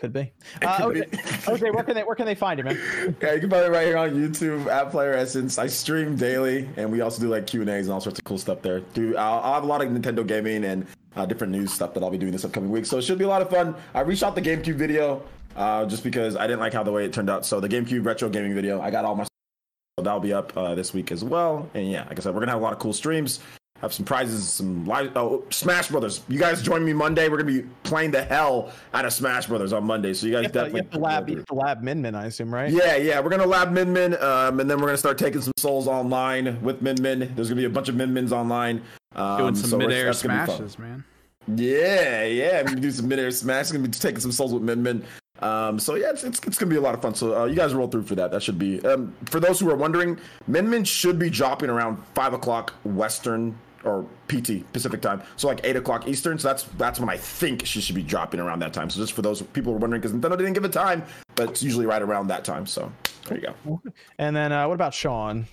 [0.00, 0.32] Could be.
[0.62, 1.18] Uh, could okay, be.
[1.52, 3.14] okay, where can they where can they find you, man?
[3.20, 5.58] Yeah, you can find it right here on YouTube at Player Essence.
[5.58, 8.24] I stream daily, and we also do like Q and A's and all sorts of
[8.24, 8.80] cool stuff there.
[8.80, 12.02] Do I'll, I'll have a lot of Nintendo gaming and uh, different news stuff that
[12.02, 12.86] I'll be doing this upcoming week.
[12.86, 13.74] So it should be a lot of fun.
[13.92, 15.22] I reshot the GameCube video
[15.54, 17.44] uh, just because I didn't like how the way it turned out.
[17.44, 19.24] So the GameCube retro gaming video, I got all my.
[19.24, 21.68] So that'll be up uh, this week as well.
[21.74, 23.40] And yeah, like I said, we're gonna have a lot of cool streams.
[23.80, 25.10] Have some prizes, some live.
[25.16, 26.20] Oh, Smash Brothers!
[26.28, 27.28] You guys join me Monday.
[27.30, 30.12] We're gonna be playing the hell out of Smash Brothers on Monday.
[30.12, 31.82] So you guys You have to, you definitely have to lab, you have to lab
[31.82, 32.70] Min Min, I assume, right?
[32.70, 35.54] yeah, yeah, we're gonna lab Min Min, um, and then we're gonna start taking some
[35.56, 37.32] souls online with Min Min.
[37.34, 38.82] There's gonna be a bunch of Min Mins online.
[39.16, 40.56] Um, Doing some so we're- mid-air that's gonna be fun.
[40.58, 41.04] smashes, man.
[41.48, 43.70] Yeah, yeah, I'm gonna do some mid-air smash.
[43.70, 45.04] Gonna be taking some souls with Min Min.
[45.40, 47.14] Um, so yeah, it's, it's, it's gonna be a lot of fun.
[47.14, 48.30] So uh, you guys roll through for that.
[48.30, 48.84] That should be.
[48.84, 53.56] Um, for those who are wondering, Min Min should be dropping around five o'clock Western
[53.84, 55.22] or PT Pacific time.
[55.36, 56.38] So like eight o'clock Eastern.
[56.38, 58.90] So that's that's when I think she should be dropping around that time.
[58.90, 61.50] So just for those people who are wondering, because Nintendo didn't give a time, but
[61.50, 62.66] it's usually right around that time.
[62.66, 62.92] So
[63.26, 63.80] there you go.
[64.18, 65.46] And then uh, what about Sean?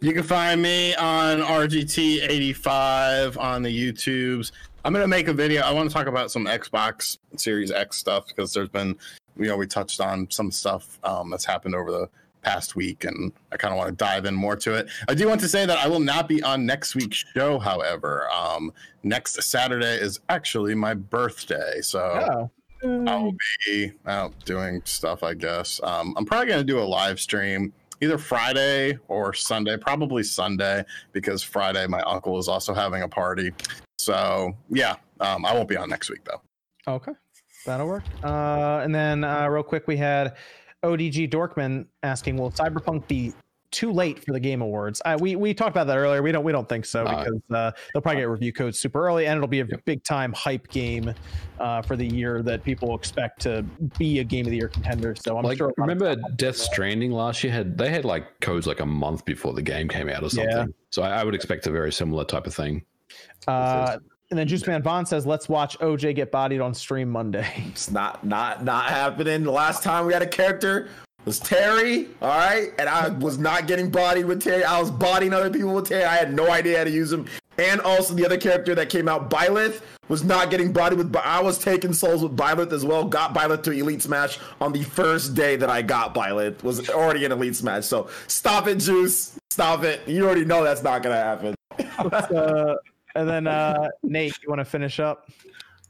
[0.00, 4.50] You can find me on RGT85 on the YouTubes.
[4.84, 5.62] I'm gonna make a video.
[5.62, 8.96] I want to talk about some Xbox Series X stuff because there's been,
[9.36, 12.08] you know, we touched on some stuff um, that's happened over the
[12.44, 14.88] past week, and I kind of want to dive in more to it.
[15.08, 17.58] I do want to say that I will not be on next week's show.
[17.58, 22.00] However, um, next Saturday is actually my birthday, so.
[22.30, 22.50] Oh,
[23.06, 25.80] I'll be out doing stuff, I guess.
[25.82, 30.84] Um, I'm probably going to do a live stream either Friday or Sunday, probably Sunday,
[31.12, 33.52] because Friday my uncle is also having a party.
[33.98, 36.42] So, yeah, um, I won't be on next week, though.
[36.86, 37.12] Okay,
[37.64, 38.04] that'll work.
[38.22, 40.36] Uh, and then uh, real quick, we had
[40.84, 43.32] ODG Dorkman asking, "Will Cyberpunk be
[43.70, 46.22] too late for the Game Awards?" Uh, we we talked about that earlier.
[46.22, 49.26] We don't we don't think so because uh, they'll probably get review codes super early,
[49.26, 51.12] and it'll be a big time hype game
[51.58, 53.64] uh, for the year that people expect to
[53.98, 55.14] be a Game of the Year contender.
[55.16, 55.72] So I'm like sure.
[55.76, 59.62] remember Death Stranding last year had they had like codes like a month before the
[59.62, 60.50] game came out or something.
[60.50, 60.66] Yeah.
[60.90, 62.84] So I, I would expect a very similar type of thing.
[63.46, 63.98] Uh,
[64.34, 67.88] and then Juice Man Vaughn says, "Let's watch OJ get bodied on stream Monday." It's
[67.88, 69.44] not not not happening.
[69.44, 70.88] The last time we had a character
[71.24, 74.64] was Terry, all right, and I was not getting bodied with Terry.
[74.64, 76.02] I was bodying other people with Terry.
[76.02, 77.26] I had no idea how to use him.
[77.58, 81.14] And also the other character that came out, Byleth, was not getting bodied with.
[81.14, 83.04] I was taking souls with Byleth as well.
[83.04, 86.64] Got Byleth to Elite Smash on the first day that I got Byleth.
[86.64, 87.86] Was already in Elite Smash.
[87.86, 89.38] So stop it, Juice.
[89.50, 90.00] Stop it.
[90.08, 91.54] You already know that's not gonna happen.
[91.98, 92.74] uh,
[93.14, 95.30] and then uh, Nate, you want to finish up?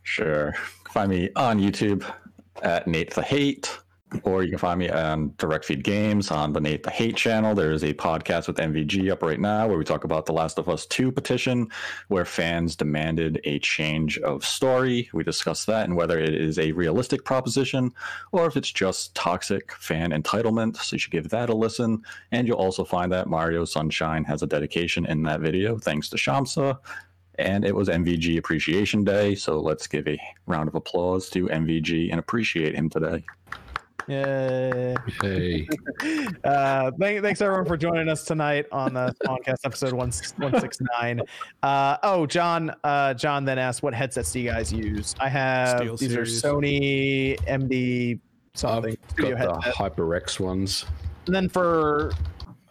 [0.03, 0.55] Sure.
[0.91, 2.05] Find me on YouTube
[2.63, 3.79] at Nate the Hate.
[4.23, 7.53] Or you can find me on Direct Feed Games on the Nate the Hate channel.
[7.53, 10.57] There is a podcast with MVG up right now where we talk about the Last
[10.57, 11.69] of Us 2 petition,
[12.09, 15.11] where fans demanded a change of story.
[15.13, 17.93] We discuss that and whether it is a realistic proposition
[18.31, 20.77] or if it's just toxic fan entitlement.
[20.77, 22.03] So you should give that a listen.
[22.31, 26.17] And you'll also find that Mario Sunshine has a dedication in that video, thanks to
[26.17, 26.79] Shamsa.
[27.39, 29.35] And it was MVG Appreciation Day.
[29.35, 33.25] So let's give a round of applause to MVG and appreciate him today.
[34.09, 34.95] Yay.
[35.21, 35.69] Hey.
[36.45, 40.79] Uh, thank, thanks everyone for joining us tonight on the podcast episode one one six
[41.01, 41.21] nine.
[41.63, 42.75] Uh, oh, John.
[42.85, 46.45] Uh, John then asked, "What headsets do you guys use?" I have Steel these Series.
[46.45, 48.21] are Sony MD
[48.55, 49.71] something I've studio got the.
[49.71, 50.85] HyperX ones.
[51.27, 52.13] And then for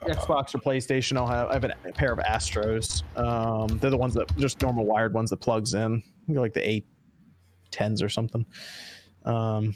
[0.05, 3.03] Xbox or PlayStation, I'll have I have a pair of Astros.
[3.17, 6.03] Um, they're the ones that just normal wired ones that plugs in.
[6.27, 6.85] Like the eight
[7.71, 8.45] tens or something.
[9.25, 9.75] Um,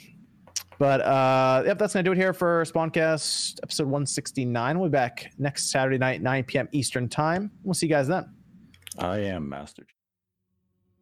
[0.79, 4.79] but uh, yep, that's gonna do it here for Spawncast episode 169.
[4.79, 6.69] We'll be back next Saturday night, 9 p.m.
[6.71, 7.51] Eastern time.
[7.63, 8.31] We'll see you guys then.
[8.99, 9.87] I am Master.